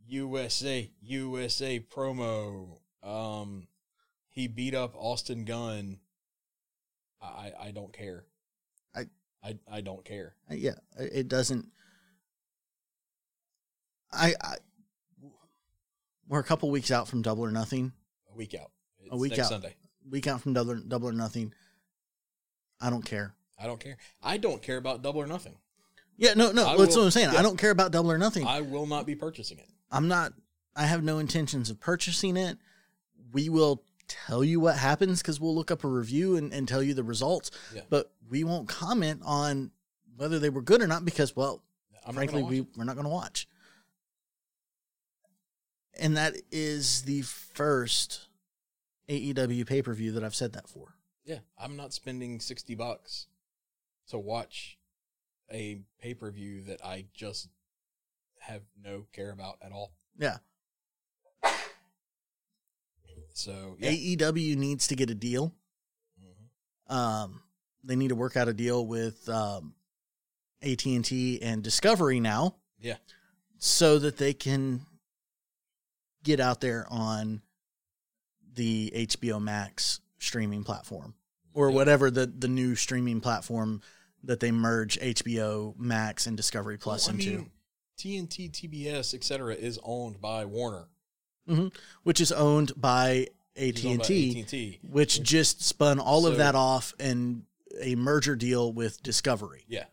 USA 0.05 0.89
USA 1.01 1.79
promo. 1.81 2.79
Um, 3.03 3.67
he 4.29 4.47
beat 4.47 4.73
up 4.73 4.95
Austin 4.95 5.43
Gunn. 5.45 5.99
I 7.21 7.51
I 7.59 7.71
don't 7.71 7.91
care. 7.93 8.25
I- 8.95 9.09
I 9.43 9.59
I 9.69 9.81
don't 9.81 10.05
care. 10.05 10.35
Yeah, 10.49 10.75
it 10.97 11.27
doesn't. 11.27 11.69
I, 14.11 14.33
I 14.41 14.55
we're 16.27 16.39
a 16.39 16.43
couple 16.43 16.69
weeks 16.69 16.91
out 16.91 17.07
from 17.07 17.21
Double 17.21 17.43
or 17.43 17.51
Nothing. 17.51 17.91
A 18.31 18.35
week 18.35 18.55
out. 18.55 18.71
It's 18.99 19.15
week 19.15 19.31
next 19.31 19.43
out. 19.43 19.49
Sunday. 19.49 19.75
Week 20.09 20.27
out 20.27 20.41
from 20.41 20.53
Double 20.53 20.71
or, 20.71 20.75
Double 20.75 21.09
or 21.09 21.13
Nothing. 21.13 21.53
I 22.79 22.89
don't 22.89 23.03
care. 23.05 23.33
I 23.59 23.65
don't 23.65 23.79
care. 23.79 23.97
I 24.21 24.37
don't 24.37 24.61
care 24.61 24.77
about 24.77 25.01
double 25.01 25.19
or 25.21 25.25
nothing. 25.27 25.55
Yeah, 26.15 26.33
no, 26.35 26.51
no. 26.51 26.65
I 26.67 26.77
That's 26.77 26.95
will- 26.95 27.01
what 27.01 27.05
I'm 27.05 27.11
saying. 27.11 27.33
yeah. 27.33 27.39
I 27.39 27.41
don't 27.41 27.57
care 27.57 27.71
about 27.71 27.91
Double 27.91 28.11
or 28.11 28.17
Nothing. 28.17 28.45
I 28.45 28.61
will 28.61 28.85
not 28.85 29.05
be 29.05 29.15
purchasing 29.15 29.57
it. 29.57 29.67
I'm 29.91 30.07
not. 30.07 30.33
I 30.75 30.83
have 30.85 31.03
no 31.03 31.17
intentions 31.17 31.69
of 31.71 31.79
purchasing 31.79 32.37
it. 32.37 32.57
We 33.31 33.49
will 33.49 33.83
tell 34.07 34.43
you 34.43 34.59
what 34.59 34.77
happens 34.77 35.21
because 35.21 35.39
we'll 35.39 35.55
look 35.55 35.71
up 35.71 35.83
a 35.83 35.87
review 35.87 36.37
and, 36.37 36.53
and 36.53 36.67
tell 36.67 36.83
you 36.83 36.93
the 36.93 37.03
results. 37.03 37.49
Yeah. 37.73 37.81
But 37.89 38.11
we 38.29 38.43
won't 38.43 38.67
comment 38.69 39.21
on 39.25 39.71
whether 40.15 40.37
they 40.39 40.49
were 40.49 40.61
good 40.61 40.81
or 40.81 40.87
not 40.87 41.03
because, 41.03 41.35
well, 41.35 41.63
I'm 42.05 42.13
frankly, 42.13 42.43
we 42.43 42.61
we're 42.75 42.83
not 42.83 42.95
going 42.95 43.05
to 43.05 43.09
watch. 43.11 43.47
And 45.99 46.15
that 46.17 46.35
is 46.51 47.03
the 47.03 47.21
first 47.23 48.27
AEW 49.09 49.65
pay 49.65 49.81
per 49.81 49.93
view 49.93 50.11
that 50.13 50.23
I've 50.23 50.35
said 50.35 50.53
that 50.53 50.67
for. 50.69 50.95
Yeah, 51.25 51.39
I'm 51.57 51.75
not 51.75 51.93
spending 51.93 52.39
60 52.39 52.75
bucks 52.75 53.27
to 54.09 54.17
watch 54.17 54.77
a 55.51 55.79
pay 55.99 56.13
per 56.13 56.31
view 56.31 56.61
that 56.63 56.83
I 56.83 57.05
just 57.13 57.49
have 58.39 58.61
no 58.81 59.05
care 59.13 59.31
about 59.31 59.57
at 59.61 59.71
all. 59.71 59.91
Yeah. 60.17 60.37
So, 63.33 63.75
yeah. 63.79 63.91
AEW 63.91 64.55
needs 64.57 64.87
to 64.87 64.95
get 64.95 65.09
a 65.11 65.15
deal. 65.15 65.53
Mhm. 66.19 66.93
Um, 66.93 67.43
they 67.83 67.95
need 67.95 68.07
to 68.09 68.15
work 68.15 68.35
out 68.35 68.47
a 68.47 68.53
deal 68.53 68.85
with 68.87 69.27
um, 69.29 69.75
AT 70.61 70.85
and 70.95 71.05
T 71.05 71.39
and 71.41 71.63
Discovery 71.63 72.19
now. 72.19 72.55
Yeah. 72.79 72.97
so 73.59 73.97
that 73.97 74.17
they 74.17 74.33
can 74.35 74.85
get 76.23 76.39
out 76.39 76.61
there 76.61 76.85
on 76.89 77.41
the 78.53 78.91
HBO 78.95 79.41
Max 79.41 79.99
streaming 80.19 80.63
platform 80.63 81.13
or 81.53 81.69
whatever 81.71 82.09
the 82.09 82.25
the 82.25 82.47
new 82.47 82.75
streaming 82.75 83.21
platform 83.21 83.81
that 84.23 84.39
they 84.39 84.51
merge 84.51 84.99
HBO 84.99 85.77
Max 85.77 86.25
and 86.27 86.35
Discovery 86.35 86.77
Plus 86.77 87.07
Well, 87.07 87.15
into, 87.15 87.29
mean, 87.37 87.51
TNT, 87.97 88.51
TBS, 88.51 89.13
etc., 89.13 89.53
is 89.55 89.79
owned 89.83 90.19
by 90.19 90.45
Warner. 90.45 90.87
Mm-hmm. 91.47 91.67
which 92.03 92.19
is 92.19 92.33
owned 92.33 92.73
by 92.75 93.27
AT 93.55 93.81
and 93.85 94.03
T, 94.03 94.41
AT&T. 94.41 94.79
which 94.83 95.23
just 95.23 95.63
spun 95.63 95.97
all 95.97 96.25
of 96.27 96.35
that 96.39 96.55
off 96.55 96.93
and 96.99 97.43
a 97.79 97.95
merger 97.95 98.35
deal 98.35 98.73
with 98.73 99.01
Discovery. 99.01 99.63
Yeah. 99.69 99.85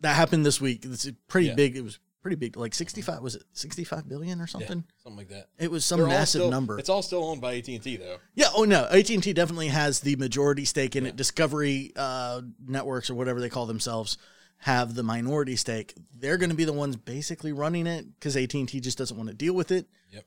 That 0.00 0.16
happened 0.16 0.44
this 0.44 0.60
week. 0.60 0.84
It's 0.84 1.08
pretty 1.28 1.48
Yeah. 1.48 1.54
big. 1.54 1.76
It 1.76 1.82
was 1.82 2.00
pretty 2.22 2.36
big. 2.36 2.56
Like 2.56 2.74
sixty 2.74 3.00
five. 3.02 3.20
Was 3.20 3.34
it 3.36 3.44
sixty 3.52 3.84
five 3.84 4.08
billion 4.08 4.38
or 4.40 4.44
Yeah, 4.44 4.46
something? 4.46 4.84
something 5.02 5.16
like 5.18 5.28
that. 5.28 5.48
It 5.58 5.70
was 5.70 5.84
some 5.84 6.00
They're 6.00 6.08
massive 6.08 6.40
still- 6.40 6.50
number. 6.50 6.78
It's 6.78 6.88
all 6.88 7.02
still 7.02 7.24
owned 7.24 7.40
by 7.40 7.56
AT 7.56 7.68
and 7.68 7.82
T 7.82 7.96
though. 7.96 8.18
Yeah. 8.34 8.48
Oh 8.54 8.64
no. 8.64 8.84
AT 8.86 9.08
and 9.10 9.22
T 9.22 9.32
definitely 9.32 9.68
has 9.68 10.00
the 10.00 10.16
majority 10.16 10.64
stake 10.64 10.96
in 10.96 11.04
Yeah. 11.04 11.10
it. 11.10 11.16
Discovery 11.16 11.92
uh, 11.96 12.42
networks 12.66 13.10
or 13.10 13.14
whatever 13.14 13.40
they 13.40 13.48
call 13.48 13.66
themselves 13.66 14.18
have 14.62 14.94
the 14.94 15.02
minority 15.04 15.54
stake. 15.56 15.94
They're 16.16 16.36
going 16.36 16.50
to 16.50 16.56
be 16.56 16.64
the 16.64 16.72
ones 16.72 16.96
basically 16.96 17.52
running 17.52 17.86
it 17.86 18.06
because 18.14 18.36
AT 18.36 18.52
and 18.54 18.68
T 18.68 18.80
just 18.80 18.98
doesn't 18.98 19.16
want 19.16 19.28
to 19.28 19.34
deal 19.34 19.54
with 19.54 19.70
it. 19.70 19.86
Yep. 20.10 20.24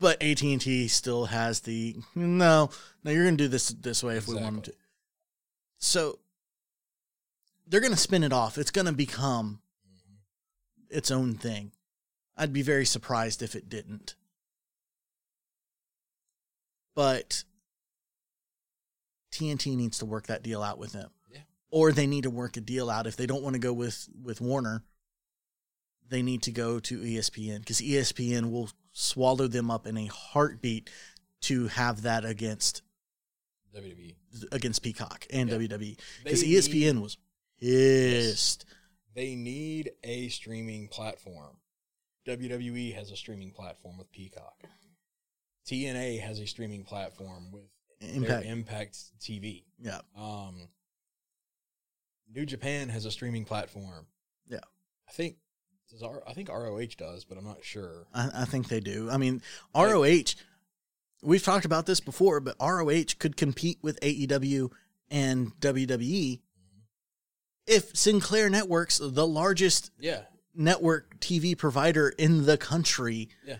But 0.00 0.22
AT 0.22 0.42
and 0.42 0.60
T 0.60 0.88
still 0.88 1.26
has 1.26 1.60
the 1.60 1.94
no. 2.16 2.70
No, 3.04 3.10
you're 3.12 3.24
going 3.24 3.36
to 3.36 3.44
do 3.44 3.48
this 3.48 3.68
this 3.68 4.02
way 4.02 4.16
if 4.16 4.26
we 4.26 4.34
want 4.34 4.46
them 4.46 4.62
to. 4.62 4.72
So 5.78 6.18
they're 7.68 7.80
going 7.80 7.92
to 7.92 7.96
spin 7.98 8.24
it 8.24 8.32
off. 8.32 8.58
It's 8.58 8.70
going 8.72 8.86
to 8.86 8.92
become 8.92 9.60
its 10.90 11.10
own 11.10 11.34
thing. 11.34 11.72
I'd 12.36 12.52
be 12.52 12.62
very 12.62 12.84
surprised 12.84 13.42
if 13.42 13.54
it 13.54 13.68
didn't. 13.68 14.14
But 16.94 17.44
TNT 19.32 19.76
needs 19.76 19.98
to 19.98 20.06
work 20.06 20.26
that 20.26 20.42
deal 20.42 20.62
out 20.62 20.78
with 20.78 20.92
them. 20.92 21.10
Yeah. 21.30 21.40
Or 21.70 21.92
they 21.92 22.06
need 22.06 22.24
to 22.24 22.30
work 22.30 22.56
a 22.56 22.60
deal 22.60 22.90
out 22.90 23.06
if 23.06 23.16
they 23.16 23.26
don't 23.26 23.42
want 23.42 23.54
to 23.54 23.60
go 23.60 23.72
with 23.72 24.08
with 24.22 24.40
Warner. 24.40 24.82
They 26.08 26.22
need 26.22 26.42
to 26.42 26.50
go 26.50 26.80
to 26.80 26.98
ESPN 26.98 27.60
because 27.60 27.80
ESPN 27.80 28.50
will 28.50 28.70
swallow 28.92 29.46
them 29.46 29.70
up 29.70 29.86
in 29.86 29.96
a 29.96 30.06
heartbeat 30.06 30.90
to 31.42 31.68
have 31.68 32.02
that 32.02 32.24
against 32.24 32.82
WWE. 33.74 34.16
against 34.50 34.82
Peacock 34.82 35.26
and 35.30 35.48
Yeah. 35.48 35.56
WWE 35.58 35.96
because 36.24 36.42
ESPN 36.42 37.00
was 37.00 37.16
pissed. 37.60 38.64
They 39.14 39.34
need 39.34 39.92
a 40.04 40.28
streaming 40.28 40.88
platform. 40.88 41.56
WWE 42.26 42.94
has 42.94 43.10
a 43.10 43.16
streaming 43.16 43.50
platform 43.50 43.98
with 43.98 44.10
Peacock. 44.12 44.54
TNA 45.66 46.20
has 46.20 46.38
a 46.38 46.46
streaming 46.46 46.84
platform 46.84 47.50
with 47.52 47.64
Impact. 48.00 48.44
their 48.44 48.52
Impact 48.52 48.96
TV. 49.20 49.64
Yeah. 49.80 50.00
Um, 50.16 50.68
New 52.32 52.46
Japan 52.46 52.88
has 52.88 53.04
a 53.04 53.10
streaming 53.10 53.44
platform. 53.44 54.06
Yeah. 54.48 54.60
I 55.08 55.12
think 55.12 55.36
does 55.90 56.02
R, 56.02 56.22
I 56.26 56.34
think 56.34 56.48
ROH 56.48 56.94
does, 56.96 57.24
but 57.24 57.36
I'm 57.36 57.44
not 57.44 57.64
sure. 57.64 58.06
I, 58.14 58.30
I 58.42 58.44
think 58.44 58.68
they 58.68 58.80
do. 58.80 59.10
I 59.10 59.16
mean, 59.16 59.42
ROH. 59.74 60.34
We've 61.22 61.42
talked 61.42 61.64
about 61.66 61.84
this 61.84 62.00
before, 62.00 62.40
but 62.40 62.56
ROH 62.60 63.14
could 63.18 63.36
compete 63.36 63.78
with 63.82 64.00
AEW 64.00 64.70
and 65.10 65.52
WWE 65.60 66.40
if 67.66 67.96
Sinclair 67.96 68.48
Networks, 68.50 68.98
the 68.98 69.26
largest 69.26 69.90
Yeah, 69.98 70.24
network 70.54 71.20
TV 71.20 71.56
provider 71.56 72.08
in 72.10 72.44
the 72.46 72.56
country, 72.58 73.28
Yeah. 73.44 73.58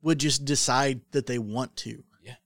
would 0.00 0.18
just 0.18 0.44
decide 0.44 1.00
that 1.12 1.26
they 1.26 1.38
want 1.38 1.76
to. 1.78 2.04
Yeah. 2.22 2.36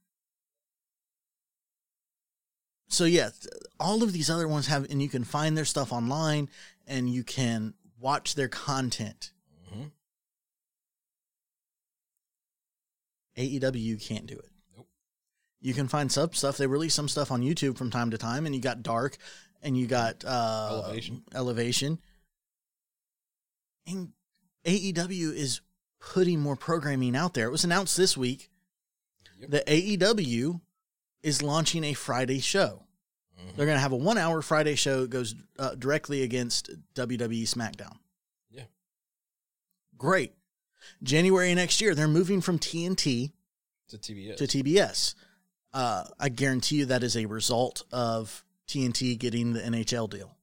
So 2.87 3.05
yeah, 3.05 3.29
all 3.79 4.03
of 4.03 4.13
these 4.13 4.29
other 4.29 4.47
ones 4.47 4.67
have, 4.67 4.89
and 4.89 5.01
you 5.01 5.09
can 5.09 5.23
find 5.23 5.57
their 5.57 5.65
stuff 5.65 5.91
online, 5.91 6.49
and 6.85 7.09
you 7.09 7.23
can 7.23 7.73
watch 7.99 8.35
their 8.35 8.47
content. 8.49 9.31
Mhm. 9.71 9.91
AEW 13.37 13.97
can't 13.97 14.25
do 14.25 14.37
it. 14.37 14.51
Nope. 14.75 14.89
You 15.59 15.73
can 15.73 15.87
find 15.87 16.11
sub 16.11 16.35
stuff. 16.35 16.57
They 16.57 16.67
release 16.67 16.95
some 16.95 17.09
stuff 17.09 17.31
on 17.31 17.41
YouTube 17.41 17.77
from 17.77 17.91
time 17.91 18.11
to 18.11 18.17
time, 18.17 18.45
and 18.45 18.55
you 18.55 18.61
got 18.61 18.81
Dark, 18.83 19.17
and 19.67 19.77
you 19.77 19.85
got 19.85 20.23
uh, 20.25 20.81
Elevation. 20.83 21.23
Elevation. 21.35 21.99
And 23.85 24.11
AEW 24.65 25.33
is 25.35 25.61
putting 25.99 26.39
more 26.39 26.55
programming 26.55 27.15
out 27.15 27.33
there. 27.33 27.47
It 27.47 27.51
was 27.51 27.63
announced 27.63 27.97
this 27.97 28.17
week 28.17 28.49
Yep. 29.39 29.49
that 29.51 29.67
AEW 29.67 30.61
is 31.21 31.41
launching 31.43 31.83
a 31.83 31.93
Friday 31.93 32.39
show. 32.39 32.83
Mhm. 33.39 33.55
They're 33.55 33.65
going 33.67 33.75
to 33.75 33.81
have 33.81 33.91
a 33.91 33.95
one-hour 33.97 34.41
Friday 34.41 34.73
show 34.75 35.01
that 35.01 35.09
goes 35.11 35.35
uh, 35.59 35.75
directly 35.75 36.23
against 36.23 36.71
WWE 36.95 37.43
SmackDown. 37.43 37.97
Yeah. 38.49 38.63
Great. 39.97 40.33
January 41.03 41.53
next 41.53 41.81
year, 41.81 41.93
they're 41.93 42.07
moving 42.07 42.41
from 42.41 42.57
TNT 42.57 43.31
to 43.89 43.97
TBS. 43.97 44.37
to 44.37 44.47
TBS. 44.47 45.15
Uh, 45.73 46.05
I 46.19 46.29
guarantee 46.29 46.77
you 46.77 46.85
that 46.87 47.03
is 47.03 47.15
a 47.15 47.25
result 47.27 47.83
of 47.91 48.43
TNT 48.67 49.17
getting 49.17 49.53
the 49.53 49.61
NHL 49.61 50.09
deal. 50.09 50.35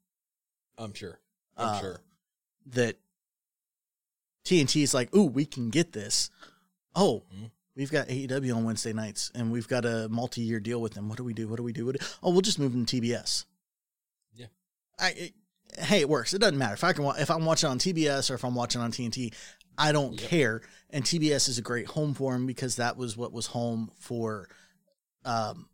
I'm 0.79 0.95
sure. 0.95 1.21
I'm 1.57 1.69
Uh, 1.69 1.81
sure. 1.81 2.01
That 2.67 2.97
TNT 4.45 4.83
is 4.83 4.95
like, 4.95 5.15
ooh, 5.15 5.25
we 5.27 5.45
can 5.47 5.71
get 5.71 5.93
this. 5.93 6.31
Oh, 6.95 7.25
Mhm. 7.35 7.51
we've 7.75 7.91
got 7.91 8.09
AEW 8.09 8.55
on 8.57 8.65
Wednesday 8.65 8.93
nights, 8.93 9.31
and 9.35 9.51
we've 9.51 9.69
got 9.69 9.85
a 9.85 10.09
multi-year 10.09 10.61
deal 10.61 10.81
with 10.81 10.95
them. 10.95 11.09
What 11.09 11.17
do 11.19 11.25
we 11.25 11.35
do? 11.35 11.49
What 11.49 11.57
do 11.57 11.63
we 11.63 11.73
do? 11.73 11.87
What 11.87 11.99
do- 11.99 12.07
oh, 12.23 12.31
we'll 12.31 12.41
just 12.41 12.59
move 12.59 12.73
them 12.73 12.87
to 12.87 12.97
TBS. 13.01 13.45
Yeah. 14.33 14.47
I, 14.99 15.11
it, 15.11 15.35
hey, 15.79 16.01
it 16.01 16.09
works. 16.09 16.35
It 16.35 16.39
doesn't 16.39 16.59
matter 16.59 16.75
if 16.75 16.85
I 16.85 16.93
can 16.93 17.05
if 17.19 17.31
I'm 17.31 17.45
watching 17.45 17.69
on 17.71 17.79
TBS 17.79 18.31
or 18.31 18.35
if 18.35 18.45
I'm 18.45 18.55
watching 18.55 18.81
on 18.81 18.91
TNT. 18.93 19.33
I 19.77 19.91
don't 19.93 20.19
Yep. 20.21 20.31
care. 20.31 20.63
And 20.91 21.05
TBS 21.05 21.49
is 21.49 21.59
a 21.59 21.63
great 21.63 21.87
home 21.89 22.15
for 22.15 22.35
him 22.35 22.47
because 22.47 22.77
that 22.77 22.97
was 22.97 23.17
what 23.17 23.33
was 23.33 23.47
home 23.47 23.91
for 23.99 24.49
um, 25.25 25.69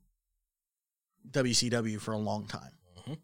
WCW 1.29 2.01
for 2.01 2.13
a 2.13 2.19
long 2.19 2.47
time. 2.47 2.73
Mhm. 2.99 3.19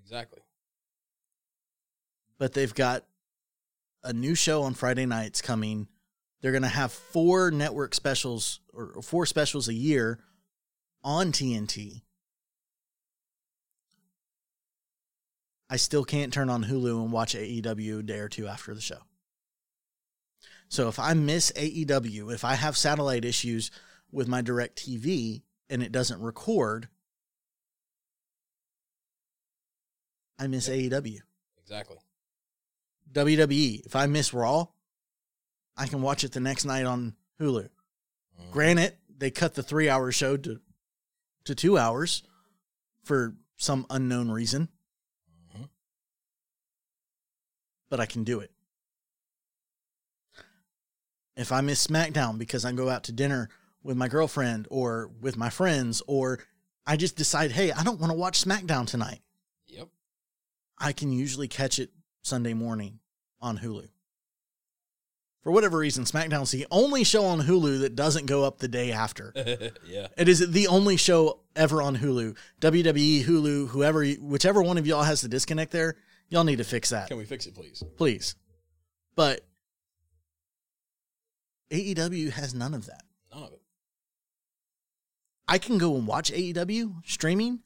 Exactly. 0.00 0.40
But 2.38 2.52
they've 2.52 2.74
got 2.74 3.06
a 4.02 4.12
new 4.12 4.34
show 4.34 4.62
on 4.62 4.74
Friday 4.74 5.06
nights 5.06 5.40
coming. 5.40 5.88
They're 6.40 6.52
going 6.52 6.62
to 6.62 6.68
have 6.68 6.92
four 6.92 7.50
network 7.50 7.94
specials 7.94 8.60
or 8.72 9.00
four 9.02 9.24
specials 9.24 9.68
a 9.68 9.74
year 9.74 10.22
on 11.02 11.32
TNT. 11.32 12.02
I 15.70 15.76
still 15.76 16.04
can't 16.04 16.32
turn 16.32 16.50
on 16.50 16.64
Hulu 16.64 17.02
and 17.02 17.12
watch 17.12 17.34
AEW 17.34 18.00
a 18.00 18.02
day 18.02 18.18
or 18.18 18.28
two 18.28 18.46
after 18.46 18.74
the 18.74 18.80
show. 18.80 19.00
So 20.68 20.88
if 20.88 20.98
I 20.98 21.14
miss 21.14 21.50
AEW, 21.56 22.30
if 22.32 22.44
I 22.44 22.54
have 22.54 22.76
satellite 22.76 23.24
issues 23.24 23.70
with 24.10 24.28
my 24.28 24.42
direct 24.42 24.76
TV 24.76 25.42
and 25.74 25.82
it 25.82 25.90
doesn't 25.90 26.20
record, 26.22 26.88
I 30.38 30.46
miss 30.46 30.68
E 30.68 30.88
AEW. 30.88 31.18
Exactly. 31.60 31.98
WWE. 33.12 33.84
If 33.84 33.96
I 33.96 34.06
miss 34.06 34.32
Raw, 34.32 34.68
I 35.76 35.88
can 35.88 36.00
watch 36.00 36.22
it 36.22 36.30
the 36.30 36.38
next 36.38 36.64
night 36.64 36.86
on 36.86 37.16
Hulu. 37.40 37.68
Mhm. 38.40 38.50
Granted, 38.52 38.98
they 39.08 39.32
cut 39.32 39.54
the 39.54 39.64
three 39.64 39.88
hour 39.88 40.12
show 40.12 40.36
to 40.36 40.60
to 41.44 41.54
two 41.56 41.76
hours 41.76 42.22
for 43.02 43.36
some 43.56 43.84
unknown 43.90 44.30
reason, 44.30 44.68
Mhm. 45.54 45.68
but 47.88 47.98
I 48.00 48.06
can 48.06 48.22
do 48.22 48.38
it. 48.40 48.52
If 51.36 51.50
I 51.50 51.60
miss 51.62 51.84
SmackDown 51.84 52.38
because 52.38 52.64
I 52.64 52.70
go 52.72 52.88
out 52.88 53.02
to 53.04 53.12
dinner 53.12 53.50
with 53.84 53.96
my 53.96 54.08
girlfriend 54.08 54.66
or 54.70 55.10
with 55.20 55.36
my 55.36 55.50
friends, 55.50 56.02
or 56.08 56.40
I 56.86 56.96
just 56.96 57.14
decide, 57.16 57.52
hey, 57.52 57.70
I 57.70 57.84
don't 57.84 58.00
want 58.00 58.10
to 58.10 58.18
watch 58.18 58.42
SmackDown 58.44 58.86
tonight, 58.86 59.20
Yep. 59.68 59.88
I 60.78 60.92
can 60.92 61.12
usually 61.12 61.46
catch 61.48 61.78
it 61.78 61.90
Sunday 62.22 62.54
morning 62.54 62.98
on 63.40 63.58
Hulu. 63.58 63.88
For 65.42 65.52
whatever 65.52 65.76
reason, 65.76 66.04
SmackDown's 66.04 66.50
the 66.50 66.66
only 66.70 67.04
show 67.04 67.26
on 67.26 67.42
Hulu 67.42 67.80
that 67.82 67.94
doesn't 67.94 68.24
go 68.24 68.44
up 68.44 68.58
the 68.58 68.68
day 68.68 68.92
after. 68.92 69.32
yeah. 69.86 70.08
It 70.16 70.26
is 70.26 70.50
the 70.50 70.68
only 70.68 70.96
show 70.96 71.40
ever 71.54 71.82
on 71.82 71.98
Hulu. 71.98 72.34
WWE, 72.62 73.22
Hulu, 73.24 73.68
whoever, 73.68 74.06
whichever 74.22 74.62
one 74.62 74.78
of 74.78 74.86
y'all 74.86 75.02
has 75.02 75.20
the 75.20 75.28
disconnect 75.28 75.70
there, 75.70 75.96
y'all 76.30 76.44
need 76.44 76.56
to 76.56 76.64
fix 76.64 76.88
that, 76.90 77.08
Can 77.08 77.18
we 77.18 77.26
fix 77.26 77.44
it, 77.46 77.54
please? 77.54 77.82
please. 77.98 78.34
But 79.14 79.42
AEW 81.70 82.30
has 82.32 82.54
none 82.54 82.72
of 82.72 82.86
that. 82.86 83.02
None 85.48 85.54
of 85.54 85.60
it. 85.60 85.64
I 85.64 85.66
can 85.66 85.78
go 85.78 85.96
and 85.96 86.06
watch 86.06 86.30
AEW 86.32 87.02
streaming 87.06 87.62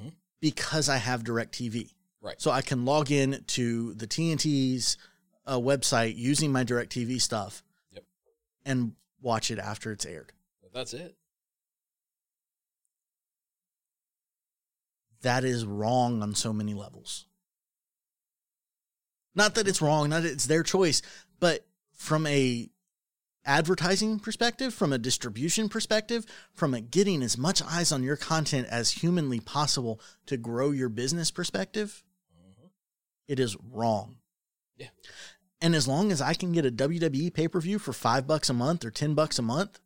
Mhm. 0.00 0.12
because 0.40 0.88
I 0.88 0.96
have 0.98 1.22
DirecTV. 1.24 1.94
Right. 2.20 2.40
So 2.40 2.50
I 2.50 2.62
can 2.62 2.84
log 2.84 3.10
in 3.10 3.44
to 3.48 3.94
the 3.94 4.06
TNT's 4.06 4.96
uh, 5.46 5.58
website 5.58 6.16
using 6.16 6.50
my 6.52 6.64
DirecTV 6.64 7.20
stuff 7.20 7.62
Yep. 7.92 8.04
and 8.64 8.96
watch 9.20 9.50
it 9.50 9.58
after 9.58 9.92
it's 9.92 10.06
aired. 10.06 10.32
That's 10.72 10.94
it. 10.94 11.16
That 15.20 15.44
is 15.44 15.64
wrong 15.64 16.22
on 16.22 16.34
so 16.34 16.52
many 16.52 16.74
levels. 16.74 17.26
Not 19.34 19.54
that 19.54 19.66
it's 19.68 19.80
wrong, 19.82 20.08
not 20.10 20.22
that 20.22 20.32
it's 20.32 20.46
their 20.46 20.62
choice, 20.62 21.02
but 21.40 21.66
from 21.92 22.26
a 22.26 22.70
advertising 23.44 24.18
perspective, 24.18 24.72
from 24.72 24.92
a 24.92 24.98
distribution 24.98 25.68
perspective, 25.68 26.24
from 26.52 26.74
a 26.74 26.80
getting 26.80 27.22
as 27.22 27.36
much 27.36 27.62
eyes 27.62 27.92
on 27.92 28.02
your 28.02 28.16
content 28.16 28.66
as 28.70 28.90
humanly 28.90 29.40
possible 29.40 30.00
to 30.26 30.36
grow 30.36 30.70
your 30.70 30.88
business 30.88 31.30
perspective, 31.30 32.02
it 33.26 33.38
is 33.40 33.56
wrong. 33.72 34.16
Yeah. 34.76 34.88
And 35.60 35.74
as 35.74 35.88
long 35.88 36.12
as 36.12 36.20
I 36.20 36.34
can 36.34 36.52
get 36.52 36.66
a 36.66 36.70
WWE 36.70 37.32
pay 37.32 37.48
per 37.48 37.60
view 37.60 37.78
for 37.78 37.92
five 37.92 38.26
bucks 38.26 38.50
a 38.50 38.54
month 38.54 38.84
or 38.84 38.90
10 38.90 39.14
bucks 39.14 39.38
a 39.38 39.42
month, 39.42 39.80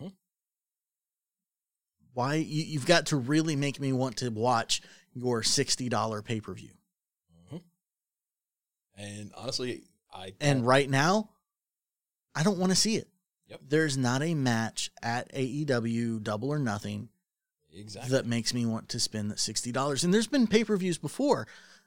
Mhm. 0.00 0.12
why 2.12 2.34
you, 2.34 2.62
you've 2.64 2.86
got 2.86 3.06
to 3.06 3.16
really 3.16 3.56
make 3.56 3.80
me 3.80 3.92
want 3.92 4.18
to 4.18 4.30
watch 4.30 4.82
your 5.12 5.42
$60 5.42 6.22
pay 6.22 6.40
per 6.40 6.54
view. 6.54 6.70
And 8.96 9.32
honestly, 9.36 9.82
I 10.12 10.34
And 10.40 10.64
right 10.64 10.88
now, 10.88 11.30
I 12.34 12.42
don't 12.42 12.58
want 12.58 12.70
to 12.72 12.76
see 12.76 12.96
it. 12.96 13.08
Yep. 13.48 13.60
There's 13.68 13.96
not 13.96 14.22
a 14.22 14.34
match 14.34 14.90
at 15.02 15.32
AEW 15.34 16.22
Double 16.22 16.48
or 16.50 16.58
Nothing 16.58 17.08
exactly 17.72 18.10
that 18.12 18.26
makes 18.26 18.54
me 18.54 18.64
want 18.66 18.88
to 18.90 19.00
spend 19.00 19.30
that 19.30 19.38
$60. 19.38 20.04
And 20.04 20.14
there's 20.14 20.26
been 20.26 20.46
pay 20.46 20.64
per 20.64 20.76
views 20.76 20.96
before 20.98 21.46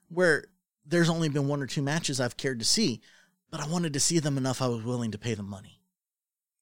where 0.09 0.45
there's 0.85 1.09
only 1.09 1.29
been 1.29 1.47
one 1.47 1.61
or 1.61 1.67
two 1.67 1.81
matches 1.81 2.19
I've 2.21 2.37
cared 2.37 2.59
to 2.59 2.65
see, 2.65 3.01
but 3.49 3.59
I 3.59 3.67
wanted 3.67 3.93
to 3.93 3.99
see 3.99 4.19
them 4.19 4.37
enough 4.37 4.61
I 4.61 4.67
was 4.67 4.83
willing 4.83 5.11
to 5.11 5.17
pay 5.17 5.33
the 5.33 5.43
money. 5.43 5.81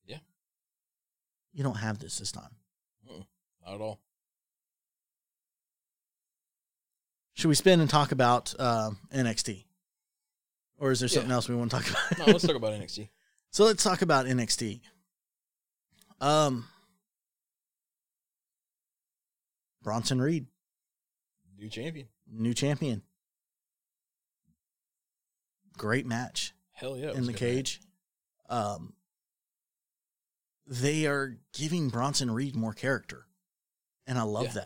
Yeah. 0.06 0.18
You 1.54 1.64
don't 1.64 1.78
have 1.78 2.00
this 2.00 2.18
this 2.20 2.32
time. 2.32 2.56
not 3.66 3.76
at 3.76 3.82
all. 3.82 4.00
Should 7.34 7.50
we 7.50 7.56
spin 7.56 7.82
and 7.82 7.90
talk 7.90 8.12
about 8.14 8.54
uh, 8.58 8.92
NXT? 9.14 9.66
Or 10.78 10.92
is 10.92 11.00
there 11.02 11.10
something 11.10 11.30
Yeah. 11.30 11.36
else 11.36 11.50
we 11.50 11.56
want 11.56 11.72
to 11.72 11.78
talk 11.78 11.90
about? 11.90 12.18
No, 12.20 12.32
let's 12.32 12.46
talk 12.48 12.56
about 12.56 12.74
NXT. 12.80 13.10
So 13.56 13.64
let's 13.64 13.86
talk 13.86 14.02
about 14.02 14.26
NXT. 14.26 14.82
Um, 16.20 16.66
Bronson 19.82 20.20
Reed, 20.20 20.48
New 21.58 21.70
champion. 21.70 22.10
new 22.30 22.54
champion. 22.54 23.02
Great 25.78 26.06
match 26.06 26.54
Hell 26.74 26.98
yeah! 26.98 27.12
in 27.14 27.22
the 27.28 27.32
good 27.32 27.32
match. 27.32 27.40
cage. 27.40 27.82
Um, 28.50 28.92
they 30.68 31.06
are 31.06 31.38
giving 31.54 31.88
Bronson 31.88 32.30
Reed 32.32 32.58
more 32.58 32.74
character, 32.74 33.26
and 34.06 34.20
I 34.20 34.24
love 34.24 34.48
Yeah. 34.54 34.66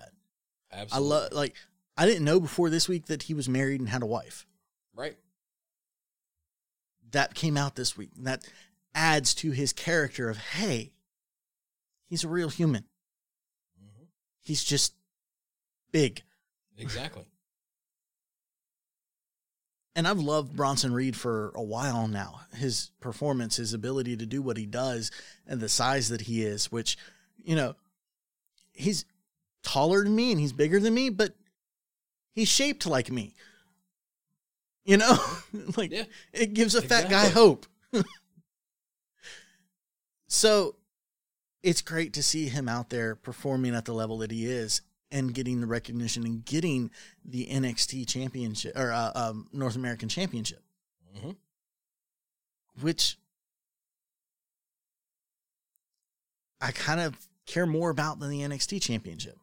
that. 0.71 0.87
I 0.91 0.97
love 0.97 1.31
like 1.31 1.55
I 1.95 2.07
didn't 2.07 2.25
know 2.25 2.39
before 2.39 2.71
this 2.71 2.89
week 2.89 3.05
that 3.05 3.21
he 3.21 3.35
was 3.35 3.47
married 3.47 3.81
and 3.81 3.89
had 3.89 4.01
a 4.01 4.07
wife. 4.07 4.47
right. 4.95 5.15
That 7.11 7.35
came 7.35 7.55
out 7.55 7.75
this 7.75 7.95
week. 7.95 8.09
That 8.17 8.43
adds 8.93 9.33
to 9.35 9.51
his 9.51 9.73
character 9.73 10.29
of 10.29 10.37
hey, 10.37 10.91
he's 12.07 12.23
a 12.23 12.27
real 12.29 12.49
human. 12.49 12.85
hmm 13.79 14.03
He's 14.41 14.63
just 14.63 14.93
big. 15.91 16.23
Exactly. 16.77 17.25
And 19.95 20.07
I've 20.07 20.19
loved 20.19 20.55
Bronson 20.55 20.93
Reed 20.93 21.15
for 21.15 21.51
a 21.55 21.61
while 21.63 22.07
now. 22.07 22.41
His 22.55 22.91
performance, 23.01 23.57
his 23.57 23.73
ability 23.73 24.15
to 24.17 24.25
do 24.25 24.41
what 24.41 24.55
he 24.55 24.65
does, 24.65 25.11
and 25.45 25.59
the 25.59 25.67
size 25.67 26.07
that 26.09 26.21
he 26.21 26.43
is, 26.43 26.71
which, 26.71 26.97
you 27.43 27.55
know, 27.55 27.75
he's 28.71 29.03
taller 29.61 30.03
than 30.03 30.15
me 30.15 30.31
and 30.31 30.39
he's 30.39 30.53
bigger 30.53 30.79
than 30.79 30.93
me, 30.93 31.09
but 31.09 31.33
he's 32.31 32.47
shaped 32.47 32.85
like 32.85 33.11
me. 33.11 33.35
You 34.85 34.97
know, 34.97 35.17
like 35.77 35.91
Yeah. 35.91 36.05
it 36.31 36.53
gives 36.53 36.75
a 36.75 36.81
fat 36.81 37.09
guy 37.09 37.27
hope. 37.27 37.65
So 40.30 40.75
it's 41.61 41.82
great 41.82 42.13
to 42.13 42.23
see 42.23 42.47
him 42.47 42.69
out 42.69 42.89
there 42.89 43.15
performing 43.15 43.75
at 43.75 43.84
the 43.84 43.93
level 43.93 44.19
that 44.19 44.32
he 44.32 44.45
is 44.45 44.82
and 45.11 45.34
getting 45.34 45.59
the 45.59 45.67
recognition 45.67 46.23
and 46.23 46.45
getting 46.45 46.91
the 47.25 47.47
NXT 47.47 48.07
championship 48.07 48.77
or 48.77 48.91
uh, 48.91 49.11
um, 49.15 49.47
North 49.51 49.75
American 49.75 50.07
championship, 50.07 50.61
hmm 51.19 51.32
which 52.80 53.17
I 56.61 56.71
kind 56.71 57.01
of 57.01 57.15
care 57.45 57.65
more 57.65 57.89
about 57.89 58.19
than 58.19 58.30
the 58.30 58.41
NXT 58.41 58.82
championship. 58.82 59.38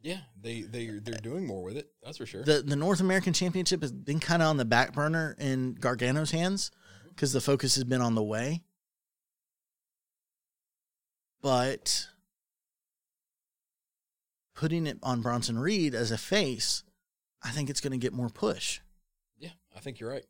Yeah, 0.00 0.18
they 0.40 0.62
they 0.62 0.86
they're 0.86 1.20
doing 1.20 1.46
more 1.46 1.62
with 1.62 1.76
it. 1.76 1.88
That's 2.02 2.18
for 2.18 2.26
sure. 2.26 2.44
The 2.44 2.62
the 2.62 2.76
North 2.76 3.00
American 3.00 3.32
championship 3.32 3.82
has 3.82 3.92
been 3.92 4.20
kind 4.20 4.40
of 4.40 4.48
on 4.48 4.56
the 4.56 4.64
back 4.64 4.92
burner 4.92 5.36
in 5.38 5.74
Gargano's 5.74 6.30
hands 6.30 6.70
because 7.08 7.32
the 7.32 7.40
focus 7.40 7.74
has 7.74 7.84
been 7.84 8.00
on 8.00 8.14
the 8.14 8.22
way. 8.22 8.62
But 11.42 12.08
putting 14.54 14.86
it 14.86 14.98
on 15.02 15.20
Bronson 15.22 15.58
Reed 15.58 15.94
as 15.94 16.10
a 16.10 16.18
face, 16.18 16.82
I 17.42 17.50
think 17.50 17.70
it's 17.70 17.80
going 17.80 17.92
to 17.92 17.98
get 17.98 18.12
more 18.12 18.28
push. 18.30 18.80
yeah, 19.38 19.50
I 19.76 19.80
think 19.80 20.00
you're 20.00 20.10
right. 20.10 20.24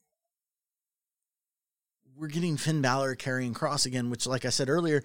We're 2.17 2.29
getting 2.29 2.57
Finn 2.57 2.81
Balor 2.83 3.15
Karrion 3.17 3.53
Kross 3.53 3.85
again, 3.87 4.09
which, 4.11 4.27
like 4.27 4.45
I 4.45 4.49
said 4.51 4.69
earlier, 4.71 5.03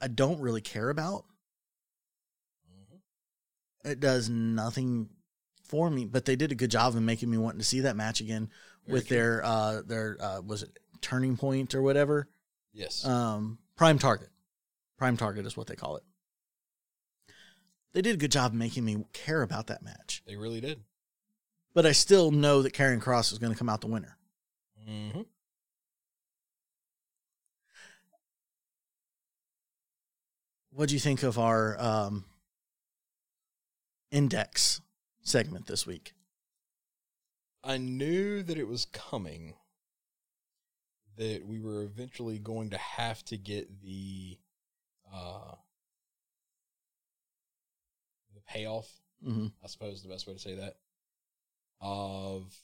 I 0.00 0.08
don't 0.08 0.40
really 0.40 0.60
care 0.60 0.90
about. 0.90 1.24
Mhm. 2.70 3.90
It 3.90 4.00
does 4.00 4.28
nothing 4.28 5.08
for 5.64 5.90
me, 5.90 6.04
but 6.04 6.24
they 6.26 6.36
did 6.36 6.52
a 6.52 6.54
good 6.54 6.70
job 6.70 6.94
of 6.96 7.02
making 7.02 7.30
me 7.30 7.38
want 7.38 7.58
to 7.58 7.64
see 7.64 7.80
that 7.80 7.96
match 7.96 8.20
again 8.20 8.50
Very 8.86 8.98
with 8.98 9.08
their 9.08 9.44
uh 9.44 9.82
their 9.82 10.16
uh 10.20 10.40
was 10.42 10.62
it 10.64 10.78
turning 11.00 11.36
point 11.36 11.74
or 11.74 11.80
whatever 11.82 12.28
Yes. 12.72 13.04
um 13.04 13.58
prime 13.80 13.98
target. 13.98 14.28
Prime 14.98 15.16
target 15.16 15.46
is 15.46 15.56
what 15.56 15.66
they 15.66 15.74
call 15.74 15.96
it. 15.96 16.02
They 17.94 18.02
did 18.02 18.14
a 18.14 18.18
good 18.18 18.30
job 18.30 18.52
making 18.52 18.84
me 18.84 19.06
care 19.14 19.40
about 19.40 19.68
that 19.68 19.82
match. 19.82 20.22
They 20.26 20.36
really 20.36 20.60
did. 20.60 20.82
but 21.72 21.86
i 21.86 21.92
still 21.92 22.30
know 22.30 22.60
that 22.60 22.74
Karrion 22.74 23.00
Kross 23.00 23.32
is 23.32 23.38
going 23.38 23.54
to 23.54 23.58
come 23.58 23.70
out 23.70 23.80
the 23.80 23.86
winner. 23.86 24.18
Hmm 24.86 25.22
what 30.72 30.88
do 30.88 30.94
you 30.94 31.00
think 31.00 31.22
of 31.22 31.38
our 31.38 31.80
um 31.80 32.26
NXT 34.12 34.80
segment 35.22 35.66
this 35.66 35.86
week? 35.86 36.12
I 37.64 37.78
knew 37.78 38.42
that 38.42 38.58
it 38.58 38.68
was 38.68 38.84
coming. 38.84 39.54
That 41.20 41.44
we 41.46 41.60
were 41.60 41.82
eventually 41.82 42.38
going 42.38 42.70
to 42.70 42.78
have 42.78 43.22
to 43.26 43.36
get 43.36 43.82
the 43.82 44.38
uh 45.12 45.54
the 48.34 48.40
payoff, 48.46 48.90
hmm 49.22 49.48
I 49.62 49.66
suppose 49.66 49.96
is 49.96 50.02
the 50.02 50.08
best 50.08 50.26
way 50.26 50.32
to 50.32 50.38
say 50.40 50.54
that. 50.54 50.76
Of 51.82 52.54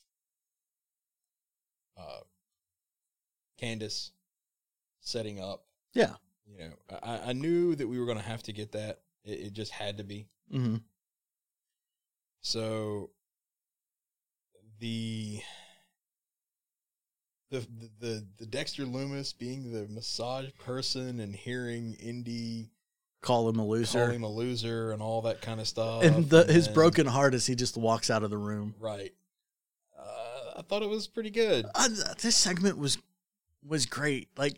uh 1.98 2.20
Candice 3.60 4.10
setting 5.00 5.40
up. 5.40 5.66
yeah 5.92 6.14
You 6.46 6.58
know, 6.58 6.98
I, 7.02 7.30
I 7.30 7.32
knew 7.34 7.74
that 7.74 7.86
we 7.86 7.98
were 8.00 8.06
gonna 8.06 8.22
have 8.22 8.42
to 8.44 8.52
get 8.52 8.72
that. 8.72 9.00
It, 9.24 9.46
it 9.48 9.52
just 9.52 9.72
had 9.72 9.98
to 9.98 10.04
be. 10.04 10.28
hmm 10.50 10.76
So 12.40 13.10
the 14.78 15.42
the 17.50 17.60
the 17.60 17.90
the, 18.00 18.26
the 18.38 18.46
Dexter 18.46 18.84
Lumis 18.84 19.36
being 19.36 19.72
the 19.72 19.86
massage 19.88 20.48
person 20.64 21.20
and 21.20 21.34
hearing 21.34 21.94
Indi 22.00 22.70
call 23.22 23.48
him 23.48 23.56
a 23.56 23.58
call 23.58 23.68
loser 23.68 24.10
him 24.12 24.22
a 24.22 24.30
loser 24.30 24.92
and 24.92 25.00
all 25.02 25.22
that 25.22 25.40
kind 25.40 25.60
of 25.60 25.66
stuff, 25.68 26.02
and 26.02 26.28
the, 26.28 26.44
his 26.44 26.66
then- 26.66 26.74
broken 26.74 27.06
heart 27.06 27.34
as 27.34 27.46
he 27.46 27.54
just 27.54 27.76
walks 27.76 28.10
out 28.10 28.22
of 28.22 28.30
the 28.30 28.38
room 28.38 28.74
right. 28.80 29.12
Uh, 29.98 30.58
I 30.58 30.62
thought 30.62 30.82
it 30.82 30.88
was 30.88 31.06
pretty 31.08 31.30
good. 31.30 31.66
uh, 31.74 31.88
this 32.20 32.36
segment 32.36 32.78
was 32.78 32.98
was 33.66 33.86
great. 33.86 34.28
Like 34.36 34.54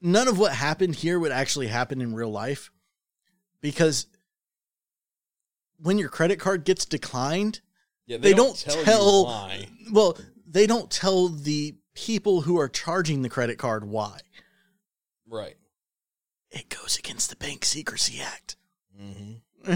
none 0.00 0.28
of 0.28 0.38
what 0.38 0.52
happened 0.52 0.94
here 0.94 1.18
would 1.18 1.32
actually 1.32 1.66
happen 1.66 2.00
in 2.00 2.14
real 2.14 2.30
life 2.30 2.70
because 3.60 4.06
when 5.80 5.98
your 5.98 6.08
credit 6.08 6.38
card 6.38 6.64
gets 6.64 6.84
declined, 6.84 7.60
Yeah, 8.06 8.18
they, 8.18 8.32
don't, 8.34 8.56
tell, 8.56 8.82
tell, 8.84 9.20
you 9.20 9.24
why. 9.26 9.66
well, 9.92 10.16
they 10.50 10.66
don't 10.66 10.90
tell 10.90 11.28
the 11.28 11.74
people 11.94 12.40
who 12.42 12.58
are 12.58 12.68
charging 12.68 13.22
the 13.22 13.28
credit 13.28 13.58
card 13.58 13.84
why. 13.84 14.20
Right. 15.28 15.56
It 16.50 16.68
goes 16.70 16.96
against 16.98 17.28
the 17.30 17.36
Bank 17.36 17.64
Secrecy 17.64 18.20
Act. 18.20 18.56
hmm 18.98 19.34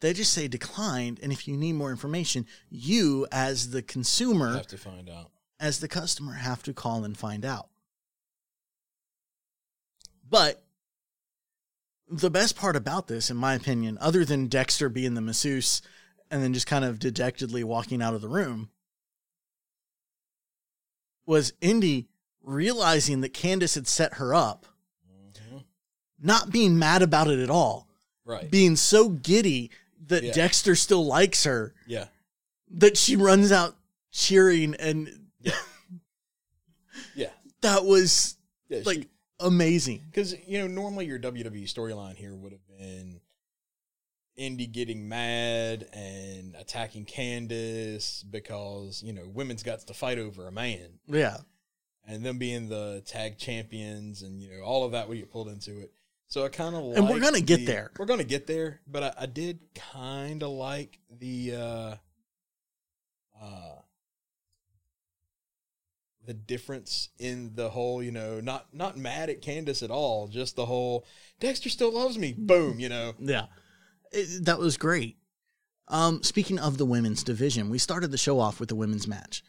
They 0.00 0.12
just 0.12 0.34
say 0.34 0.48
declined, 0.48 1.18
and 1.22 1.32
if 1.32 1.48
you 1.48 1.56
need 1.56 1.72
more 1.74 1.90
information, 1.90 2.44
you 2.68 3.26
as 3.32 3.70
the 3.70 3.80
consumer 3.80 4.52
Have 4.54 4.66
to 4.66 4.76
find 4.76 5.08
out. 5.08 5.30
as 5.58 5.80
the 5.80 5.88
customer 5.88 6.34
have 6.34 6.62
to 6.64 6.74
call 6.74 7.04
and 7.04 7.16
find 7.16 7.42
out. 7.42 7.68
But 10.28 10.62
the 12.06 12.28
best 12.30 12.54
part 12.54 12.76
about 12.76 13.06
this, 13.08 13.30
in 13.30 13.36
my 13.38 13.54
opinion, 13.54 13.96
other 13.98 14.26
than 14.26 14.48
Dexter 14.48 14.90
being 14.90 15.14
the 15.14 15.22
masseuse 15.22 15.80
and 16.34 16.42
then 16.42 16.52
just 16.52 16.66
kind 16.66 16.84
of 16.84 16.98
dejectedly 16.98 17.62
walking 17.62 18.02
out 18.02 18.12
of 18.12 18.20
the 18.20 18.28
room, 18.28 18.68
was 21.26 21.52
Indi 21.60 22.08
realizing 22.42 23.20
that 23.20 23.32
Candice 23.32 23.76
had 23.76 23.86
set 23.86 24.14
her 24.14 24.34
up, 24.34 24.66
mm-hmm. 25.08 25.58
not 26.20 26.50
being 26.50 26.76
mad 26.76 27.02
about 27.02 27.28
it 27.28 27.38
at 27.38 27.50
all, 27.50 27.86
Right. 28.24 28.50
being 28.50 28.74
so 28.74 29.10
giddy 29.10 29.70
that 30.08 30.24
Yeah. 30.24 30.32
Dexter 30.32 30.74
still 30.74 31.06
likes 31.06 31.44
her 31.44 31.72
yeah. 31.86 32.08
that 32.72 32.96
she 32.96 33.14
runs 33.14 33.52
out 33.52 33.76
cheering 34.10 34.74
and 34.74 35.28
Yeah. 35.40 35.52
that 37.60 37.84
was 37.84 38.36
Yeah. 38.68 38.80
like 38.84 39.06
amazing. 39.38 40.02
because 40.10 40.34
you 40.48 40.58
know 40.58 40.66
normally 40.66 41.06
your 41.06 41.20
WWE 41.20 41.72
storyline 41.72 42.16
here 42.16 42.34
would 42.34 42.50
have 42.50 42.66
been 42.66 43.20
Indi 44.36 44.66
getting 44.66 45.08
mad 45.08 45.86
and 45.92 46.54
attacking 46.58 47.06
Candice 47.06 48.24
because 48.30 49.02
you 49.04 49.12
know 49.12 49.22
women's 49.32 49.62
got 49.62 49.80
to 49.80 49.94
fight 49.94 50.18
over 50.18 50.46
a 50.48 50.52
man 50.52 50.98
Yeah. 51.06 51.38
and 52.06 52.24
them 52.24 52.38
being 52.38 52.68
the 52.68 53.02
tag 53.06 53.38
champions 53.38 54.22
and 54.22 54.42
you 54.42 54.50
know 54.50 54.62
all 54.64 54.84
of 54.84 54.92
that 54.92 55.08
would 55.08 55.18
get 55.18 55.30
pulled 55.30 55.48
into 55.48 55.78
it. 55.80 55.92
So 56.26 56.44
I 56.44 56.48
kind 56.48 56.74
of 56.74 56.96
And 56.96 57.08
we're 57.08 57.20
gonna 57.20 57.40
get 57.40 57.64
there. 57.66 57.92
We're 57.98 58.06
gonna 58.06 58.24
get 58.24 58.46
there, 58.48 58.80
but 58.88 59.02
I, 59.04 59.14
I 59.20 59.26
did 59.26 59.60
kind 59.74 60.42
of 60.42 60.50
like 60.50 60.98
the 61.16 61.54
uh, 61.54 61.94
uh, 63.40 63.76
the 66.26 66.34
difference 66.34 67.10
in 67.18 67.52
the 67.54 67.68
whole, 67.68 68.02
you 68.02 68.10
know, 68.10 68.40
not 68.40 68.74
not 68.74 68.96
mad 68.96 69.28
at 69.30 69.42
Candice 69.42 69.82
at 69.82 69.90
all, 69.90 70.26
just 70.26 70.56
the 70.56 70.66
whole 70.66 71.04
Dexter 71.38 71.68
still 71.68 71.92
loves 71.92 72.16
me. 72.18 72.32
Boom, 72.36 72.80
you 72.80 72.88
know. 72.88 73.12
Yeah. 73.20 73.46
It- 74.14 74.44
that 74.44 74.58
was 74.58 74.76
great. 74.76 75.16
Um, 75.88 76.22
speaking 76.22 76.58
of 76.58 76.78
the 76.78 76.86
women's 76.86 77.22
division, 77.22 77.68
we 77.68 77.78
started 77.78 78.10
the 78.10 78.16
show 78.18 78.38
off 78.40 78.58
with 78.60 78.68
the 78.70 78.74
women's 78.74 79.06
match 79.06 79.42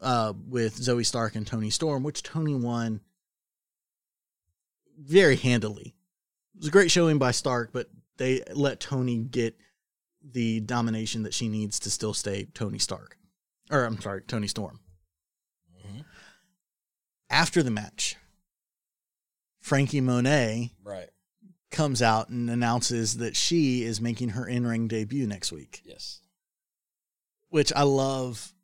uh, 0.00 0.34
with 0.46 0.76
Zoey 0.76 1.06
Stark 1.06 1.34
and 1.34 1.46
Toni 1.46 1.70
Storm, 1.70 2.02
which 2.02 2.22
Toni 2.22 2.54
won 2.54 3.00
very 4.98 5.36
handily. 5.36 5.94
It 6.54 6.58
was 6.58 6.68
a 6.68 6.70
great 6.70 6.90
showing 6.90 7.18
by 7.18 7.30
Stark, 7.30 7.70
but 7.72 7.88
they 8.18 8.42
let 8.54 8.80
Toni 8.80 9.18
get 9.18 9.56
the 10.22 10.60
domination 10.60 11.22
that 11.22 11.34
she 11.34 11.48
needs 11.48 11.78
to 11.80 11.90
still 11.90 12.12
stay 12.14 12.46
Tony 12.54 12.78
Stark. 12.78 13.16
Or, 13.70 13.84
I'm 13.84 14.00
sorry, 14.00 14.22
Toni 14.22 14.48
Storm. 14.48 14.80
Mhm. 15.86 16.04
After 17.30 17.62
the 17.62 17.70
match, 17.70 18.16
Franky 19.60 20.00
Monet 20.00 20.72
Right. 20.82 21.10
Comes 21.76 22.00
out 22.00 22.30
and 22.30 22.48
announces 22.48 23.18
that 23.18 23.36
she 23.36 23.82
is 23.82 24.00
making 24.00 24.30
her 24.30 24.48
in-ring 24.48 24.88
debut 24.88 25.26
next 25.26 25.52
week, 25.52 25.82
Yes. 25.84 26.20
which 27.50 27.70
I 27.74 27.82
love. 27.82 28.54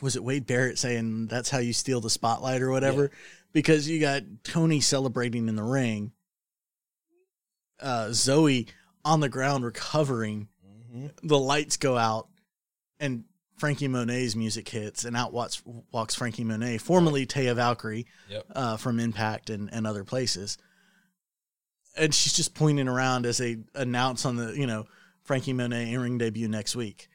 Was 0.00 0.16
it 0.16 0.24
Wade 0.24 0.44
Barrett 0.44 0.76
saying 0.80 1.28
that's 1.28 1.48
how 1.50 1.58
you 1.58 1.72
steal 1.72 2.00
the 2.00 2.10
spotlight 2.10 2.60
or 2.60 2.70
whatever? 2.72 3.12
Because 3.52 3.88
you 3.88 4.00
got 4.00 4.22
Toni 4.42 4.80
celebrating 4.80 5.48
in 5.48 5.54
the 5.54 5.62
ring, 5.62 6.10
uh, 7.78 8.06
Zoey 8.10 8.68
on 9.04 9.20
the 9.20 9.28
ground 9.28 9.64
recovering, 9.64 10.48
hmm 10.90 11.06
the 11.22 11.38
lights 11.38 11.76
go 11.76 11.96
out, 11.96 12.28
and 12.98 13.22
Franky 13.58 13.86
Monet's 13.86 14.34
music 14.34 14.68
hits, 14.68 15.04
and 15.04 15.16
out 15.16 15.32
walks, 15.32 15.62
walks 15.92 16.16
Franky 16.16 16.42
Monet, 16.42 16.78
formerly 16.78 17.26
Taya 17.26 17.54
Valkyrie, 17.54 18.06
Yep. 18.28 18.46
uh, 18.56 18.76
from 18.76 18.98
Impact 18.98 19.50
and, 19.50 19.72
and 19.72 19.86
other 19.86 20.02
places. 20.02 20.58
And 21.96 22.14
she's 22.14 22.32
just 22.32 22.54
pointing 22.54 22.88
around 22.88 23.24
as 23.26 23.38
they 23.38 23.58
announce 23.74 24.24
on 24.24 24.36
the, 24.36 24.52
you 24.52 24.66
know, 24.66 24.86
Franky 25.22 25.52
Monet 25.52 25.92
in 25.92 26.00
ring 26.00 26.18
debut 26.18 26.48
next 26.48 26.74
week. 26.74 27.08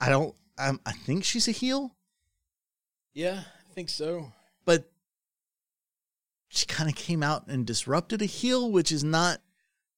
I 0.00 0.08
don't, 0.08 0.34
I'm, 0.58 0.80
I 0.86 0.92
think 0.92 1.24
she's 1.24 1.46
a 1.48 1.52
heel, 1.52 1.94
Yeah, 3.14 3.42
I 3.44 3.72
think 3.74 3.88
so. 3.90 4.32
but 4.64 4.90
she 6.48 6.66
kind 6.66 6.88
of 6.88 6.96
came 6.96 7.22
out 7.22 7.46
and 7.48 7.66
disrupted 7.66 8.22
a 8.22 8.26
heel, 8.26 8.70
which 8.70 8.90
is 8.90 9.04
not 9.04 9.38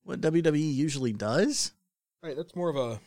what 0.02 0.20
WWE 0.20 0.74
usually 0.74 1.12
does. 1.12 1.72
Right. 2.22 2.36
That's 2.36 2.54
more 2.54 2.68
of 2.68 2.76
a 2.76 3.00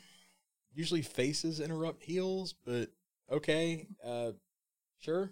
usually 0.73 1.01
faces 1.01 1.59
interrupt 1.59 2.03
heels, 2.03 2.55
but 2.65 2.89
okay. 3.31 3.87
Uh, 4.03 4.31
sure. 4.99 5.31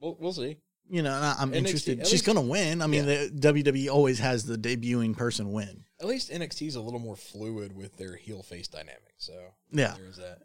We'll 0.00 0.16
we'll 0.20 0.32
see. 0.32 0.58
You 0.90 1.02
know, 1.02 1.12
I'm 1.38 1.50
NXT 1.52 1.56
interested. 1.56 2.06
She's 2.06 2.22
going 2.22 2.36
to 2.36 2.42
win. 2.42 2.82
I 2.82 2.86
mean, 2.86 3.06
the 3.06 3.30
WWE 3.34 3.90
always 3.90 4.18
has 4.18 4.44
the 4.44 4.56
debuting 4.58 5.16
person 5.16 5.50
win. 5.52 5.84
At 6.00 6.06
least 6.06 6.30
NXT 6.30 6.66
is 6.68 6.74
a 6.76 6.80
little 6.80 6.98
more 7.00 7.16
fluid 7.16 7.74
with 7.74 7.96
their 7.96 8.16
heel 8.16 8.42
face 8.42 8.68
dynamic. 8.68 9.14
So 9.16 9.32
Yeah. 9.72 9.96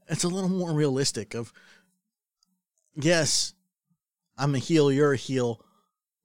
it's 0.08 0.24
a 0.24 0.30
little 0.30 0.50
more 0.50 0.72
realistic 0.72 1.34
of 1.36 1.52
yes 2.96 3.54
i'm 4.38 4.56
a 4.56 4.58
heel 4.58 4.92
you're 4.92 5.14
a 5.14 5.18
heel 5.18 5.64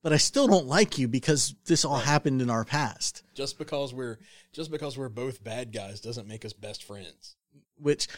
but 0.02 0.12
i 0.12 0.16
still 0.16 0.46
don't 0.46 0.66
like 0.66 0.98
you 0.98 1.06
because 1.06 1.54
this 1.66 1.84
all 1.84 1.96
Right. 1.96 2.04
happened 2.04 2.40
in 2.42 2.50
our 2.50 2.64
past 2.64 3.22
Just 3.34 3.58
because 3.58 3.92
we're 3.92 4.18
just 4.52 4.70
because 4.70 4.96
we're 4.96 5.08
both 5.10 5.44
bad 5.44 5.72
guys 5.72 6.00
doesn't 6.00 6.26
make 6.26 6.44
us 6.44 6.52
best 6.52 6.82
friends. 6.82 7.36
which 7.76 8.08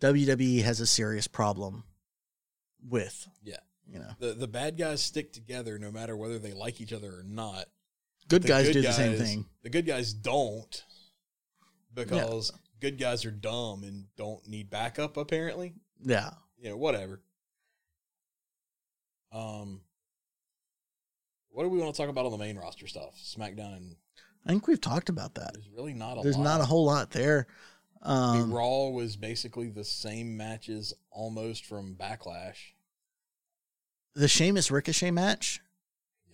wwe 0.00 0.62
has 0.62 0.80
a 0.80 0.86
serious 0.86 1.26
problem 1.28 1.84
with 2.86 3.28
Yeah. 3.42 3.60
You 3.92 3.98
know 3.98 4.10
The 4.18 4.32
the 4.34 4.48
bad 4.48 4.76
guys 4.78 5.02
stick 5.02 5.32
together 5.32 5.78
no 5.78 5.90
matter 5.92 6.16
whether 6.16 6.38
they 6.38 6.52
like 6.52 6.80
each 6.80 6.92
other 6.92 7.08
or 7.10 7.24
not. 7.26 7.66
good 8.28 8.42
The 8.42 8.48
guys 8.48 8.66
good 8.66 8.72
do 8.74 8.82
the 8.82 8.92
same 8.92 9.16
thing 9.18 9.44
The 9.62 9.70
good 9.70 9.86
guys 9.86 10.12
don't 10.12 10.84
because 11.94 12.52
good 12.80 12.98
guys 12.98 13.24
are 13.24 13.30
dumb 13.30 13.84
and 13.84 14.06
don't 14.16 14.46
need 14.48 14.70
backup 14.70 15.16
apparently. 15.16 15.74
yeah 16.02 16.30
you 16.58 16.70
know, 16.70 16.76
whatever. 16.76 17.20
Um, 19.32 19.80
what 21.50 21.64
do 21.64 21.68
we 21.70 21.78
want 21.78 21.94
to 21.94 22.00
talk 22.00 22.08
about 22.10 22.24
on 22.26 22.32
the 22.32 22.38
main 22.38 22.56
roster 22.56 22.86
stuff? 22.86 23.14
SmackDown 23.16 23.76
and 23.76 23.96
i 24.46 24.50
think 24.50 24.66
we've 24.66 24.80
talked 24.80 25.08
about 25.08 25.34
that 25.34 25.52
there's 25.54 25.68
really 25.70 25.94
not 25.94 26.18
a 26.18 26.22
there's 26.22 26.36
lot. 26.36 26.44
not 26.44 26.60
a 26.60 26.64
whole 26.64 26.84
lot 26.84 27.10
there 27.10 27.46
I 28.02 28.32
mean, 28.34 28.42
um 28.42 28.52
Raw 28.52 28.88
was 28.88 29.16
basically 29.16 29.68
the 29.68 29.84
same 29.84 30.36
matches 30.36 30.92
almost 31.12 31.64
from 31.66 31.94
Backlash. 31.94 32.56
The 34.14 34.28
Sheamus 34.28 34.70
ricochet 34.70 35.10
match 35.10 35.60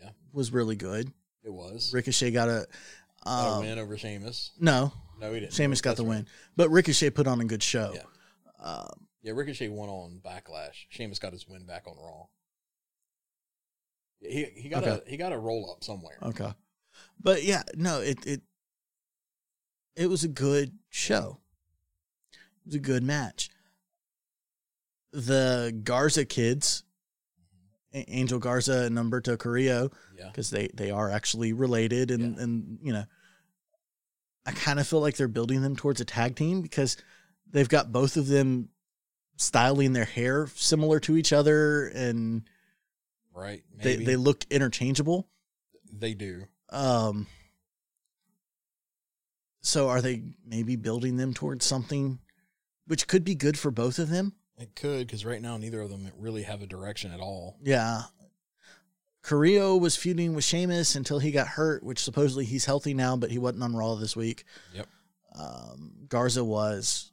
Yeah, 0.01 0.11
was 0.33 0.53
really 0.53 0.77
good 0.77 1.13
it 1.45 1.53
was. 1.53 1.93
ricochet 1.95 2.31
got 2.31 2.49
a 2.49 2.67
Got 3.25 3.47
a 3.47 3.51
um, 3.53 3.61
win 3.65 3.79
over 3.79 3.97
Sheamus. 3.99 4.53
no 4.61 4.93
No, 5.21 5.33
he 5.33 5.41
didn't. 5.41 5.53
Sheamus 5.53 5.81
got 5.81 5.91
That's 5.91 6.01
the 6.01 6.05
right. 6.07 6.17
win 6.17 6.27
but 6.57 6.69
ricochet 6.71 7.11
put 7.11 7.27
on 7.27 7.41
a 7.41 7.45
good 7.45 7.63
show 7.63 7.93
Yeah. 7.95 8.03
um, 8.65 9.07
Yeah, 9.23 9.33
Ricochet 9.33 9.69
won 9.69 9.89
on 9.89 10.21
Backlash. 10.25 10.87
Sheamus 10.91 11.19
got 11.19 11.33
his 11.33 11.47
win 11.49 11.65
back 11.67 11.85
on 11.87 11.97
Raw. 11.97 12.27
He 14.21 14.45
he 14.57 14.69
got 14.69 14.83
Okay. 14.85 15.03
a 15.07 15.11
he 15.11 15.17
got 15.17 15.33
a 15.33 15.39
roll 15.39 15.71
up 15.71 15.85
somewhere. 15.85 16.19
Okay. 16.23 16.53
But 17.21 17.45
yeah, 17.45 17.63
no, 17.75 18.01
it 18.01 18.25
it 18.27 18.43
it 19.97 20.07
was 20.09 20.25
a 20.25 20.29
good 20.29 20.73
show. 20.89 21.39
It 22.33 22.67
was 22.67 22.75
a 22.77 22.81
good 22.81 23.03
match. 23.05 23.51
The 25.13 25.79
Garza 25.85 26.25
kids, 26.25 26.83
Angel 27.93 28.39
Garza 28.39 28.85
and 28.85 28.97
Humberto 28.97 29.39
Carrillo, 29.39 29.91
Yeah, 30.17 30.29
because 30.29 30.51
they 30.51 30.69
they 30.75 30.91
are 30.91 31.11
actually 31.11 31.53
related, 31.53 32.11
and 32.11 32.37
Yeah. 32.37 32.43
and 32.43 32.79
you 32.83 32.93
know, 32.93 33.05
I 34.45 34.53
kind 34.53 34.79
of 34.79 34.87
feel 34.87 35.01
like 35.01 35.17
they're 35.17 35.29
building 35.29 35.63
them 35.63 35.77
towards 35.77 36.01
a 36.01 36.05
tag 36.05 36.37
team 36.37 36.61
because 36.63 36.97
they've 37.51 37.69
got 37.69 37.93
both 37.93 38.17
of 38.17 38.27
them 38.29 38.69
styling 39.37 39.93
their 39.93 40.05
hair 40.05 40.49
similar 40.55 41.01
to 41.01 41.17
each 41.17 41.33
other, 41.33 41.87
and 41.89 42.43
right. 43.33 43.63
they 43.77 43.97
they 43.97 44.17
look 44.17 44.45
interchangeable. 44.51 45.29
they 45.93 46.15
do. 46.15 46.45
Um, 46.71 47.27
so 49.63 49.89
are 49.89 50.03
they 50.03 50.23
maybe 50.45 50.77
building 50.77 51.17
them 51.17 51.33
towards 51.35 51.65
something 51.65 52.19
which 52.87 53.07
could 53.07 53.25
be 53.25 53.35
good 53.35 53.59
for 53.59 53.71
both 53.71 53.99
of 53.99 54.09
them? 54.11 54.35
It 54.59 54.75
could 54.75 55.07
because 55.07 55.25
right 55.25 55.41
now 55.41 55.57
neither 55.57 55.81
of 55.81 55.91
them 55.91 56.11
really 56.19 56.43
have 56.43 56.63
a 56.63 56.67
direction 56.67 57.13
at 57.13 57.21
all. 57.21 57.57
Yeah. 57.63 58.03
Carrillo 59.23 59.77
was 59.77 59.95
feuding 59.97 60.35
with 60.35 60.45
Sheamus 60.45 60.95
until 60.95 61.19
he 61.19 61.31
got 61.31 61.47
hurt, 61.49 61.83
which 61.83 62.03
supposedly 62.03 62.45
he's 62.45 62.65
healthy 62.65 62.95
now, 62.95 63.17
but 63.17 63.31
he 63.31 63.39
wasn't 63.39 63.63
on 63.63 63.77
Raw 63.77 63.95
this 63.95 64.17
week. 64.17 64.45
Yep. 64.75 64.87
Um, 65.39 65.93
Garza 66.09 66.45
was. 66.45 67.13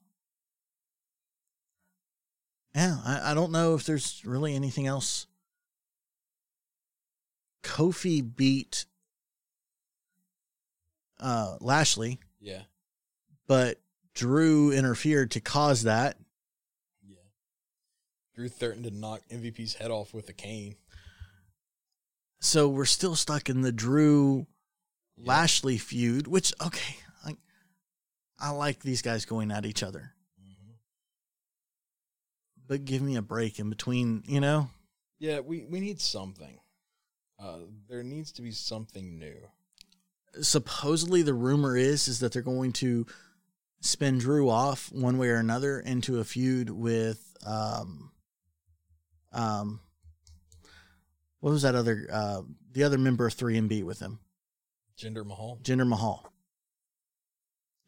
Yeah, 2.73 2.97
I, 3.05 3.31
I 3.31 3.33
don't 3.33 3.51
know 3.51 3.75
if 3.75 3.85
there's 3.85 4.21
really 4.25 4.55
anything 4.55 4.87
else. 4.87 5.27
Kofi 7.63 8.21
beat 8.35 8.85
uh, 11.19 11.57
Lashley. 11.61 12.19
Yeah. 12.39 12.61
but 13.47 13.79
Drew 14.13 14.71
interfered 14.71 15.31
to 15.31 15.39
cause 15.39 15.83
that. 15.83 16.17
Drew 18.35 18.49
threatened 18.49 18.83
to 18.83 18.91
knock 18.91 19.21
MVP's 19.31 19.75
head 19.75 19.91
off 19.91 20.13
with 20.13 20.27
a 20.29 20.33
cane. 20.33 20.75
So 22.41 22.67
we're 22.67 22.85
still 22.85 23.15
stuck 23.15 23.49
in 23.49 23.61
the 23.61 23.71
Drew 23.71 24.45
Yeah. 25.17 25.27
Lashley 25.27 25.77
feud, 25.77 26.27
which 26.27 26.53
okay, 26.61 26.97
I 27.23 27.37
I 28.37 28.49
like 28.49 28.81
these 28.81 29.01
guys 29.01 29.25
going 29.25 29.51
at 29.51 29.65
each 29.65 29.81
other. 29.83 30.13
Mhm. 30.41 30.75
but 32.67 32.83
give 32.85 33.01
me 33.01 33.15
a 33.15 33.21
break 33.21 33.57
in 33.59 33.69
between, 33.69 34.23
you 34.27 34.41
know? 34.41 34.69
Yeah, 35.19 35.39
we, 35.39 35.63
we 35.65 35.79
need 35.79 36.01
something. 36.01 36.59
Uh, 37.39 37.59
there 37.87 38.03
needs 38.03 38.31
to 38.33 38.41
be 38.41 38.51
something 38.51 39.17
new. 39.17 39.37
Supposedly 40.41 41.21
the 41.21 41.33
rumor 41.33 41.77
is 41.77 42.07
is 42.09 42.19
that 42.19 42.33
they're 42.33 42.41
going 42.41 42.73
to 42.73 43.05
spin 43.79 44.17
Drew 44.17 44.49
off 44.49 44.91
one 44.91 45.17
way 45.17 45.29
or 45.29 45.35
another 45.35 45.79
into 45.79 46.19
a 46.19 46.25
feud 46.25 46.69
with 46.69 47.37
um 47.45 48.11
um 49.35 49.79
what 51.41 51.51
was 51.51 51.61
that 51.61 51.75
other 51.75 52.07
uh 52.11 52.41
the 52.71 52.83
other 52.83 52.97
member 52.97 53.27
of 53.27 53.35
3MB 53.35 53.83
with 53.83 53.99
him? 53.99 54.19
Jinder 54.97 55.25
Mahal. 55.25 55.59
Jinder 55.61 55.87
Mahal. 55.87 56.31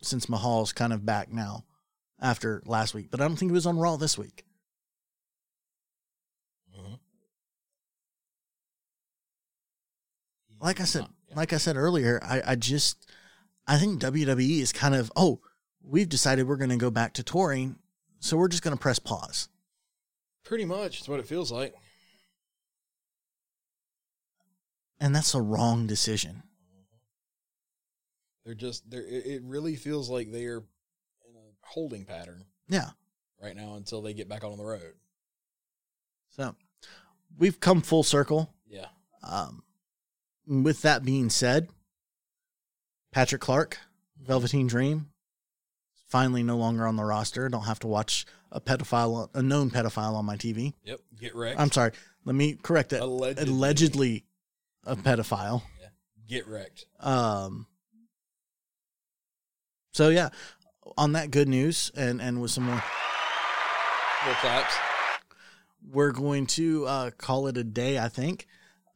Since 0.01 0.29
Mahal's 0.29 0.73
kind 0.73 0.93
of 0.93 1.05
back 1.05 1.31
now 1.31 1.63
after 2.21 2.61
last 2.65 2.93
week, 2.93 3.09
but 3.09 3.19
I 3.21 3.27
don't 3.27 3.35
think 3.37 3.51
he 3.51 3.55
was 3.55 3.65
on 3.65 3.77
Raw 3.79 3.95
this 3.97 4.17
week. 4.17 4.45
Mhm. 6.77 6.99
Like 10.59 10.79
I 10.81 10.85
said, 10.85 11.01
Not- 11.01 11.13
yeah. 11.29 11.35
like 11.35 11.53
I 11.53 11.57
said 11.57 11.77
earlier, 11.77 12.19
I, 12.23 12.41
I 12.45 12.55
just 12.55 13.09
I 13.67 13.77
think 13.77 14.01
WWE 14.01 14.59
is 14.61 14.71
kind 14.73 14.95
of 14.95 15.11
oh, 15.15 15.41
we've 15.81 16.09
decided 16.09 16.47
we're 16.47 16.57
going 16.57 16.69
to 16.69 16.77
go 16.77 16.91
back 16.91 17.13
to 17.15 17.23
touring, 17.23 17.77
so 18.19 18.37
we're 18.37 18.47
just 18.47 18.63
going 18.63 18.75
to 18.75 18.81
press 18.81 18.99
pause. 18.99 19.49
Pretty 20.47 20.65
much, 20.65 20.99
it's 20.99 21.09
what 21.09 21.19
it 21.19 21.27
feels 21.27 21.51
like. 21.51 21.75
And 24.99 25.15
that's 25.15 25.35
a 25.35 25.41
wrong 25.41 25.85
decision. 25.85 26.43
They're 28.45 28.55
just 28.55 28.89
they're 28.89 29.03
it 29.05 29.25
it 29.25 29.41
really 29.43 29.75
feels 29.75 30.09
like 30.09 30.31
they 30.31 30.45
are 30.45 30.59
in 30.59 31.35
a 31.35 31.67
holding 31.67 32.05
pattern 32.05 32.45
Yeah. 32.69 32.91
right 33.43 33.55
now 33.55 33.75
until 33.75 34.01
they 34.01 34.13
get 34.13 34.29
back 34.29 34.43
on 34.45 34.57
the 34.57 34.63
road. 34.63 34.93
So 36.29 36.55
we've 37.37 37.59
come 37.59 37.81
full 37.81 38.03
circle. 38.03 38.53
Yeah. 38.65 38.87
Um, 39.21 39.63
with 40.47 40.81
that 40.83 41.03
being 41.03 41.29
said, 41.29 41.67
Patrick 43.11 43.41
Clark, 43.41 43.77
Velveteen 44.25 44.67
Dream, 44.67 45.09
finally 46.07 46.41
no 46.41 46.55
longer 46.57 46.87
on 46.87 46.95
the 46.95 47.03
roster. 47.03 47.49
Don't 47.49 47.63
have 47.65 47.79
to 47.79 47.87
watch 47.87 48.25
a 48.51 48.61
pedophile, 48.61 49.29
a 49.33 49.41
known 49.41 49.69
pedophile 49.69 50.13
on 50.13 50.25
my 50.25 50.37
TV. 50.37 50.73
Yep. 50.85 50.99
Get 51.19 51.35
wrecked. 51.35 51.59
I'm 51.59 51.71
sorry. 51.71 51.91
Let 52.25 52.35
me 52.35 52.55
correct 52.61 52.89
that. 52.91 53.01
Allegedly. 53.01 53.51
Allegedly 53.53 54.25
a 54.85 54.95
pedophile. 54.95 55.61
Get 56.27 56.47
wrecked. 56.47 56.85
Um. 56.99 57.67
So 59.93 60.09
yeah, 60.09 60.29
on 60.97 61.13
that 61.13 61.31
good 61.31 61.47
news, 61.47 61.91
and 61.95 62.21
and 62.21 62.41
with 62.41 62.51
some 62.51 62.65
more, 62.65 62.83
More 64.25 64.33
claps. 64.35 64.75
we're 65.91 66.11
going 66.11 66.45
to 66.47 66.85
uh, 66.85 67.11
call 67.17 67.47
it 67.47 67.57
a 67.57 67.63
day. 67.63 67.97
I 67.97 68.09
think. 68.09 68.45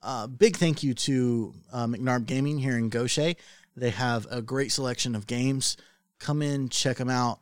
Uh, 0.04 0.26
big 0.28 0.58
thank 0.58 0.82
you 0.84 0.94
to 0.96 1.54
uh, 1.72 1.86
McNarb 1.86 2.26
Gaming 2.26 2.58
here 2.58 2.78
in 2.78 2.90
Gaucher. 2.90 3.36
They 3.78 3.92
have 3.92 4.28
a 4.32 4.42
great 4.42 4.72
selection 4.72 5.16
of 5.16 5.28
games. 5.28 5.78
Come 6.20 6.42
in, 6.42 6.70
check 6.70 6.98
them 6.98 7.10
out. 7.10 7.40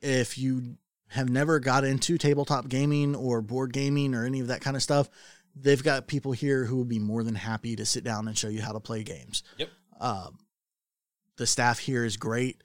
If 0.00 0.38
you 0.38 0.76
have 1.08 1.28
never 1.28 1.58
got 1.58 1.84
into 1.84 2.18
tabletop 2.18 2.68
gaming 2.68 3.14
or 3.14 3.40
board 3.40 3.72
gaming 3.72 4.14
or 4.14 4.24
any 4.24 4.40
of 4.40 4.48
that 4.48 4.60
kind 4.60 4.76
of 4.76 4.82
stuff, 4.82 5.08
they've 5.54 5.82
got 5.82 6.06
people 6.06 6.32
here 6.32 6.64
who 6.64 6.76
will 6.76 6.84
be 6.84 6.98
more 6.98 7.24
than 7.24 7.34
happy 7.34 7.76
to 7.76 7.86
sit 7.86 8.04
down 8.04 8.28
and 8.28 8.36
show 8.36 8.48
you 8.48 8.62
how 8.62 8.72
to 8.72 8.80
play 8.80 9.02
games. 9.02 9.42
Yep. 9.56 9.70
Um, 10.00 10.38
the 11.36 11.46
staff 11.46 11.78
here 11.78 12.04
is 12.04 12.16
great. 12.16 12.62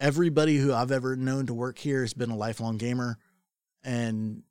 Everybody 0.00 0.56
who 0.56 0.72
I've 0.72 0.92
ever 0.92 1.16
known 1.16 1.46
to 1.46 1.54
work 1.54 1.78
here 1.78 2.02
has 2.02 2.14
been 2.14 2.30
a 2.30 2.36
lifelong 2.36 2.78
gamer 2.78 3.18
and 3.84 4.42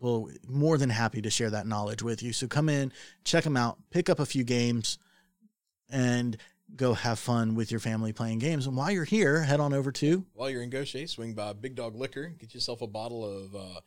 will 0.00 0.30
more 0.46 0.78
than 0.78 0.90
happy 0.90 1.22
to 1.22 1.30
share 1.30 1.50
that 1.50 1.66
knowledge 1.66 2.02
with 2.02 2.22
you. 2.22 2.32
So 2.32 2.46
come 2.46 2.68
in, 2.68 2.92
check 3.24 3.44
them 3.44 3.56
out, 3.56 3.78
pick 3.90 4.08
up 4.08 4.20
a 4.20 4.26
few 4.26 4.44
games, 4.44 4.98
and 5.90 6.36
go 6.76 6.94
have 6.94 7.18
fun 7.18 7.54
with 7.54 7.70
your 7.70 7.80
family 7.80 8.12
playing 8.12 8.38
games. 8.38 8.66
And 8.66 8.76
while 8.76 8.90
you're 8.90 9.04
here, 9.04 9.42
head 9.42 9.60
on 9.60 9.72
over 9.72 9.92
to 9.92 10.24
While 10.34 10.50
you're 10.50 10.62
in 10.62 10.70
Gaucher, 10.70 11.06
swing 11.06 11.34
by 11.34 11.52
Big 11.52 11.74
Dog 11.74 11.94
Liquor. 11.94 12.34
Get 12.38 12.54
yourself 12.54 12.82
a 12.82 12.86
bottle 12.86 13.24
of 13.24 13.54
uh, 13.54 13.80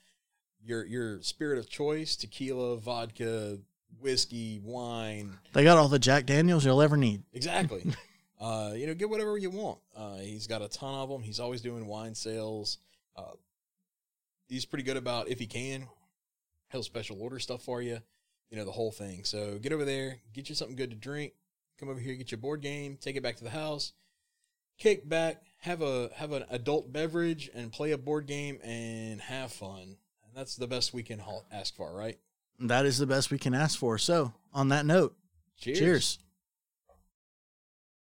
your 0.63 0.85
your 0.85 1.21
spirit 1.21 1.59
of 1.59 1.69
choice: 1.69 2.15
tequila, 2.15 2.77
vodka, 2.77 3.59
whiskey, 3.99 4.59
wine. 4.63 5.33
they 5.53 5.63
got 5.63 5.77
all 5.77 5.87
the 5.87 5.99
Jack 5.99 6.25
Daniels 6.25 6.65
you'll 6.65 6.81
ever 6.81 6.97
need. 6.97 7.23
Exactly. 7.33 7.83
uh, 8.39 8.73
you 8.75 8.87
know, 8.87 8.93
get 8.93 9.09
whatever 9.09 9.37
you 9.37 9.49
want. 9.49 9.79
Uh, 9.95 10.17
he's 10.17 10.47
got 10.47 10.61
a 10.61 10.67
ton 10.67 10.93
of 10.93 11.09
them. 11.09 11.23
He's 11.23 11.39
always 11.39 11.61
doing 11.61 11.85
wine 11.87 12.15
sales. 12.15 12.77
Uh, 13.15 13.33
he's 14.47 14.65
pretty 14.65 14.83
good 14.83 14.97
about 14.97 15.27
if 15.29 15.39
he 15.39 15.47
can, 15.47 15.87
he'll 16.71 16.83
special 16.83 17.21
order 17.21 17.39
stuff 17.39 17.63
for 17.63 17.81
you. 17.81 17.99
You 18.49 18.57
know, 18.57 18.63
the 18.63 18.71
whole 18.71 18.91
thing. 18.91 19.25
So 19.25 19.57
get 19.57 19.73
over 19.73 19.83
there, 19.83 20.19
get 20.33 20.47
you 20.47 20.55
something 20.55 20.77
good 20.77 20.91
to 20.91 20.95
drink. 20.95 21.33
Come 21.79 21.89
over 21.89 21.99
here, 21.99 22.15
get 22.15 22.31
your 22.31 22.39
board 22.39 22.61
game, 22.61 22.97
take 22.99 23.15
it 23.15 23.23
back 23.23 23.35
to 23.37 23.43
the 23.43 23.51
house, 23.51 23.93
kick 24.79 25.07
back, 25.07 25.43
have 25.59 25.81
a 25.81 26.09
have 26.15 26.31
an 26.31 26.43
adult 26.49 26.91
beverage, 26.91 27.49
and 27.53 27.71
play 27.71 27.91
a 27.91 27.97
board 27.97 28.25
game 28.25 28.59
and 28.63 29.21
have 29.21 29.51
fun. 29.51 29.97
And 30.25 30.35
that's 30.35 30.55
the 30.55 30.67
best 30.67 30.93
we 30.93 31.03
can 31.03 31.21
ask 31.51 31.75
for, 31.75 31.95
right? 31.95 32.17
That 32.59 32.85
is 32.85 32.97
the 32.97 33.05
best 33.05 33.29
we 33.29 33.37
can 33.37 33.53
ask 33.53 33.77
for. 33.77 33.97
So, 33.99 34.33
on 34.53 34.69
that 34.69 34.85
note, 34.85 35.15
Cheers. 35.57 35.79
cheers. 35.79 36.19